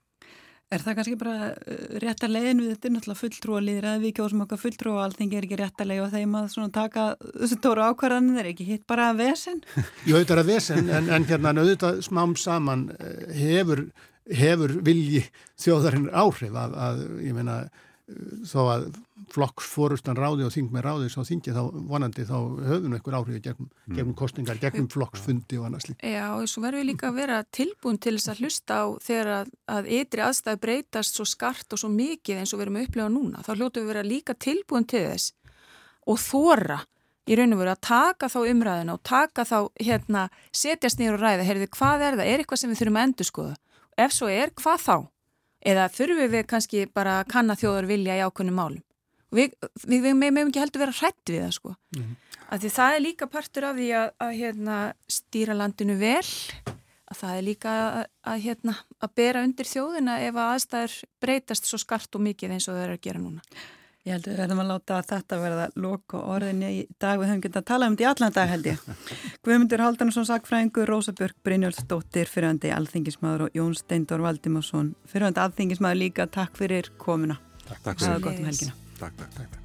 Er 0.75 0.83
það 0.83 0.97
kannski 0.99 1.18
bara 1.20 1.51
uh, 1.53 1.85
rétt 2.03 2.25
að 2.27 2.35
leiðin 2.35 2.62
við 2.62 2.72
þetta 2.72 2.89
er 2.89 2.95
náttúrulega 2.95 3.20
fulltrú 3.20 3.59
að 3.59 3.66
líðra 3.68 3.93
við 4.03 4.14
kjóðum 4.18 4.45
okkar 4.45 4.62
fulltrú 4.64 4.95
og 4.95 5.03
allþingi 5.05 5.39
er 5.39 5.47
ekki 5.49 5.61
rétt 5.61 5.85
að 5.85 5.91
leiða 5.93 6.07
og 6.07 6.16
þeim 6.16 6.39
að 6.41 6.72
taka 6.75 7.07
þessu 7.29 7.61
tóru 7.62 7.87
ákvarðanir 7.89 8.43
er 8.43 8.51
ekki 8.51 8.68
hitt 8.68 8.85
bara 8.91 9.11
að 9.12 9.22
vesen? 9.22 9.62
Jú, 10.09 10.16
auðvitað 10.16 10.35
er 10.37 10.43
að 10.43 10.51
vesen 10.51 10.91
en, 10.91 11.12
en 11.14 11.29
hérna 11.31 11.55
auðvitað 11.55 12.03
smám 12.09 12.37
saman 12.41 12.85
eh, 12.99 13.25
hefur, 13.39 13.87
hefur 14.43 14.77
vilji 14.85 15.25
þjóðarinn 15.62 16.11
áhrif 16.11 16.59
að, 16.59 16.79
að 16.89 17.03
ég 17.25 17.39
meina 17.39 17.59
þó 18.45 18.61
að 18.68 18.89
flokksfórustan 19.33 20.18
ráði 20.18 20.45
og 20.47 20.53
þing 20.55 20.70
með 20.75 20.85
ráði 20.87 21.11
svo 21.12 21.25
þingi 21.27 21.55
þá 21.55 21.61
vonandi 21.89 22.25
þá 22.29 22.35
höfum 22.37 22.89
við 22.89 22.97
einhver 22.99 23.16
áhrif 23.18 23.41
gegnum, 23.45 23.68
mm. 23.70 23.95
gegnum 23.97 24.16
kostingar, 24.18 24.59
gegnum 24.62 24.89
flokksfundi 24.93 25.61
og 25.61 25.68
annars 25.68 25.89
líka. 25.89 26.11
Já 26.11 26.27
og 26.35 26.49
svo 26.51 26.64
verðum 26.64 26.83
við 26.83 26.91
líka 26.91 27.11
að 27.11 27.20
vera 27.20 27.39
tilbúin 27.59 28.01
til 28.03 28.16
þess 28.16 28.33
að 28.33 28.43
hlusta 28.43 28.81
á 28.81 28.85
þegar 29.07 29.31
að, 29.39 29.55
að 29.77 29.93
ytri 29.99 30.25
aðstæði 30.27 30.62
breytast 30.66 31.20
svo 31.20 31.29
skart 31.29 31.77
og 31.77 31.83
svo 31.83 31.93
mikið 31.95 32.43
eins 32.43 32.53
og 32.53 32.61
við 32.61 32.66
erum 32.66 32.81
að 32.81 32.89
upplega 32.89 33.14
núna. 33.14 33.47
Þá 33.47 33.53
hljótu 33.55 33.81
við 33.81 33.91
vera 33.95 34.05
líka 34.09 34.37
tilbúin 34.37 34.89
til 34.91 35.07
þess 35.07 35.33
og 36.05 36.20
þóra 36.20 36.83
í 37.25 37.39
raun 37.39 37.57
og 37.57 37.62
veru 37.62 37.72
að 37.72 37.83
taka 37.89 38.29
þá 38.29 38.39
umræðina 38.43 38.99
og 38.99 39.03
taka 39.07 39.47
þá 39.49 39.59
hérna 39.81 40.29
setjast 40.53 41.01
nýður 41.01 41.16
og 41.16 41.25
ræða, 41.25 41.49
heyrðu 41.49 41.72
hvað 41.72 42.05
er 42.05 42.18
það, 42.20 42.29
er 42.29 42.43
eitthvað 42.43 42.61
sem 42.61 42.72
við 42.75 42.83
þurfum 42.83 43.01
að 43.01 43.09
endur 43.09 43.31
skoða? 43.31 43.59
Ef 43.95 44.12
svo 44.12 44.29
er, 44.29 44.51
hvað 44.59 44.81
þá? 44.85 44.97
eða 45.64 45.89
þurfum 45.93 46.33
við 46.33 46.49
kannski 46.49 46.85
bara 46.93 47.20
að 47.22 47.31
kanna 47.33 47.57
þjóðar 47.59 47.89
vilja 47.89 48.18
í 48.18 48.25
ákveðnum 48.25 48.59
málum. 48.59 48.83
Við, 49.35 49.57
við, 49.85 50.07
við 50.07 50.16
meðum 50.20 50.51
ekki 50.51 50.62
heldur 50.62 50.85
vera 50.85 50.97
hrætt 51.01 51.32
við 51.32 51.45
það 51.45 51.55
sko. 51.59 51.74
Mm. 51.97 52.14
Því 52.55 52.70
það 52.70 52.97
er 52.97 53.03
líka 53.03 53.28
partur 53.30 53.66
af 53.66 53.78
því 53.78 53.91
að, 53.99 54.11
að 54.22 54.35
hérna, 54.39 54.80
stýra 55.11 55.57
landinu 55.59 55.97
vel, 55.99 56.26
að 57.11 57.20
það 57.20 57.39
er 57.39 57.47
líka 57.49 57.76
að, 57.85 58.03
að, 58.30 58.43
hérna, 58.45 58.74
að 59.03 59.14
bera 59.18 59.47
undir 59.47 59.70
þjóðina 59.70 60.18
ef 60.26 60.37
að 60.37 60.53
aðstæður 60.53 60.99
breytast 61.24 61.70
svo 61.70 61.80
skart 61.82 62.14
og 62.14 62.22
mikið 62.28 62.55
eins 62.55 62.68
og 62.68 62.76
það 62.76 62.85
er 62.85 62.95
að 62.95 63.03
gera 63.09 63.22
núna. 63.22 63.43
Ég 64.05 64.12
held 64.12 64.26
að 64.28 64.35
við 64.35 64.41
verðum 64.43 64.59
að 64.61 64.68
láta 64.68 64.97
þetta 65.09 65.37
verða 65.41 65.66
loka 65.80 66.18
orðinni 66.35 66.70
í 66.74 66.80
dag 67.01 67.16
við 67.16 67.30
höfum 67.30 67.41
getað 67.47 67.62
að 67.62 67.70
tala 67.70 67.89
um 67.89 67.95
þetta 67.95 68.05
í 68.05 68.09
allan 68.11 68.35
dag 68.37 68.51
held 68.53 68.68
ég. 68.68 68.82
Guðmundur 69.49 69.85
Haldarsson 69.87 70.28
Sakfræðingur, 70.28 70.93
Rósa 70.93 71.16
Björk 71.16 71.41
Brynjólfsdóttir, 71.49 72.28
fyrirhandi 72.28 72.74
alþingismadur 72.76 73.49
og 73.49 73.57
Jón 73.57 73.72
Steindor 73.80 74.20
Valdimarsson, 74.28 74.93
fyrirhandi 75.09 75.47
alþingismadur 75.49 76.03
líka. 76.05 76.28
Takk 76.28 76.61
fyrir 76.61 76.93
komuna. 77.01 77.41
Takk, 77.64 77.80
takk 77.80 77.97
fyrir. 77.97 78.11
Það 78.11 78.16
er 78.20 78.26
gott 78.28 78.43
um 78.45 78.51
helgina. 78.53 78.80
Takk, 79.05 79.16
takk, 79.18 79.34
takk. 79.36 79.63